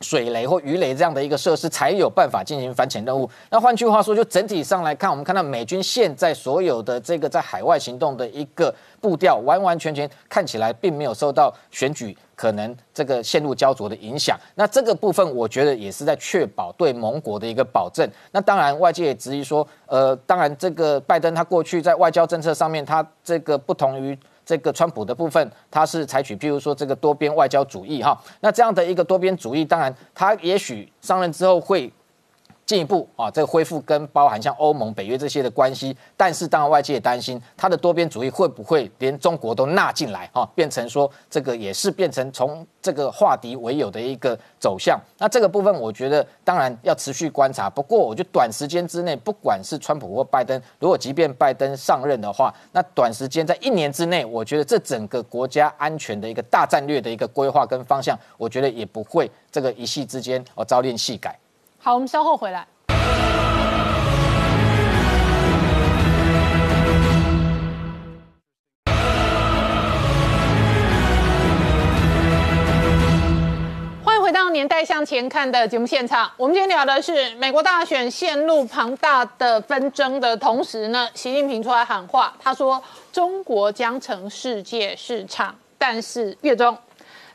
[0.00, 3.28] 水雷或鱼雷这样的一个设施，才有办法进行反潜任务。
[3.50, 14.38] 那换句话说，就整体上来看，我们看到美军现在所有的这个在海外行动的一个步调，完完全全看起来并没有受到选举可能这个陷入焦灼的影响。
[14.54, 18.08] 那这个部分，我觉得也是在确保对盟国的一个保证。
[18.32, 24.18] 那当然，外界也质疑说，呃，当然这个拜登他过去在外交政策上面，他这个不同于。
[24.48, 31.92] 这个川普的部分，他是采取譬如说这个多边外交主义哈，那这样的一个多边主义，当然他也许上任之后会。
[32.68, 45.00] 进一步啊，这个恢复跟包含像欧盟、北约这些的关系，但是当然外界也担心它的多边主义会不会连中国都纳进来啊，变成说这个也是变成从这个化敌为友的一个走向。
[45.16, 47.70] 那这个部分我觉得当然要持续观察。
[47.70, 61.34] 不过我觉得短时间之内，不管是川普或拜登，如果即便拜登上任的话，那短时间在一年之内，我觉得这整个国家安全的一个大战略的一个规划跟方向，我觉得也不会这个一夕之间哦朝令夕改。
[61.80, 62.66] 好，我们稍后回来。
[74.04, 76.28] 欢迎回到《年代向前看》的节目现场。
[76.36, 82.82] 我们今天聊的是美国大选陷入庞大的纷争的同时呢，习近平出来喊话，他说
[83.12, 86.76] 中国将成世界市场，但是月中。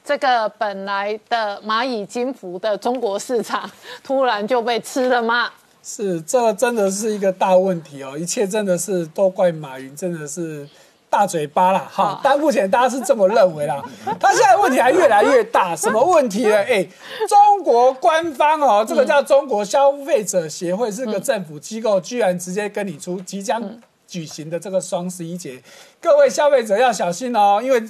[0.04, 3.70] 这个本来的蚂蚁金服的中国市场，
[4.04, 5.50] 突然就被吃了吗？
[5.82, 8.18] 是，这真的是一个大问题哦！
[8.18, 10.68] 一切真的是都怪马云，真的是
[11.10, 11.90] 大嘴巴啦。
[11.90, 13.82] 哈，但目前大家是这么认为啦。
[14.20, 16.56] 他现在问题还越来越大，什么问题呢？
[16.56, 16.86] 哎，
[17.30, 23.62] 中国官方哦，这个叫中国消费者协会，是个政府机构，居然直接跟你出即将
[24.06, 25.62] 举行的这个双十一节，
[26.02, 27.82] 各位消费者要小心哦，因为。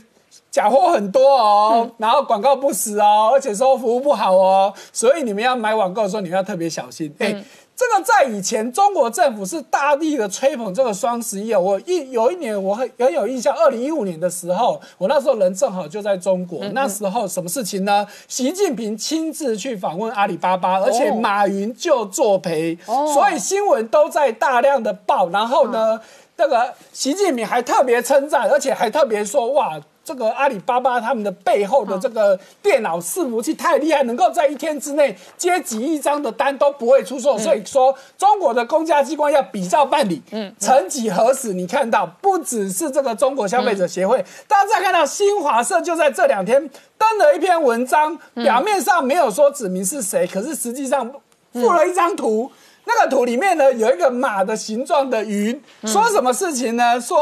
[0.53, 7.11] 假货很多哦，然后广告不实哦，而且说服务不好哦，所以你们要买网购的时候，你们要特别小心。
[7.17, 7.43] 哎，
[7.75, 11.59] 这个在以前中国政府是大力的吹捧这个双十一哦。
[11.59, 18.05] 我一有一年我很很有印象，二零一五年的时候，我那时候人正好就在中国，那时候什么事情呢？
[18.27, 25.29] 习近平亲自去访问阿里巴巴，而且马云就作陪，所以新闻都在大量的报。
[25.29, 25.99] 然后呢，
[26.37, 29.81] 那个习近平还特别称赞，而且还特别说哇。
[30.05, 40.21] 这个阿里巴巴他们的背后的这个电脑伺服器太厉害，能够在一天之内接几亿张的单都不会出错，所以说中国的公家机关要比照办理。
[40.31, 51.09] 嗯，曾几何时，你看到不只是这个中国消费者协会，大家再看到新华社就在这两天登了一篇文章，表面上没有说指明是谁，可是实际上
[51.53, 52.51] 附了一张图，
[52.83, 56.99] 那个图里面呢有一个马的形状的云，说什么事情呢？
[56.99, 57.17] 说。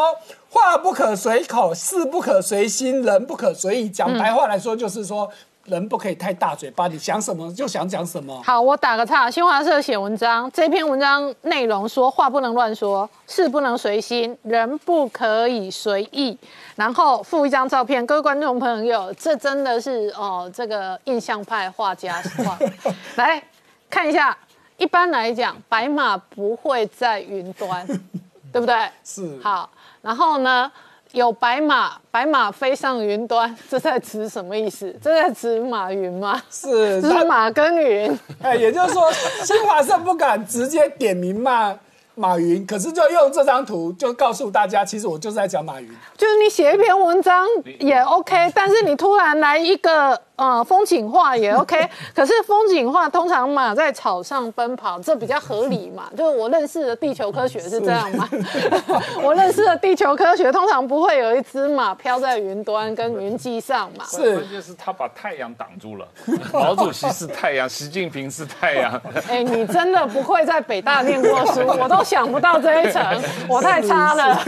[0.51, 3.89] 话不可随口，事不可随心，人不可随意。
[3.89, 5.29] 讲白话来说，就是说
[5.63, 8.41] 人不可以太大嘴巴，你想什么就想讲什么。
[8.43, 9.31] 好，我打个岔。
[9.31, 16.37] 新华社写文章，这篇文章内容说话不能乱说，事不能随心，人不可以随意。
[16.75, 22.59] 然后附一张照片，各位观众朋友，这真的是哦，这个印象派画家画。
[23.15, 23.41] 来
[23.89, 24.37] 看一下，
[24.75, 27.87] 一般来讲，白马不会在云端，
[28.51, 28.75] 对不对？
[29.05, 29.39] 是。
[29.41, 29.69] 好。
[30.01, 30.71] 然后呢，
[31.11, 34.93] 有白马，白马飞上云端，这在指什么意思？
[35.01, 36.41] 这在指马云吗？
[36.49, 38.19] 是，是马跟云。
[38.41, 39.11] 哎，也就是说，
[39.43, 41.77] 新华社不敢直接点名骂
[42.15, 45.87] 马云，可是就用这张图就告诉大家，其实我就是在讲马云。
[46.17, 47.47] 就是你写一篇文章
[47.79, 50.21] 也 OK，但是你突然来一个。
[50.41, 56.09] 啊，风景画也 OK， 可是风景画通常马在草上奔跑，这比较合理嘛？
[56.17, 58.27] 就是我认识的地球科学是这样嘛？
[59.21, 64.03] 我认识的地球科学通常不会有一只马飘在云端跟云际上嘛？
[64.09, 66.07] 是，关键是他把太阳挡住了。
[66.51, 68.99] 毛主席是太阳，习近平是太阳。
[69.29, 73.03] 哎，你真的不会在北大念过书，我都想不到这一层，
[73.47, 74.41] 我太差了。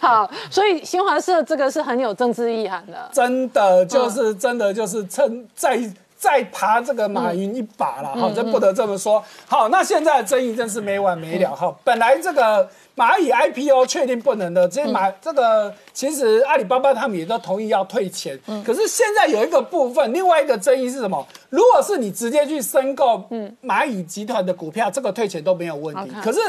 [0.00, 4.79] 好，所以新华社这个是很有政治意涵的，真的就是真的就。
[4.80, 5.78] 就是趁再
[6.16, 9.22] 再爬这个马云一把了，好，这不得这么说。
[9.46, 11.54] 好，那现在的争议真是没完没了。
[11.54, 12.66] 哈，本来这个
[12.96, 18.38] 蚂蚁 IPO 确定不能的，这马这个其实阿里巴巴他们也都同意要退钱。
[18.46, 21.26] 嗯，可是现在有一个部分，另外一个争议是什么？
[21.50, 26.10] 如果是你直接去申购嗯蚂蚁集团的股票，这个退钱都没有问题。
[26.22, 26.40] 可是。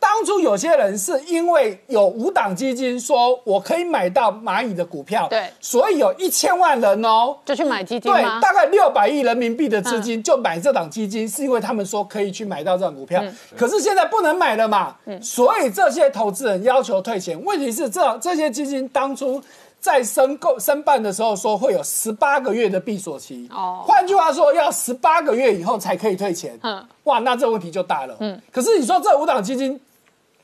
[0.00, 7.36] 当初有些人是因为有五档基金说我可以买到蚂蚁的股票，对，所以有一千万人哦。
[7.44, 13.22] 就去买基金，对，大概六百亿人民币的资金就买这档基金，是因为他们说可以去买到这档股票，
[13.54, 17.38] 可是现在不能买了嘛，所以这些投资人要求退钱。
[17.44, 19.40] 问题是这这些基金当初
[19.78, 23.56] 在申购申办的时候说会有十八个月的闭锁期，哦。
[23.56, 29.78] 哦，换句话说要十八个月以后才可以退钱，嗯嗯，哇，那这问题就大了，嗯，可是你说这五档基金。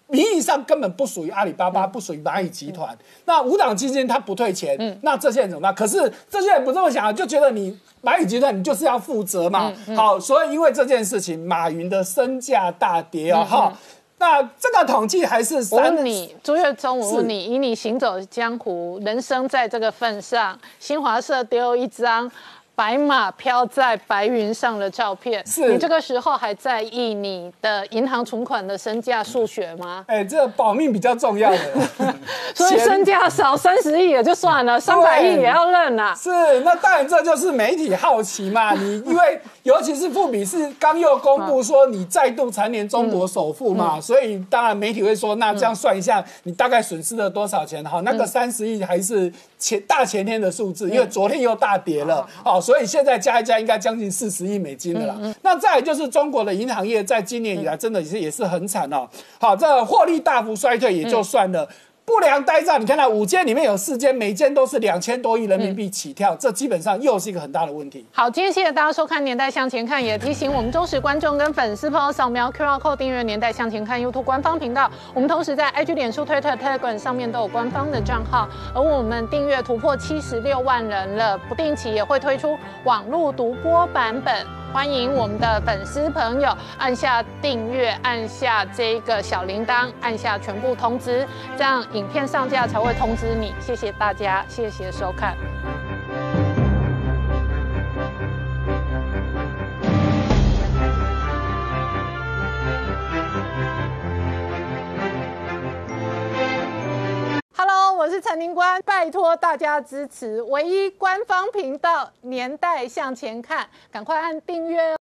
[0.08, 2.96] 名义上根本不属于阿里巴巴，不属于蚂蚁集团。
[3.24, 5.74] 那五档基金它不退钱，那这些人怎么办？
[5.74, 9.72] 可是这些人不这么想，就觉得你蚂蚁集团你就是要负责嘛。
[9.96, 13.44] 好，所以因为这件事情，马云的身价大跌哦。
[13.44, 13.72] 哈、
[14.18, 22.30] 那这个统计还是我三问你，朱月忠，我问你，以你行走江湖，人生在这个份上，新华社丢一张
[22.76, 30.04] 白马飘在白云上的照片，是你这个时候还在意你的银行存款的身价数学吗？
[30.06, 31.58] 哎，这个保命比较重要的。
[32.54, 36.14] 所以身价少三十亿也就算了，三百亿也要认啊。
[36.14, 38.74] 是，那当然这就是媒体好奇嘛。
[38.74, 47.84] 你因为尤其是富比是刚又公布说你再度蝉联中国首富嘛，所以当然媒体会说，那这样算一下，你大概损失了多少钱？
[47.84, 55.16] 好，那个三十亿还是前大前天的数字，因为昨天又大跌了，好，所以现在加一加应该将近四十亿美金的啦。
[55.42, 59.08] 那再来就是中国的银行业在今年以来真的也是也是很惨哦。
[59.40, 61.68] 好，这获利大幅衰退也就算了。
[62.06, 68.06] 不良呆账，你看到五间里面有四间，每间都是两千多亿人民币起跳，这基本上又是一个很大的问题。
[68.12, 74.88] 好，今天谢谢大家收看《年代向前看》，也提醒我们忠实观众跟粉丝朋友扫描 QR code 订阅《年代向前看》YouTube 官方频道。
[75.14, 84.46] 我们同时在 IG、脸书、Twitter、Telegram 上面都有官方的账号，而我们订阅突破七十六万人了，不定期也会推出网络独播版本。
[84.72, 91.26] 欢迎我们的粉丝朋友按下订阅，按下这个小铃铛，按下全部通知，
[91.56, 93.54] 这样影片上架才会通知你。
[93.58, 95.34] 谢谢大家，谢谢收看。
[107.96, 114.94] 我是陈宁官，拜托大家支持唯一官方频道《年代向前看》，赶快按订阅哦。